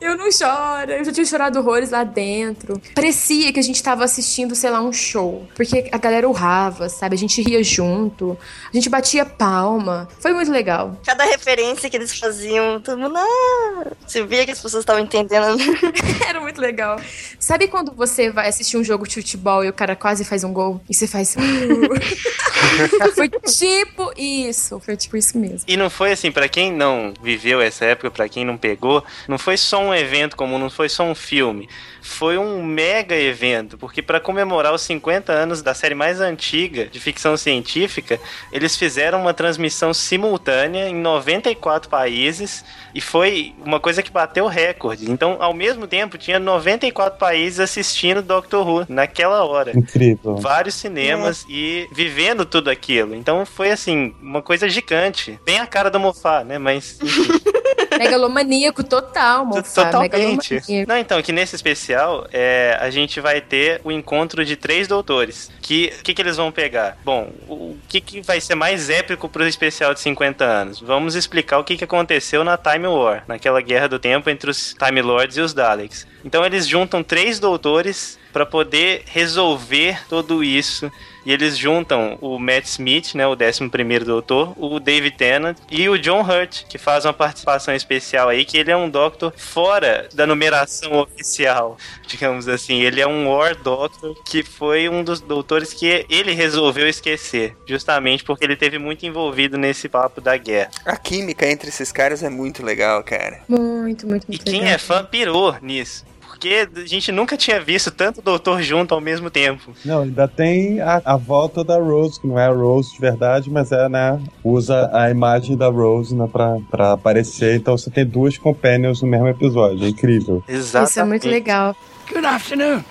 [0.00, 2.80] eu não choro, eu já tinha chorado horrores lá dentro.
[2.94, 5.44] Parecia que a gente tava assistindo, sei lá, um show.
[5.56, 7.16] Porque a galera urrava, sabe?
[7.16, 8.38] A gente ria junto,
[8.72, 10.08] a gente batia palma.
[10.20, 10.96] Foi muito legal.
[11.04, 13.16] Cada referência que eles faziam, todo mundo.
[13.16, 13.86] Ah!
[14.06, 15.58] Você via que as pessoas estavam entendendo.
[16.28, 17.00] Era muito legal.
[17.38, 20.52] Sabe quando você vai assistir um jogo de futebol e o cara quase faz um
[20.52, 21.34] gol e você faz.
[21.36, 21.38] "Uh".
[23.14, 24.78] Foi tipo isso.
[24.80, 25.60] Foi tipo isso mesmo.
[25.66, 29.38] E não foi assim, pra quem não viveu essa época, pra quem não pegou, não
[29.38, 31.68] foi só um evento comum, não foi só um filme.
[32.02, 37.00] Foi um mega evento, porque pra comemorar os 50 anos da série mais antiga de
[37.00, 38.18] ficção científica,
[38.52, 42.64] eles fizeram uma transmissão simultânea em 94 países
[42.94, 45.10] e foi uma coisa que bateu recorde.
[45.10, 50.36] Então, ao mesmo tempo, tinha 94 países assistindo Doctor Who naquela hora Incrível.
[50.36, 53.14] vários cinemas e vivendo tudo aquilo.
[53.14, 55.38] Então foi assim, uma coisa gigante.
[55.44, 56.58] Bem a cara do Mofá, né?
[56.58, 57.28] Mas enfim,
[57.98, 59.84] Megalomaníaco total, moça.
[59.84, 60.60] totalmente.
[60.86, 61.56] Não, então, que nesse
[61.88, 65.50] especial é, a gente vai ter o encontro de três doutores.
[65.62, 66.98] Que o que, que eles vão pegar?
[67.04, 70.80] Bom, o que, que vai ser mais épico pro especial de 50 anos?
[70.80, 74.74] Vamos explicar o que, que aconteceu na Time War, naquela guerra do tempo entre os
[74.74, 76.06] Time Lords e os Daleks.
[76.24, 80.90] Então eles juntam três doutores para poder resolver tudo isso.
[81.24, 85.98] E eles juntam o Matt Smith, né, o 11 doutor, o David Tennant e o
[85.98, 90.26] John Hurt, que faz uma participação especial aí, que ele é um Doctor fora da
[90.26, 91.76] numeração oficial,
[92.06, 92.80] digamos assim.
[92.82, 98.24] Ele é um War Doctor, que foi um dos doutores que ele resolveu esquecer, justamente
[98.24, 100.70] porque ele teve muito envolvido nesse papo da guerra.
[100.84, 103.40] A química entre esses caras é muito legal, cara.
[103.48, 104.74] Muito, muito, muito E quem legal.
[104.74, 106.04] é fã pirou nisso.
[106.38, 109.72] Porque a gente nunca tinha visto tanto doutor junto ao mesmo tempo.
[109.84, 113.50] Não, ainda tem a, a volta da Rose, que não é a Rose de verdade,
[113.50, 114.22] mas é, né?
[114.44, 117.56] Usa a imagem da Rose né, pra, pra aparecer.
[117.56, 119.84] Então você tem duas companions no mesmo episódio.
[119.84, 120.44] É incrível.
[120.48, 121.74] Isso é muito legal.
[122.08, 122.84] Good afternoon.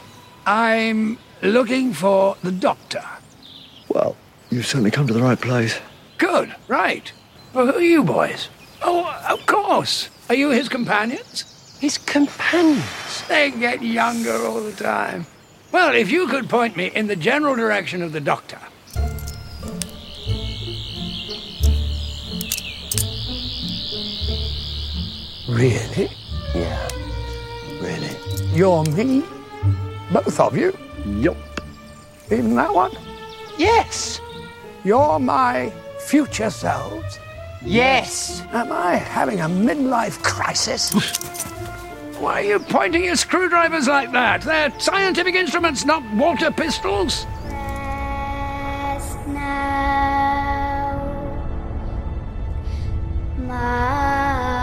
[0.45, 3.03] I'm looking for the doctor.
[3.87, 4.17] Well,
[4.51, 5.79] you've certainly come to the right place.
[6.17, 7.13] Good, right.
[7.53, 8.49] Well, who are you boys?
[8.83, 10.09] Oh, of course.
[10.27, 11.56] Are you his companions?
[11.79, 13.23] His companions?
[13.27, 15.27] They get younger all the time.
[15.71, 18.57] Well, if you could point me in the general direction of the doctor.
[25.47, 26.09] Really?
[26.55, 26.87] Yeah,
[27.79, 28.15] really.
[28.53, 29.23] You're me?
[30.11, 30.75] Both of you?
[31.19, 31.37] Yep.
[32.31, 32.91] Even that one?
[33.57, 34.19] Yes.
[34.83, 37.19] You're my future selves?
[37.63, 38.43] Yes.
[38.51, 40.93] Am I having a midlife crisis?
[42.19, 44.41] Why are you pointing your screwdrivers like that?
[44.41, 47.25] They're scientific instruments, not water pistols.
[53.37, 54.56] My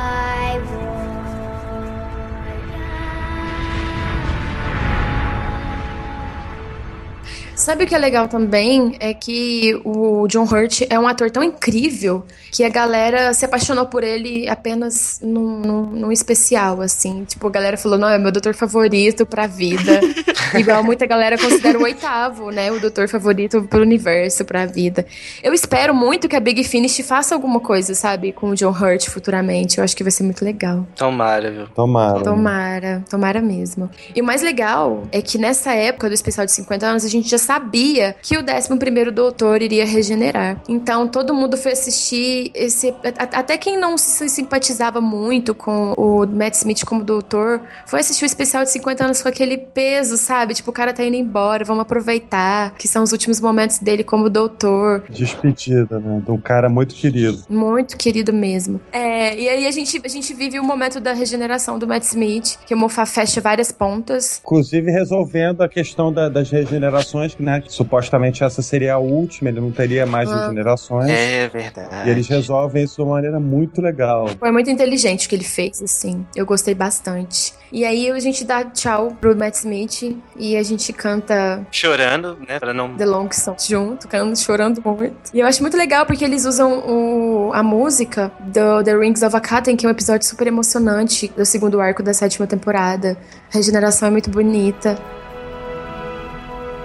[7.56, 8.96] Sabe o que é legal também?
[8.98, 13.86] É que o John Hurt é um ator tão incrível que a galera se apaixonou
[13.86, 17.24] por ele apenas num, num, num especial, assim.
[17.24, 20.00] Tipo, a galera falou, não, é meu doutor favorito pra vida.
[20.58, 22.70] Igual muita galera considera o oitavo, né?
[22.70, 25.06] O doutor favorito pro universo, pra vida.
[25.42, 28.32] Eu espero muito que a Big Finish faça alguma coisa, sabe?
[28.32, 29.78] Com o John Hurt futuramente.
[29.78, 30.86] Eu acho que vai ser muito legal.
[30.96, 31.66] Tomara, viu?
[31.68, 32.22] Tomara.
[32.22, 33.88] Tomara, tomara mesmo.
[34.14, 37.28] E o mais legal é que nessa época do especial de 50 anos, a gente
[37.28, 40.60] já sabia que o 11 Doutor iria regenerar.
[40.68, 42.94] Então todo mundo foi assistir esse.
[43.18, 48.26] Até quem não se simpatizava muito com o Matt Smith como doutor, foi assistir o
[48.26, 50.54] especial de 50 anos com aquele peso, sabe?
[50.54, 54.28] Tipo, o cara tá indo embora, vamos aproveitar, que são os últimos momentos dele como
[54.30, 55.04] doutor.
[55.10, 56.22] Despedida, né?
[56.24, 57.44] De um cara muito querido.
[57.48, 58.80] Muito querido mesmo.
[58.92, 62.58] É, e aí a gente, a gente vive o momento da regeneração do Matt Smith,
[62.66, 64.40] que o Moffat fecha várias pontas.
[64.44, 67.60] Inclusive resolvendo a questão da- das regenerações, né?
[67.60, 70.42] Que supostamente essa seria a última, ele não teria mais Ah.
[70.42, 71.10] regenerações.
[71.10, 72.08] É verdade.
[72.08, 74.28] E eles resolvem isso de uma maneira muito legal.
[74.38, 76.26] Foi muito inteligente o que ele fez, assim.
[76.34, 77.52] Eu gostei bastante.
[77.72, 82.58] E aí a gente dá tchau pro Matt Smith e a gente canta Chorando, né?
[82.60, 82.94] Pra não.
[82.96, 85.14] The Long Song junto, cantando, chorando muito.
[85.32, 89.34] E eu acho muito legal porque eles usam o- a música do The Rings of
[89.34, 93.16] Akaten, que é um episódio super emocionante do segundo arco da sétima temporada.
[93.52, 94.96] A regeneração é muito bonita.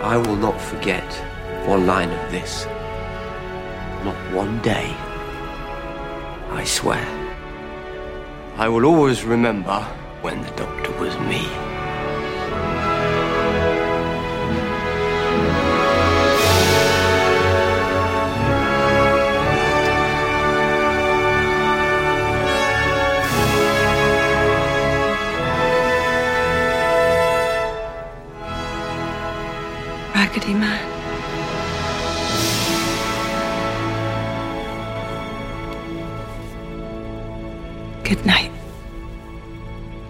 [0.01, 1.03] I will not forget
[1.67, 2.65] one line of this.
[4.05, 4.95] Not one day.
[6.51, 7.05] I swear.
[8.55, 9.81] I will always remember
[10.21, 11.45] when the doctor was me.
[30.29, 30.77] Raggedy Man.
[38.03, 38.51] Good night.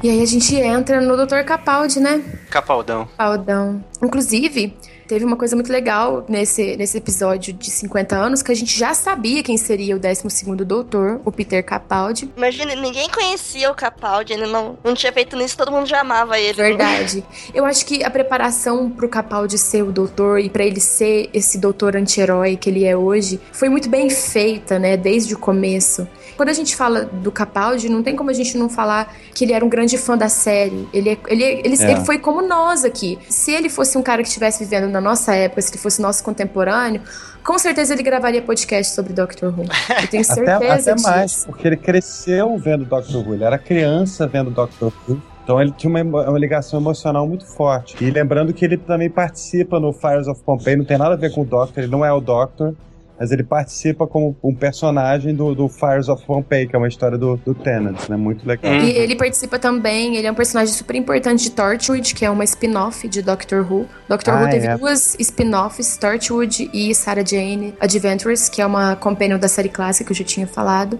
[0.03, 1.43] E aí a gente entra no Dr.
[1.45, 2.21] Capaldi, né?
[2.49, 3.07] Capaldão.
[3.17, 3.83] Capaldão.
[4.01, 4.75] Inclusive,
[5.09, 8.93] teve uma coisa muito legal nesse, nesse episódio de 50 anos, que a gente já
[8.93, 12.29] sabia quem seria o 12º doutor, o Peter Capaldi.
[12.37, 16.37] Imagina, ninguém conhecia o Capaldi, ele não, não tinha feito nisso, todo mundo já amava
[16.37, 16.53] ele.
[16.53, 17.25] Verdade.
[17.55, 21.57] Eu acho que a preparação pro Capaldi ser o doutor e pra ele ser esse
[21.57, 26.07] doutor anti-herói que ele é hoje foi muito bem feita, né, desde o começo.
[26.39, 29.51] Quando a gente fala do Capaldi, não tem como a gente não falar que ele
[29.51, 30.87] era um grande fã da série.
[30.93, 31.91] Ele, é- ele, ele, É.
[31.91, 33.19] ele foi como nós aqui.
[33.27, 36.23] Se ele fosse um cara que estivesse vivendo na nossa época, se ele fosse nosso
[36.23, 37.01] contemporâneo,
[37.43, 39.65] com certeza ele gravaria podcast sobre Doctor Who.
[40.01, 41.05] Eu tenho certeza Até, até disso.
[41.09, 43.33] mais, porque ele cresceu vendo Doctor Who.
[43.33, 45.21] Ele era criança vendo Doctor Who.
[45.43, 47.97] Então ele tinha uma, uma ligação emocional muito forte.
[48.01, 51.33] E lembrando que ele também participa no Fires of Pompeii, não tem nada a ver
[51.33, 52.73] com o Doctor, ele não é o Doctor,
[53.19, 57.17] mas ele participa como um personagem do, do Fires of Pompeii, que é uma história
[57.17, 58.15] do, do Tennant, né?
[58.15, 58.73] Muito legal.
[58.75, 62.45] E ele participa também, ele é um personagem super importante de Torchwood, que é uma
[62.45, 63.85] spin-off de Doctor Who.
[64.07, 64.77] Doctor Ah, Who teve é.
[64.77, 70.11] duas spin-offs, Torchwood e Sarah Jane Adventures, que é uma companion da série clássica que
[70.13, 70.97] eu já tinha falado.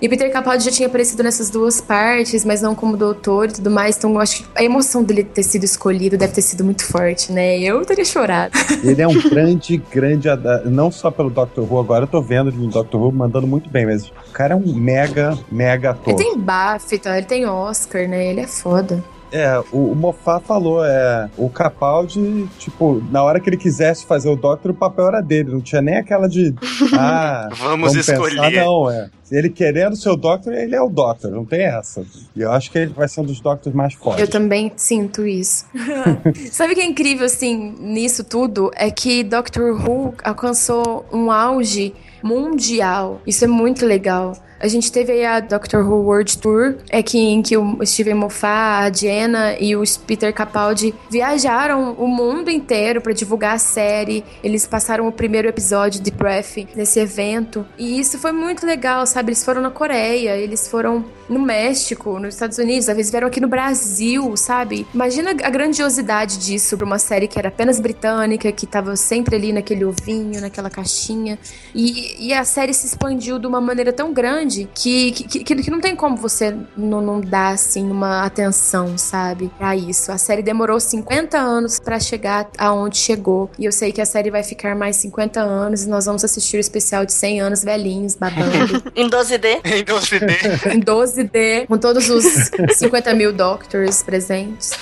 [0.00, 3.70] E Peter Capaldi já tinha aparecido nessas duas partes, mas não como doutor e tudo
[3.70, 6.84] mais, então eu acho que a emoção dele ter sido escolhido deve ter sido muito
[6.84, 7.58] forte, né?
[7.58, 8.52] Eu teria chorado.
[8.84, 10.28] Ele é um grande, grande.
[10.66, 13.68] Não só pelo Doctor Who, agora eu tô vendo ele no Doctor Who mandando muito
[13.68, 16.14] bem, mas o cara é um mega, mega ator.
[16.14, 18.26] Ele tem BAFTA, ele tem Oscar, né?
[18.26, 19.02] Ele é foda.
[19.30, 24.28] É, o, o Moffat falou, é, o Capaldi, tipo, na hora que ele quisesse fazer
[24.28, 26.54] o Doctor, o papel era dele, não tinha nem aquela de,
[26.96, 28.40] ah, Vamos escolher.
[28.40, 29.10] Pensar, não, é.
[29.30, 32.04] Ele querendo ser o Doctor, ele é o Doctor, não tem essa.
[32.34, 34.22] E eu acho que ele vai ser um dos Doctors mais fortes.
[34.22, 35.66] Eu também sinto isso.
[36.50, 38.70] Sabe o que é incrível, assim, nisso tudo?
[38.74, 43.20] É que Doctor Who alcançou um auge mundial.
[43.26, 44.36] Isso é muito legal.
[44.60, 48.14] A gente teve aí a Doctor Who World Tour, é que, em que o Steven
[48.14, 54.24] Moffat, a Jenna e o Peter Capaldi viajaram o mundo inteiro para divulgar a série.
[54.42, 57.64] Eles passaram o primeiro episódio de Breath nesse evento.
[57.78, 59.28] E isso foi muito legal, sabe?
[59.28, 63.40] Eles foram na Coreia, eles foram no México, nos Estados Unidos, às vezes vieram aqui
[63.40, 64.86] no Brasil, sabe?
[64.94, 69.52] Imagina a grandiosidade disso pra uma série que era apenas britânica, que tava sempre ali
[69.52, 71.38] naquele ovinho, naquela caixinha.
[71.74, 75.70] E, e a série se expandiu de uma maneira tão grande que, que, que, que
[75.70, 79.50] não tem como você não, não dar, assim, uma atenção, sabe?
[79.58, 80.10] Pra isso.
[80.10, 83.50] A série demorou 50 anos para chegar aonde chegou.
[83.58, 86.56] E eu sei que a série vai ficar mais 50 anos e nós vamos assistir
[86.56, 88.82] o especial de 100 anos velhinhos, babando.
[88.96, 89.60] em 12D.
[89.64, 90.74] em 12D.
[90.74, 90.80] em
[91.18, 92.24] 12D, com todos os
[92.76, 94.72] 50 mil Doctors presentes.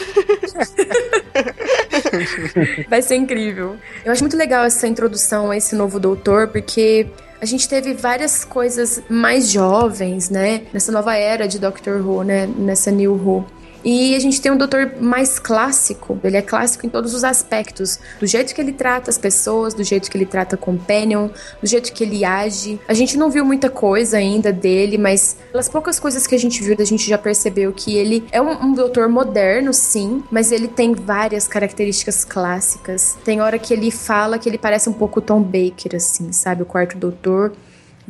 [2.89, 3.77] vai ser incrível.
[4.05, 7.07] Eu acho muito legal essa introdução a esse novo doutor, porque
[7.41, 10.63] a gente teve várias coisas mais jovens, né?
[10.73, 12.47] Nessa nova era de Doctor Who, né?
[12.47, 13.45] Nessa New Who.
[13.87, 16.19] E a gente tem um doutor mais clássico.
[16.25, 18.01] Ele é clássico em todos os aspectos.
[18.19, 21.29] Do jeito que ele trata as pessoas, do jeito que ele trata Companion,
[21.63, 22.81] do jeito que ele age.
[22.89, 26.65] A gente não viu muita coisa ainda dele, mas pelas poucas coisas que a gente
[26.65, 30.67] viu, a gente já percebeu que ele é um, um doutor moderno, sim, mas ele
[30.67, 33.17] tem várias características clássicas.
[33.25, 36.63] Tem hora que ele fala que ele parece um pouco Tom Baker, assim, sabe?
[36.63, 37.53] O quarto doutor.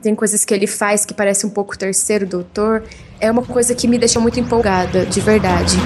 [0.02, 2.82] Tem coisas que ele faz que parece um pouco terceiro doutor
[3.20, 5.76] é uma coisa que me deixa muito empolgada, de verdade.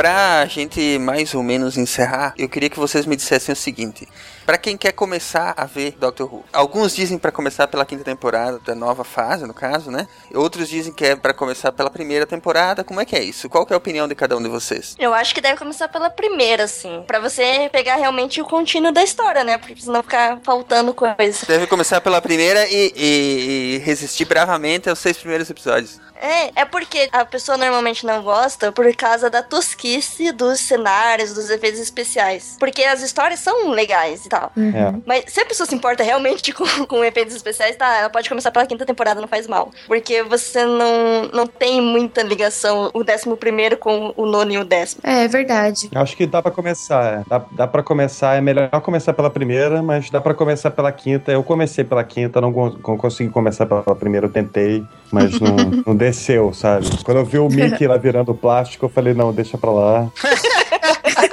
[0.00, 4.08] Pra gente mais ou menos encerrar, eu queria que vocês me dissessem o seguinte:
[4.50, 8.58] para quem quer começar a ver Doctor Who, alguns dizem para começar pela quinta temporada
[8.58, 10.08] da nova fase, no caso, né?
[10.34, 12.82] Outros dizem que é para começar pela primeira temporada.
[12.82, 13.48] Como é que é isso?
[13.48, 14.96] Qual que é a opinião de cada um de vocês?
[14.98, 19.04] Eu acho que deve começar pela primeira, assim, para você pegar realmente o contínuo da
[19.04, 19.56] história, né?
[19.56, 21.46] Porque senão ficar faltando coisa.
[21.46, 26.00] Deve começar pela primeira e, e, e resistir bravamente aos seis primeiros episódios.
[26.20, 31.48] É, é porque a pessoa normalmente não gosta por causa da tosquice dos cenários, dos
[31.48, 32.56] efeitos especiais.
[32.60, 34.39] Porque as histórias são legais e tal.
[34.56, 34.70] Uhum.
[34.74, 34.94] É.
[35.06, 38.50] Mas se a pessoa se importa realmente com, com efeitos especiais, tá, ela pode começar
[38.50, 39.70] pela quinta temporada, não faz mal.
[39.86, 44.64] Porque você não, não tem muita ligação o décimo primeiro com o nono e o
[44.64, 45.02] décimo.
[45.04, 45.88] É, é verdade.
[45.94, 47.20] Acho que dá pra começar.
[47.20, 47.22] É.
[47.28, 51.32] Dá, dá pra começar, é melhor começar pela primeira, mas dá pra começar pela quinta.
[51.32, 55.56] Eu comecei pela quinta, não, não consegui começar pela primeira, eu tentei, mas não,
[55.86, 56.86] não desceu, sabe?
[57.04, 60.08] Quando eu vi o Mickey lá virando plástico, eu falei, não, deixa pra lá.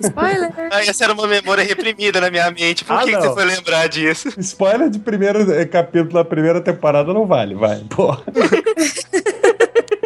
[0.00, 0.52] Spoiler!
[0.72, 2.84] Ah, essa era uma memória reprimida na minha mente.
[2.84, 4.28] Por Ah, que, que você foi lembrar disso?
[4.38, 7.78] Spoiler de primeiro eh, capítulo da primeira temporada não vale, vai.
[7.90, 8.22] Porra.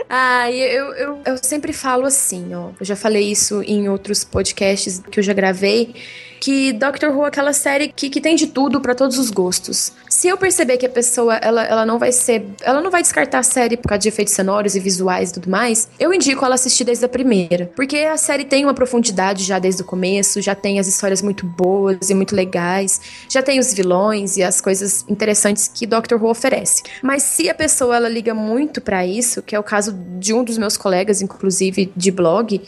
[0.08, 2.70] Ah, eu, eu, eu sempre falo assim, ó.
[2.78, 5.94] Eu já falei isso em outros podcasts que eu já gravei.
[6.40, 9.92] Que Doctor Who é aquela série que, que tem de tudo pra todos os gostos.
[10.08, 12.46] Se eu perceber que a pessoa ela, ela não vai ser.
[12.62, 15.50] Ela não vai descartar a série por causa de efeitos sonoros e visuais e tudo
[15.50, 17.70] mais, eu indico ela assistir desde a primeira.
[17.74, 21.46] Porque a série tem uma profundidade já desde o começo, já tem as histórias muito
[21.46, 26.30] boas e muito legais, já tem os vilões e as coisas interessantes que Doctor Who
[26.30, 26.82] oferece.
[27.02, 30.44] Mas se a pessoa ela liga muito pra isso, que é o caso de um
[30.44, 32.60] dos meus colegas, inclusive de blog,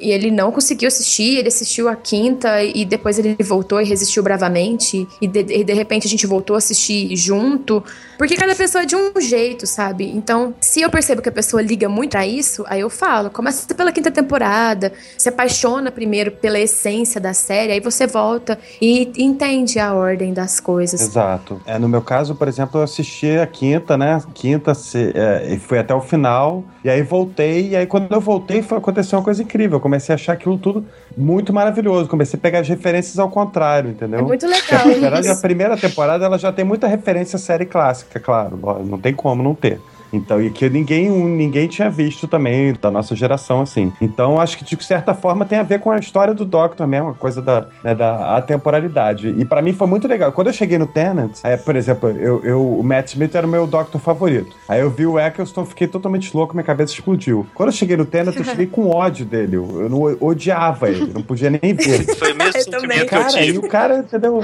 [0.00, 4.22] e ele não conseguiu assistir, ele assistiu a quinta e depois ele voltou e resistiu
[4.22, 5.06] bravamente.
[5.20, 7.82] E de, e de repente a gente voltou a assistir junto.
[8.18, 10.10] Porque cada pessoa é de um jeito, sabe?
[10.14, 13.72] Então, se eu percebo que a pessoa liga muito a isso, aí eu falo, começa
[13.74, 19.78] pela quinta temporada, se apaixona primeiro pela essência da série, aí você volta e entende
[19.78, 21.00] a ordem das coisas.
[21.00, 21.60] Exato.
[21.66, 24.20] É, no meu caso, por exemplo, eu assisti a quinta, né?
[24.34, 28.20] Quinta, se, é, e fui até o final, e aí voltei, e aí quando eu
[28.20, 29.76] voltei foi, aconteceu uma coisa incrível.
[29.76, 30.86] Eu comecei a achar aquilo tudo
[31.16, 32.08] muito maravilhoso.
[32.08, 34.20] Comecei a pegar as referências ao contrário, entendeu?
[34.20, 37.64] É muito legal Na verdade, a primeira temporada ela já tem muita referência à série
[37.64, 38.58] clássica, claro.
[38.84, 39.80] Não tem como não ter.
[40.16, 43.92] Então, e que ninguém, ninguém tinha visto também da nossa geração, assim.
[44.00, 47.10] Então, acho que de certa forma tem a ver com a história do Doctor mesmo,
[47.10, 49.34] a coisa da, né, da atemporalidade.
[49.36, 50.32] E pra mim foi muito legal.
[50.32, 53.50] Quando eu cheguei no Tenant, é, por exemplo, eu, eu- o Matt Smith era o
[53.50, 54.54] meu Doctor favorito.
[54.68, 57.46] Aí eu vi o Eccleston, fiquei totalmente louco, minha cabeça explodiu.
[57.54, 59.56] Quando eu cheguei no Tenant, eu cheguei com ódio dele.
[59.56, 62.04] Eu, eu não odiava ele, não podia nem ver.
[62.16, 62.98] Foi o mesmo Eu sentimento também.
[63.06, 63.58] que eu Cara, e tive.
[63.58, 64.40] o cara, entendeu?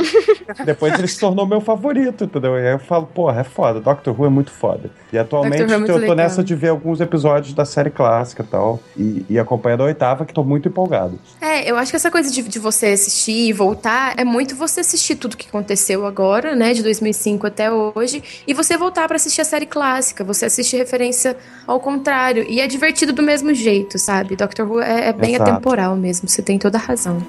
[0.65, 2.57] Depois ele se tornou meu favorito, entendeu?
[2.59, 3.81] E aí eu falo, porra, é foda.
[3.81, 4.90] Doctor Who é muito foda.
[5.12, 6.16] E atualmente Muito eu tô legal.
[6.16, 8.80] nessa de ver alguns episódios da série clássica e tal.
[8.97, 11.18] E, acompanhando a oitava, que tô muito empolgado.
[11.40, 14.80] É, eu acho que essa coisa de, de você assistir e voltar é muito você
[14.80, 19.40] assistir tudo que aconteceu agora, né, de 2005 até hoje, e você voltar pra assistir
[19.40, 20.24] a série clássica.
[20.24, 21.36] Você assiste referência
[21.66, 22.44] ao contrário.
[22.48, 24.36] E é divertido do mesmo jeito, sabe?
[24.36, 25.51] Doctor Who é, é bem Exato.
[25.51, 27.22] atemporal mesmo, você tem toda a razão.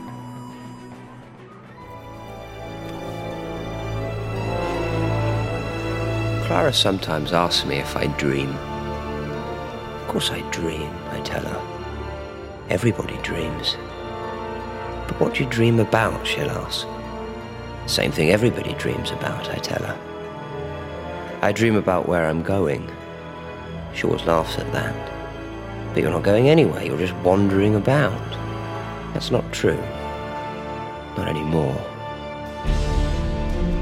[6.53, 8.49] Clara sometimes asks me if I dream.
[8.49, 12.67] Of course I dream, I tell her.
[12.69, 13.75] Everybody dreams.
[15.07, 16.85] But what do you dream about, she'll ask.
[17.87, 21.39] Same thing everybody dreams about, I tell her.
[21.41, 22.87] I dream about where I'm going.
[23.95, 25.91] She always laughs at that.
[25.91, 28.31] But you're not going anywhere, you're just wandering about.
[29.15, 29.81] That's not true.
[31.17, 31.81] Not anymore.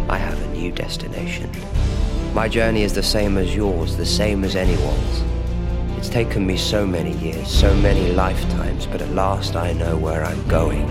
[0.08, 1.52] I have a new destination.
[2.34, 5.22] My journey is the same as yours, the same as anyone's.
[5.98, 10.24] It's taken me so many years, so many lifetimes, but at last I know where
[10.24, 10.88] I'm going.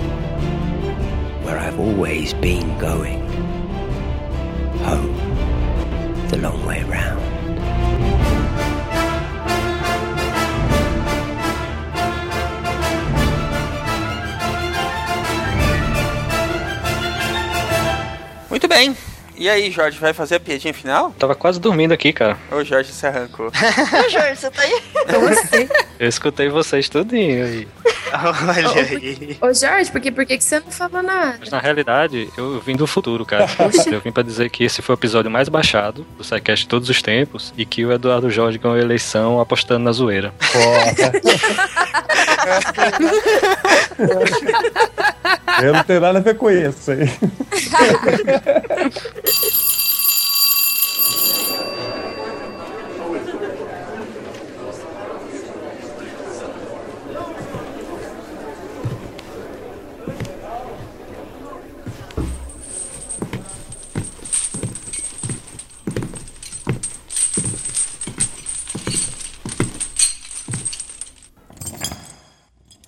[1.42, 3.26] Where I've always been going.
[4.84, 5.16] Home.
[6.28, 7.20] The long way round.
[18.50, 19.09] Muito bem.
[19.40, 21.14] E aí, Jorge, vai fazer a piadinha final?
[21.18, 22.36] Tava quase dormindo aqui, cara.
[22.52, 23.46] O Jorge se arrancou.
[23.48, 24.82] Ô, Jorge, você tá aí?
[25.98, 27.66] Eu escutei vocês tudinho aí.
[28.12, 29.38] Olha aí.
[29.40, 31.38] Ô, Jorge, por que, por que que você não falou nada?
[31.40, 33.46] Mas na realidade, eu vim do futuro, cara.
[33.90, 36.90] Eu vim pra dizer que esse foi o episódio mais baixado do SciCast de todos
[36.90, 40.34] os tempos e que o Eduardo Jorge ganhou a eleição apostando na zoeira.
[45.62, 47.00] Eu não tenho nada a ver com isso aí.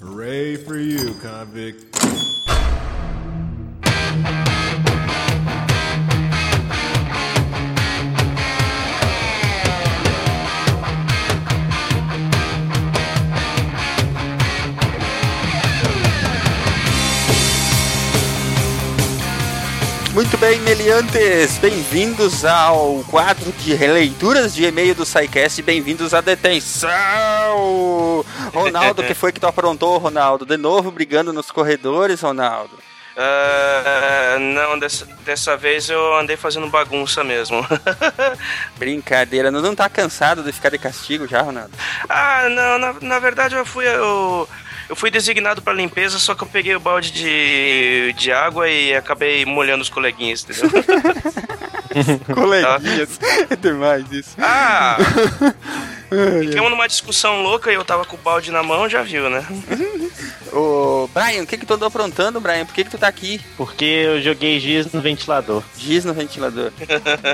[0.00, 1.91] Hooray for you, convict.
[20.72, 26.88] Meliantes, bem-vindos ao quadro de releituras de e-mail do SciCast, bem-vindos à detenção!
[28.54, 30.46] Ronaldo, que foi que tu aprontou, Ronaldo?
[30.46, 32.78] De novo brigando nos corredores, Ronaldo?
[33.14, 37.66] Ah, não, dessa, dessa vez eu andei fazendo bagunça mesmo.
[38.78, 41.72] Brincadeira, não, não tá cansado de ficar de castigo já, Ronaldo?
[42.08, 43.86] ah, não, na, na verdade eu fui.
[43.86, 44.48] Eu,
[44.92, 48.94] eu fui designado pra limpeza, só que eu peguei o balde de, de água e
[48.94, 50.70] acabei molhando os coleguinhas, entendeu?
[52.34, 54.36] Coleguinhas, é demais isso.
[54.38, 54.98] Ah!
[56.48, 59.44] Ficamos numa discussão louca e eu tava com o balde na mão, já viu, né?
[60.52, 62.66] Ô, Brian, o que que tu andou aprontando, Brian?
[62.66, 63.40] Por que que tu tá aqui?
[63.56, 65.62] Porque eu joguei giz no ventilador.
[65.78, 66.70] Giz no ventilador.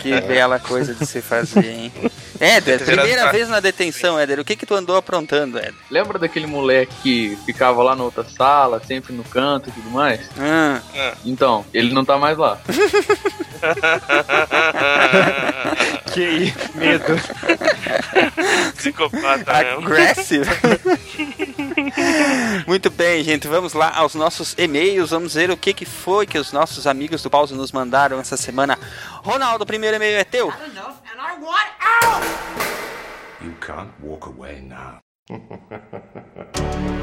[0.03, 1.93] Que bela coisa de se fazer, hein?
[2.41, 4.39] Éder, primeira vez na detenção, Éder.
[4.39, 5.75] O que que tu andou aprontando, Éder?
[5.91, 10.21] Lembra daquele moleque que ficava lá na outra sala, sempre no canto e tudo mais?
[10.39, 10.81] Ah.
[11.25, 12.61] Então, ele não tá mais lá.
[16.19, 17.15] Que isso, medo.
[18.75, 19.87] Psicopata mesmo.
[19.87, 20.51] Aggressive.
[22.67, 23.47] Muito bem, gente.
[23.47, 25.11] Vamos lá aos nossos e-mails.
[25.11, 28.37] Vamos ver o que, que foi que os nossos amigos do Pausa nos mandaram essa
[28.37, 28.77] semana.
[29.23, 30.53] Ronaldo, o primeiro e-mail é teu.
[33.41, 34.99] You can't walk away now.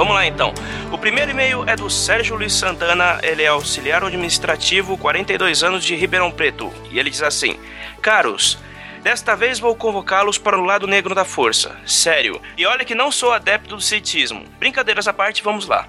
[0.00, 0.54] Vamos lá então.
[0.90, 5.94] O primeiro e-mail é do Sérgio Luiz Santana, ele é auxiliar administrativo, 42 anos de
[5.94, 6.72] Ribeirão Preto.
[6.90, 7.60] E ele diz assim:
[8.00, 8.56] Caros,
[9.02, 11.76] desta vez vou convocá-los para o lado negro da força.
[11.84, 12.40] Sério.
[12.56, 14.46] E olha que não sou adepto do citismo.
[14.58, 15.86] Brincadeiras à parte, vamos lá.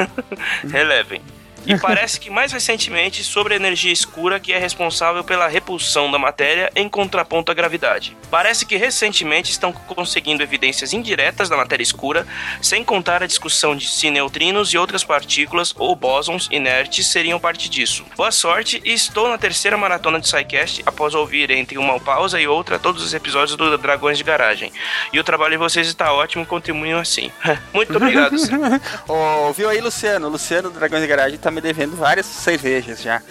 [0.70, 1.22] relevem.
[1.66, 6.18] E parece que mais recentemente sobre a energia escura que é responsável pela repulsão da
[6.18, 8.16] matéria em contraponto à gravidade.
[8.30, 12.26] Parece que recentemente estão conseguindo evidências indiretas da matéria escura,
[12.62, 17.68] sem contar a discussão de se neutrinos e outras partículas ou bósons inertes seriam parte
[17.68, 18.04] disso.
[18.16, 22.46] Boa sorte e estou na terceira maratona de SciCast após ouvir entre uma pausa e
[22.46, 24.72] outra todos os episódios do Dragões de Garagem.
[25.12, 27.30] E o trabalho de vocês está ótimo, continuem assim.
[27.72, 28.36] Muito obrigado.
[29.56, 30.28] viu aí, Luciano?
[30.28, 33.22] Luciano do Dragões de Garagem tá me devendo várias cervejas já.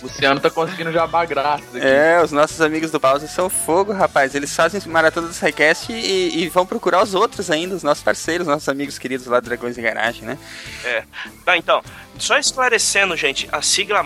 [0.00, 1.84] O Luciano tá conseguindo jabá grátis aqui.
[1.86, 4.34] É, os nossos amigos do Pause são fogo, rapaz.
[4.34, 8.46] Eles fazem maratona do SciCast e, e vão procurar os outros ainda, os nossos parceiros,
[8.46, 10.38] nossos amigos queridos lá do Dragões de Garagem, né?
[10.84, 11.02] É.
[11.44, 11.82] Tá, então,
[12.18, 14.02] só esclarecendo, gente, a sigla,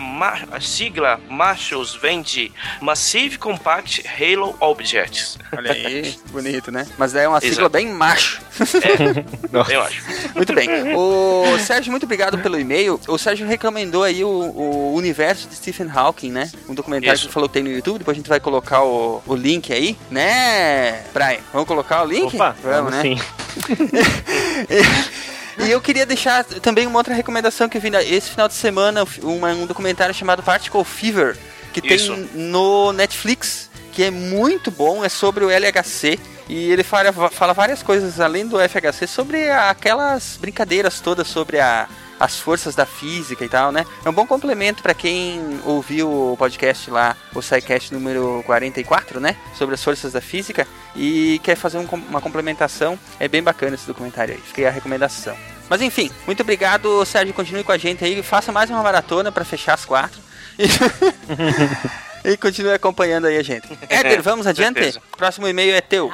[0.51, 2.51] a sigla Machos vem de
[2.81, 5.37] Massive Compact Halo Objects.
[5.55, 6.87] Olha aí, bonito, né?
[6.97, 7.69] Mas é uma sigla Exato.
[7.69, 8.41] bem macho.
[8.83, 10.03] É, eu acho.
[10.35, 10.95] Muito bem.
[10.95, 12.99] O Sérgio, muito obrigado pelo e-mail.
[13.07, 16.49] O Sérgio recomendou aí o, o universo de Stephen Hawking, né?
[16.67, 17.27] Um documentário Isso.
[17.27, 17.99] que falou que tem no YouTube.
[17.99, 21.39] Depois a gente vai colocar o, o link aí, né, Brian?
[21.53, 22.33] Vamos colocar o link?
[22.35, 23.01] Opa, vamos né?
[23.01, 23.19] sim.
[25.59, 29.03] E eu queria deixar também uma outra recomendação que eu vi esse final de semana,
[29.21, 31.37] uma- um documentário chamado Particle Fever,
[31.73, 32.15] que Isso.
[32.15, 36.17] tem no Netflix, que é muito bom, é sobre o LHC.
[36.49, 41.87] E ele fala, fala várias coisas além do FHC sobre aquelas brincadeiras todas sobre a-
[42.21, 43.83] as forças da física e tal, né?
[44.05, 49.35] É um bom complemento para quem ouviu o podcast lá, o SciCast número 44, né?
[49.55, 52.97] Sobre as forças da física e quer fazer um uma complementação.
[53.19, 54.39] É bem bacana esse documentário aí.
[54.39, 55.35] Fiquei a recomendação.
[55.67, 57.33] Mas enfim, muito obrigado, Sérgio.
[57.33, 58.21] Continue com a gente aí.
[58.21, 60.21] Faça mais uma maratona para fechar as quatro.
[60.59, 60.67] E,
[62.29, 63.67] e continue acompanhando aí a gente.
[63.89, 64.75] Éder, vamos adiante?
[64.75, 65.01] Certeza.
[65.17, 66.11] Próximo e-mail é teu.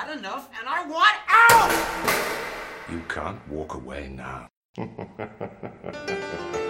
[2.89, 4.47] You can't walk away now.
[4.77, 5.91] Ha ha ha ha ha ha
[6.53, 6.66] ha.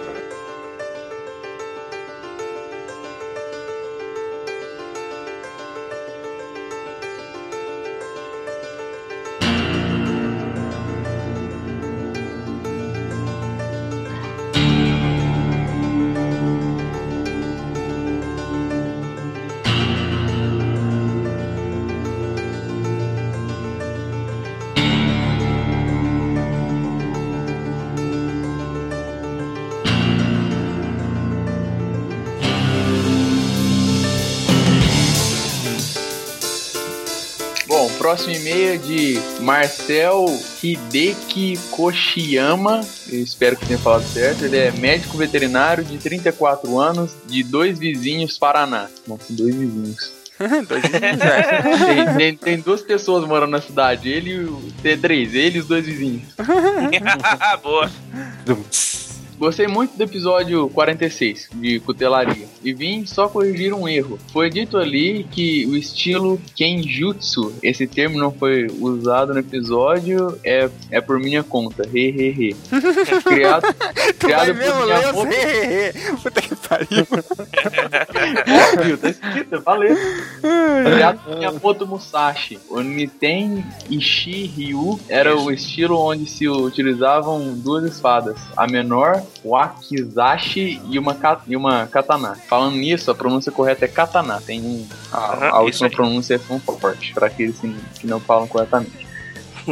[38.08, 40.24] Próximo e-mail é de Marcel
[40.62, 42.80] Hideki Koshiyama.
[43.06, 44.46] Eu espero que tenha falado certo.
[44.46, 48.88] Ele é médico veterinário de 34 anos, de dois vizinhos, Paraná.
[49.06, 50.10] Nossa, dois vizinhos.
[50.38, 51.62] Dois vizinhos, é.
[52.06, 54.08] Tem, tem- tem duas pessoas morando na cidade.
[54.08, 54.72] Ele e o.
[54.80, 56.22] Tem três, ele e os dois vizinhos.
[57.62, 57.90] Boa.
[59.38, 64.18] Gostei muito do episódio 46 de Cutelaria e vim só corrigir um erro.
[64.32, 70.68] Foi dito ali que o estilo Kenjutsu, esse termo não foi usado no episódio, é,
[70.90, 71.88] é por minha conta.
[71.94, 72.56] Hehehe.
[73.24, 73.62] Criado,
[74.18, 75.32] Tu vai criado mesmo por ler os Miyamoto.
[75.32, 75.92] hehehe.
[76.22, 77.06] Puta que pariu.
[78.72, 79.96] Óbvio, tá escrito, valeu.
[80.84, 82.58] Criado por Miyamoto Musashi.
[82.68, 88.36] O Niten Ishi Ryu era o estilo onde se utilizavam duas espadas.
[88.56, 92.36] A menor, Wakizashi e uma, e uma katana.
[92.48, 94.40] Falando nisso, a pronúncia correta é katana.
[94.44, 98.46] Tem um, a, a última pronúncia é tão forte, para aqueles que, que não falam
[98.46, 99.08] corretamente.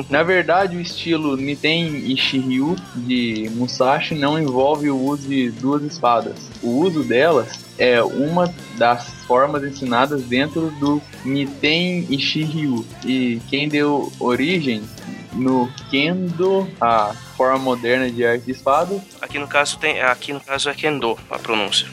[0.10, 6.36] Na verdade, o estilo Niten Ishiryu de Musashi não envolve o uso de duas espadas.
[6.62, 12.84] O uso delas é uma das formas ensinadas dentro do Niten Ishiryu.
[13.04, 14.82] E quem deu origem
[15.36, 20.40] no Kendo, a forma moderna de arte de espada, Aqui no caso tem, aqui no
[20.40, 21.86] caso é Kendo a pronúncia.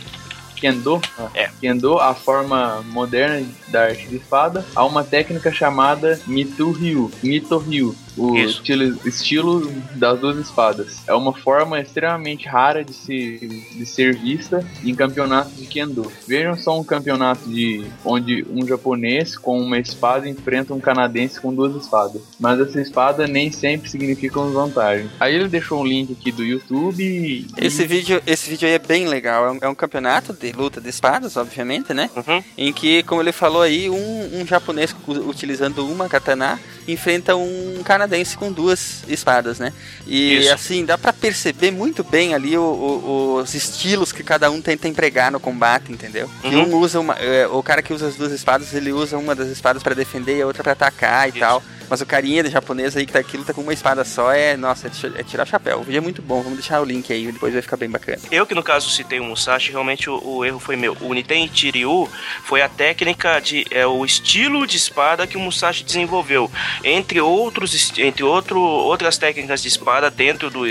[0.55, 1.01] Kendo,
[1.33, 1.49] é.
[1.59, 8.37] Kendo, a forma moderna da arte de espada, há uma técnica chamada Mito-ryu, Mito-ryu, o
[8.37, 10.97] estilo, estilo das duas espadas.
[11.07, 16.11] É uma forma extremamente rara de, se, de ser vista em campeonatos de Kendo.
[16.27, 21.53] Vejam só um campeonato de onde um japonês com uma espada enfrenta um canadense com
[21.53, 22.21] duas espadas.
[22.39, 25.09] Mas essa espada nem sempre significa uma vantagem.
[25.19, 27.47] Aí ele deixou um link aqui do YouTube e...
[27.57, 29.47] Esse vídeo, esse vídeo aí é bem legal.
[29.47, 32.09] É um, é um campeonato de luta de espadas, obviamente, né?
[32.15, 32.43] Uhum.
[32.57, 38.02] Em que, como ele falou aí, um, um japonês utilizando uma katana enfrenta um canadense
[38.37, 39.71] com duas espadas, né?
[40.07, 40.53] E Isso.
[40.53, 44.87] assim, dá pra perceber muito bem ali o- o- os estilos que cada um tenta
[44.87, 46.29] empregar no combate, entendeu?
[46.41, 46.69] Que Uhum.
[46.69, 47.13] um usa uma.
[47.15, 50.37] é, o cara que usa as duas espadas, ele usa uma das espadas pra defender
[50.37, 51.63] e a outra pra atacar e tal.
[51.89, 54.55] Mas o carinha da japonesa aí que tá aqui luta com uma espada só é,
[54.57, 55.79] nossa, é é tirar chapéu.
[55.79, 58.19] O vídeo é muito bom, vamos deixar o link aí, depois vai ficar bem bacana.
[58.31, 60.95] Eu que no caso citei o Musashi, realmente o, o erro foi meu.
[61.01, 62.09] O Niten Chiryu
[62.45, 66.49] foi a técnica de é o estilo de espada que o Musashi desenvolveu.
[66.83, 70.61] Entre outros entre outro, outras técnicas de espada dentro do,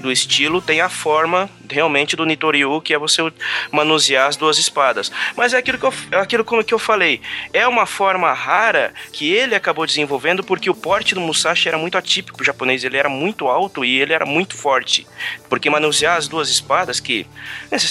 [0.00, 3.22] do estilo tem a forma realmente do Nitoryu, que é você
[3.70, 5.10] manusear as duas espadas.
[5.36, 7.20] Mas é aquilo que eu, é aquilo como que eu falei,
[7.52, 11.96] é uma forma rara que ele acabou desenvolvendo porque o porte do Musashi era muito
[11.96, 15.06] atípico pro japonês, ele era muito alto e ele era muito forte.
[15.48, 17.26] Porque manusear as duas espadas que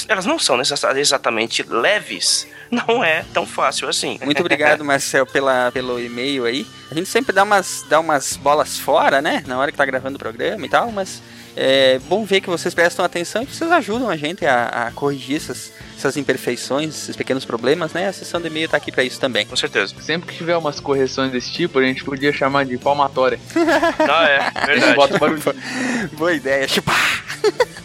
[0.07, 0.61] elas não são
[0.95, 4.19] exatamente leves, não é tão fácil assim.
[4.23, 6.67] Muito obrigado, Marcel, pela, pelo e-mail aí.
[6.91, 9.43] A gente sempre dá umas, dá umas bolas fora, né?
[9.47, 11.23] Na hora que tá gravando o programa e tal, mas
[11.57, 14.91] é bom ver que vocês prestam atenção e que vocês ajudam a gente a, a
[14.91, 18.07] corrigir essas, essas imperfeições, esses pequenos problemas, né?
[18.07, 19.45] A sessão de e-mail tá aqui pra isso também.
[19.45, 19.93] Com certeza.
[20.01, 23.39] Sempre que tiver umas correções desse tipo, a gente podia chamar de palmatória.
[24.11, 24.95] Ah, é, verdade.
[24.95, 25.41] Bota o barulho.
[26.13, 26.91] Boa ideia, tipo.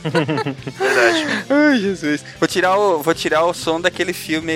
[0.02, 1.26] Verdade.
[1.50, 2.24] Ai, Jesus.
[2.38, 4.52] Vou tirar, o, vou tirar o som daquele filme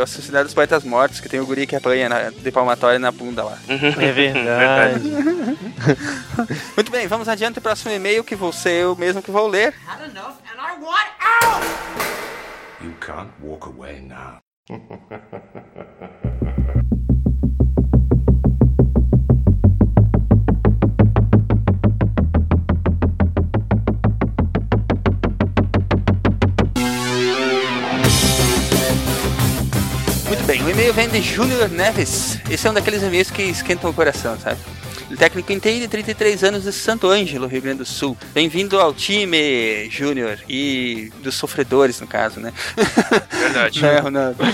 [0.00, 3.10] A Sociedade dos Poetas Mortos, que tem o guri que apanha na, de palmatória na
[3.10, 3.58] bunda lá.
[3.68, 5.10] É verdade.
[6.76, 7.58] Muito bem, vamos adiante.
[7.58, 9.74] O próximo e-mail que vou ser eu mesmo que vou ler.
[9.86, 12.37] Had enough and I want out!
[12.80, 14.38] You can't walk away now.
[30.28, 32.38] Muito bem, o e-mail vem de Júnior Neves.
[32.48, 34.77] Esse é um daqueles e-mails que esquentam o coração, sabe?
[35.16, 38.16] Técnico em TI de 33 anos de Santo Ângelo, Rio Grande do Sul.
[38.34, 42.52] Bem-vindo ao time, Júnior, e dos sofredores, no caso, né?
[43.30, 43.80] Verdade.
[43.88, 44.44] É, Ronaldo.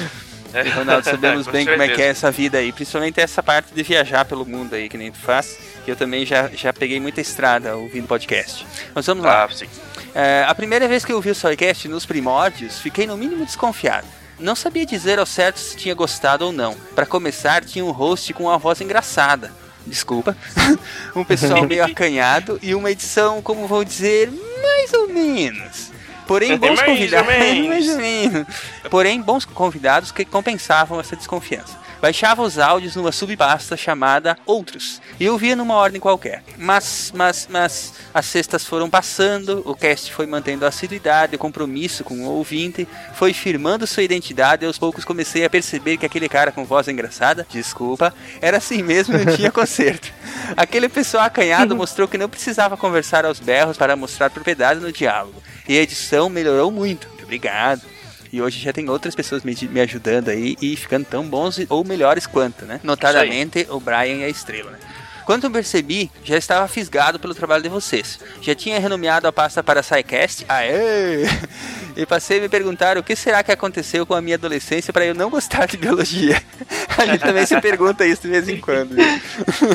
[0.53, 0.67] É.
[0.67, 3.83] E, Ronaldo, sabemos bem como é que é essa vida aí, principalmente essa parte de
[3.83, 7.21] viajar pelo mundo aí, que nem tu faz, que eu também já, já peguei muita
[7.21, 8.65] estrada ouvindo podcast.
[8.95, 9.45] Mas vamos lá.
[9.45, 9.67] Ah, sim.
[10.15, 14.07] É, a primeira vez que eu ouvi o Soycast nos primórdios, fiquei no mínimo desconfiado.
[14.39, 16.77] Não sabia dizer ao certo se tinha gostado ou não.
[16.95, 19.53] Para começar, tinha um host com uma voz engraçada.
[19.87, 20.37] Desculpa.
[21.15, 24.31] um pessoal meio acanhado e uma edição, como vou dizer,
[24.63, 25.93] mais ou menos.
[26.27, 27.29] Porém, bons Mais ou convidados.
[27.29, 27.69] menos.
[27.69, 28.47] mais ou menos.
[28.91, 31.77] Porém, bons convidados que compensavam essa desconfiança.
[32.05, 36.43] Baixava os áudios numa subpasta chamada Outros e eu via numa ordem qualquer.
[36.59, 42.05] Mas, mas, mas as sextas foram passando, o cast foi mantendo a assiduidade, o compromisso
[42.05, 46.29] com o ouvinte, foi firmando sua identidade e aos poucos comecei a perceber que aquele
[46.29, 50.13] cara com voz engraçada, desculpa, era assim mesmo e não tinha conserto.
[50.59, 55.43] Aquele pessoal acanhado mostrou que não precisava conversar aos berros para mostrar propriedade no diálogo.
[55.67, 57.09] E a edição melhorou muito.
[57.09, 57.94] Muito obrigado.
[58.35, 61.85] E hoje já tem outras pessoas me, me ajudando aí e ficando tão bons ou
[61.85, 62.81] melhores quanto, né?
[62.83, 64.79] Notadamente o Brian e a Estrela, né?
[65.25, 68.19] Quando eu percebi, já estava fisgado pelo trabalho de vocês.
[68.43, 71.27] Já tinha renomeado a pasta para SciCast, aê!
[71.97, 75.07] E passei a me perguntar o que será que aconteceu com a minha adolescência para
[75.07, 76.43] eu não gostar de biologia.
[76.99, 78.97] A gente também se pergunta isso de vez em quando.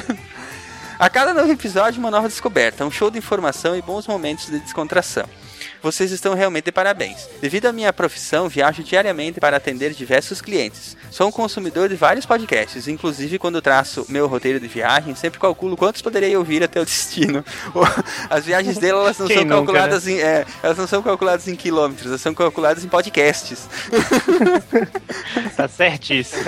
[1.00, 4.60] A cada novo episódio, uma nova descoberta, um show de informação e bons momentos de
[4.60, 5.24] descontração.
[5.82, 7.28] Vocês estão realmente de parabéns.
[7.42, 10.98] Devido à minha profissão, viajo diariamente para atender diversos clientes.
[11.10, 15.78] Sou um consumidor de vários podcasts, inclusive quando traço meu roteiro de viagem, sempre calculo
[15.78, 17.44] quantos poderei ouvir até o destino.
[18.30, 20.12] As viagens dele elas não Quem são nunca, calculadas né?
[20.12, 23.68] em, é, elas não são calculadas em quilômetros, elas são calculadas em podcasts.
[25.56, 26.44] Tá certíssimo.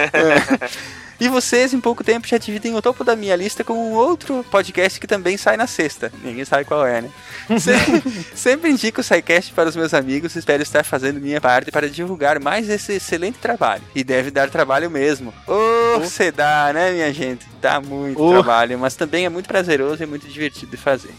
[1.21, 4.43] E vocês, em pouco tempo, já dividem o topo da minha lista com um outro
[4.49, 6.11] podcast que também sai na sexta.
[6.23, 7.09] Ninguém sabe qual é, né?
[7.59, 10.35] Se- sempre indico o SciCast para os meus amigos.
[10.35, 13.83] Espero estar fazendo minha parte para divulgar mais esse excelente trabalho.
[13.93, 15.31] E deve dar trabalho mesmo.
[15.45, 17.45] Ô, você dá, né, minha gente?
[17.61, 18.31] Dá muito Oh.
[18.31, 21.13] trabalho, mas também é muito prazeroso e muito divertido de fazer.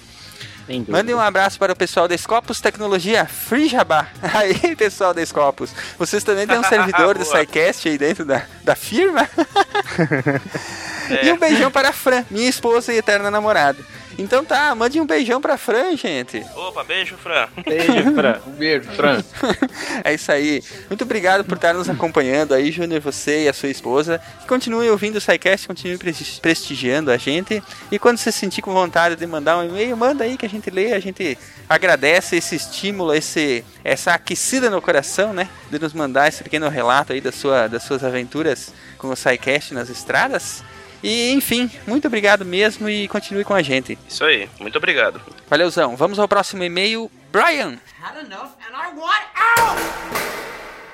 [0.89, 4.09] Mandem um abraço para o pessoal da Scopus Tecnologia Free Jabá.
[4.35, 5.71] Aí, pessoal da Scopus.
[5.99, 7.25] Vocês também têm um servidor do.
[7.25, 9.29] SciCast aí dentro da, da firma?
[11.23, 13.79] E um beijão para a Fran, minha esposa e eterna namorada.
[14.19, 16.45] Então tá, mande um beijão pra Fran, gente.
[16.55, 17.49] Opa, beijo, Fran.
[17.67, 18.41] Beijo, Fran.
[18.47, 19.25] Um beijo, Fran.
[20.05, 20.63] É isso aí.
[20.91, 24.21] Muito obrigado por estar nos acompanhando aí, Júnior, você e a sua esposa.
[24.47, 27.63] Continue ouvindo o SciCast, continue presti- prestigiando a gente.
[27.91, 30.49] E quando você se sentir com vontade de mandar um e-mail, manda aí que a
[30.49, 35.49] gente lê, a gente agradece esse estímulo, esse, essa aquecida no coração, né?
[35.71, 39.73] De nos mandar esse pequeno relato aí da sua, das suas aventuras com o SciCast
[39.73, 40.63] nas estradas.
[41.03, 43.99] E enfim, muito obrigado mesmo e continue com a gente.
[44.09, 45.21] Isso aí, muito obrigado.
[45.49, 45.97] Valeuzão.
[45.97, 47.11] Vamos ao próximo e-mail.
[47.33, 47.79] Brian.
[48.01, 49.25] Had enough and I want
[49.59, 49.81] out!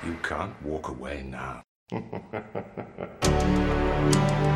[0.03, 1.61] You can't walk away now.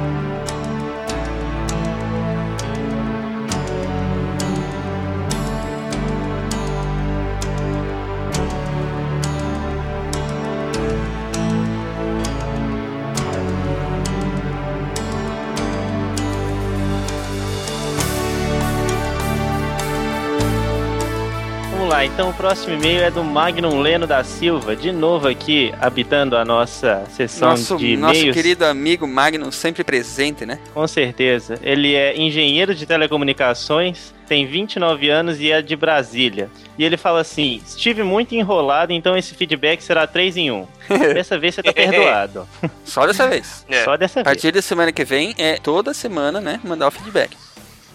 [21.94, 26.36] lá, então o próximo e-mail é do Magnum Leno da Silva, de novo aqui, habitando
[26.36, 28.36] a nossa sessão Nosso, de nosso e-mails.
[28.36, 30.58] querido amigo Magnum, sempre presente, né?
[30.74, 31.60] Com certeza.
[31.62, 36.50] Ele é engenheiro de telecomunicações, tem 29 anos e é de Brasília.
[36.80, 40.68] E ele fala assim: estive muito enrolado, então esse feedback será 3 em 1.
[41.14, 42.48] Dessa vez você tá perdoado.
[42.84, 43.68] Só dessa vez.
[43.84, 44.34] Só dessa A vez.
[44.34, 46.60] partir da semana que vem é toda semana, né?
[46.64, 47.38] Mandar o feedback.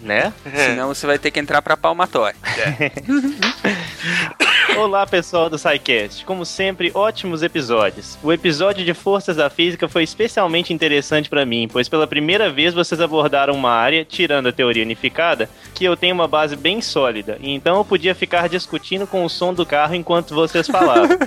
[0.01, 0.31] Né?
[0.55, 2.37] Senão você vai ter que entrar pra palmatória.
[4.77, 6.23] Olá, pessoal do SciCast.
[6.23, 8.17] Como sempre, ótimos episódios.
[8.23, 12.73] O episódio de Forças da Física foi especialmente interessante pra mim, pois pela primeira vez
[12.73, 17.37] vocês abordaram uma área, tirando a teoria unificada, que eu tenho uma base bem sólida,
[17.41, 21.09] e então eu podia ficar discutindo com o som do carro enquanto vocês falavam.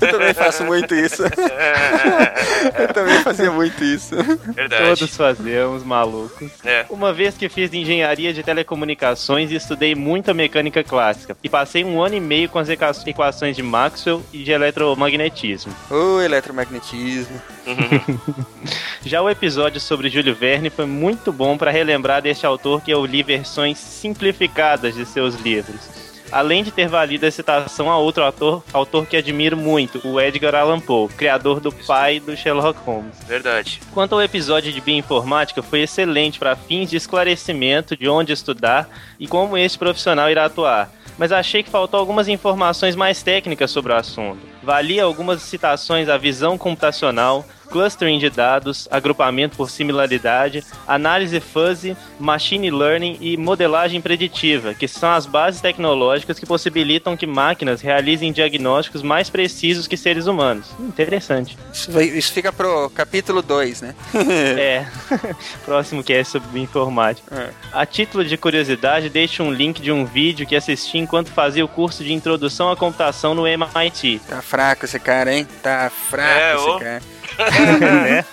[0.00, 1.22] Eu também faço muito isso.
[2.78, 4.14] Eu também fazia muito isso.
[4.54, 4.84] Verdade.
[4.84, 6.50] Todos fazemos, malucos.
[6.64, 6.86] É.
[6.88, 7.89] Uma vez que fiz engenharia
[8.32, 12.68] de telecomunicações e estudei muita mecânica clássica, e passei um ano e meio com as
[12.68, 15.74] equações de Maxwell e de eletromagnetismo.
[15.90, 17.40] O eletromagnetismo.
[19.04, 23.04] Já o episódio sobre Júlio Verne foi muito bom para relembrar deste autor que eu
[23.04, 25.99] li versões simplificadas de seus livros.
[26.32, 30.54] Além de ter valido a citação a outro autor, autor que admiro muito, o Edgar
[30.54, 33.18] Allan Poe, criador do pai do Sherlock Holmes.
[33.26, 33.80] Verdade.
[33.92, 38.88] Quanto ao episódio de bioinformática, foi excelente para fins de esclarecimento de onde estudar
[39.18, 40.92] e como este profissional irá atuar.
[41.18, 44.38] Mas achei que faltou algumas informações mais técnicas sobre o assunto.
[44.62, 52.70] Valia algumas citações à visão computacional, clustering de dados, agrupamento por similaridade, análise fuzzy, machine
[52.70, 59.02] learning e modelagem preditiva, que são as bases tecnológicas que possibilitam que máquinas realizem diagnósticos
[59.02, 60.66] mais precisos que seres humanos.
[60.80, 61.56] Interessante.
[61.72, 63.94] Isso, vai- isso fica pro capítulo 2, né?
[64.58, 64.86] É.
[65.64, 67.54] Próximo que é sobre informática.
[67.72, 71.68] A título de curiosidade, deixo um link de um vídeo que assisti enquanto fazia o
[71.68, 74.20] curso de introdução à computação no MIT.
[74.28, 75.46] Tá fraco esse cara, hein?
[75.62, 76.78] Tá fraco É, esse ô.
[76.78, 77.02] cara.
[77.80, 78.24] né?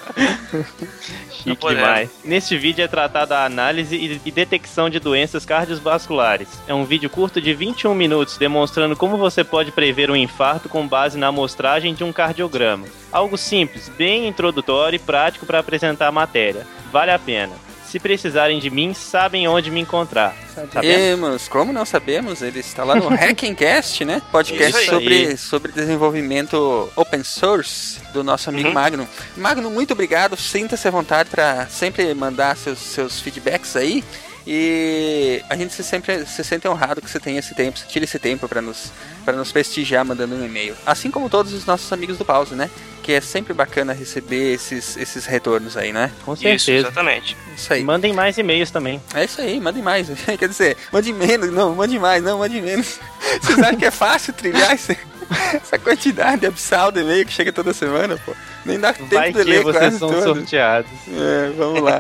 [1.32, 2.10] Chique demais.
[2.24, 6.50] Neste vídeo é tratada a análise e detecção de doenças cardiovasculares.
[6.68, 10.88] É um vídeo curto de 21 minutos demonstrando como você pode prever um infarto com
[10.88, 12.86] base na amostragem de um cardiograma.
[13.12, 16.66] Algo simples, bem introdutório e prático para apresentar a matéria.
[16.92, 17.67] Vale a pena.
[17.90, 20.36] Se precisarem de mim, sabem onde me encontrar.
[20.74, 21.48] Sabemos?
[21.48, 24.22] Como não sabemos, ele está lá no Hackencast, né?
[24.32, 28.74] Podcast sobre, sobre desenvolvimento open source do nosso amigo Uhum.
[28.74, 29.08] Magno.
[29.38, 30.36] Magno, muito obrigado.
[30.36, 34.04] Sinta-se à vontade para sempre mandar seus, seus feedbacks aí.
[34.50, 38.06] E a gente se sempre se sente honrado que você tenha esse tempo, você tira
[38.06, 38.94] esse tempo para nos,
[39.26, 40.74] para nos prestigiar mandando um e-mail.
[40.86, 42.70] Assim como todos os nossos amigos do Pause, né?
[43.04, 46.12] Que é sempre bacana receber esses, esses retornos aí, né?
[46.24, 46.88] Com certeza.
[46.88, 47.36] exatamente.
[47.58, 47.84] Isso aí.
[47.84, 49.02] Mandem mais e-mails também.
[49.14, 50.08] É isso aí, mandem mais.
[50.40, 53.00] Quer dizer, mande menos, não, mande mais, não, mande menos.
[53.42, 54.98] Vocês acham que é fácil trilhar esse-
[55.62, 58.34] essa quantidade absurda de e-mail que chega toda semana, pô?
[58.66, 60.24] Nem dá tempo Vai de que ler vocês quase são todo.
[60.24, 60.90] sorteados.
[61.10, 62.00] É, vamos lá.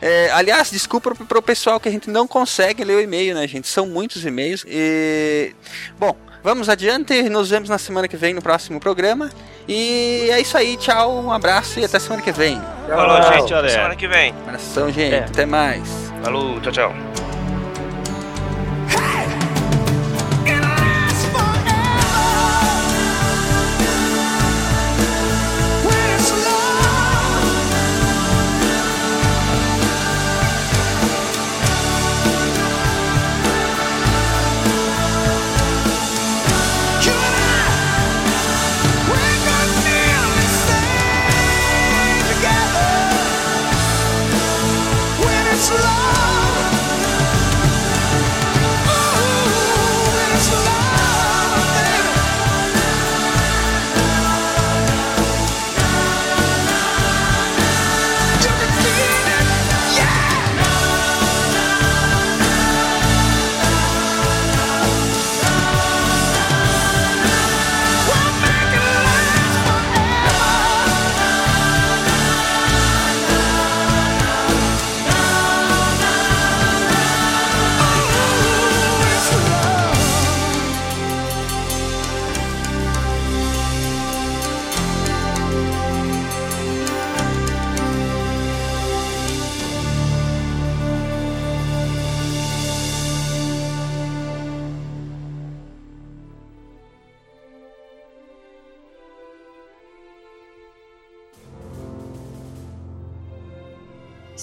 [0.00, 3.46] É, aliás, desculpa pro, pro pessoal que a gente não consegue ler o e-mail, né,
[3.46, 3.68] gente?
[3.68, 4.64] São muitos e-mails.
[4.66, 5.54] E...
[5.98, 7.22] Bom, vamos adiante.
[7.28, 9.30] Nos vemos na semana que vem no próximo programa.
[9.68, 10.76] E é isso aí.
[10.76, 12.60] Tchau, um abraço e até semana que vem.
[12.88, 13.42] Falou, Tchau, gente.
[13.42, 13.68] Até galera.
[13.68, 14.34] semana que vem.
[14.46, 15.14] Abração, gente.
[15.14, 15.24] É.
[15.24, 15.88] Até mais.
[16.22, 17.29] Falou, tchau, tchau.